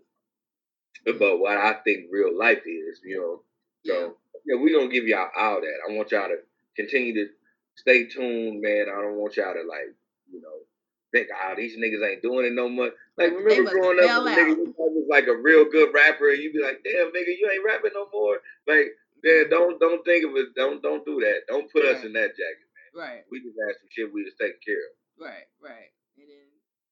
[1.07, 3.01] about what I think real life is.
[3.05, 3.43] You know,
[3.85, 4.17] so
[4.47, 5.79] yeah, we're gonna give y'all all that.
[5.89, 6.39] I want y'all to
[6.77, 7.27] continue to
[7.77, 8.87] stay tuned, man.
[8.89, 9.95] I don't want y'all to like,
[10.31, 10.65] you know,
[11.13, 12.91] think, oh, these niggas ain't doing it no more.
[13.17, 16.83] Like, remember growing up, nigga was like a real good rapper, and you be like,
[16.85, 18.39] damn, nigga, you ain't rapping no more.
[18.67, 18.93] Like,
[19.23, 20.55] yeah, don't don't think of it.
[20.57, 21.43] Don't don't do that.
[21.49, 21.97] Don't put right.
[21.97, 22.64] us in that jacket.
[22.95, 23.23] Right.
[23.31, 24.95] We just had some shit we just taking care of.
[25.19, 25.91] Right, right.
[26.17, 26.47] And then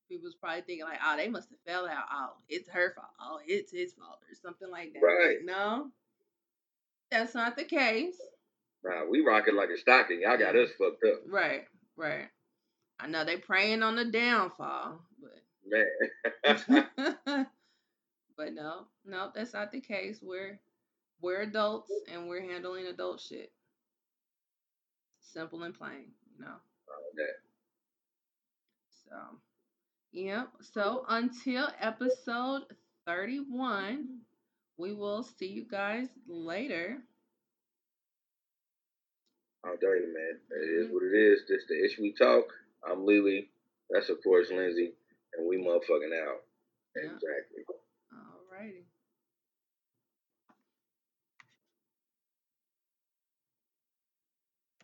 [0.08, 2.04] people's probably thinking like, oh, they must have fell out.
[2.12, 3.14] Oh, it's her fault.
[3.20, 5.00] Oh, it's his fault or something like that.
[5.00, 5.36] Right.
[5.38, 5.90] Like, no,
[7.10, 8.16] that's not the case.
[8.84, 10.22] Nah, we rocking like a stocking.
[10.22, 11.20] Y'all got us fucked up.
[11.28, 11.66] Right,
[11.96, 12.28] right.
[12.98, 16.86] I know they praying on the downfall, but man.
[18.36, 20.18] but no, no, that's not the case.
[20.22, 20.58] We're
[21.20, 23.52] we're adults and we're handling adult shit.
[25.32, 26.54] Simple and plain, you know.
[27.16, 27.36] that.
[29.08, 29.16] So,
[30.12, 30.48] yep.
[30.60, 32.62] So until episode
[33.06, 34.18] 31,
[34.76, 36.98] we will see you guys later.
[39.64, 40.38] I'll tell you, man.
[40.50, 40.94] It is mm-hmm.
[40.94, 41.42] what it is.
[41.48, 42.44] This the Ish We Talk.
[42.86, 43.48] I'm Lily.
[43.88, 44.92] That's of course Lindsay.
[45.36, 46.42] And we motherfucking out.
[46.94, 47.04] Yeah.
[47.04, 47.64] Exactly.
[48.12, 48.84] All righty.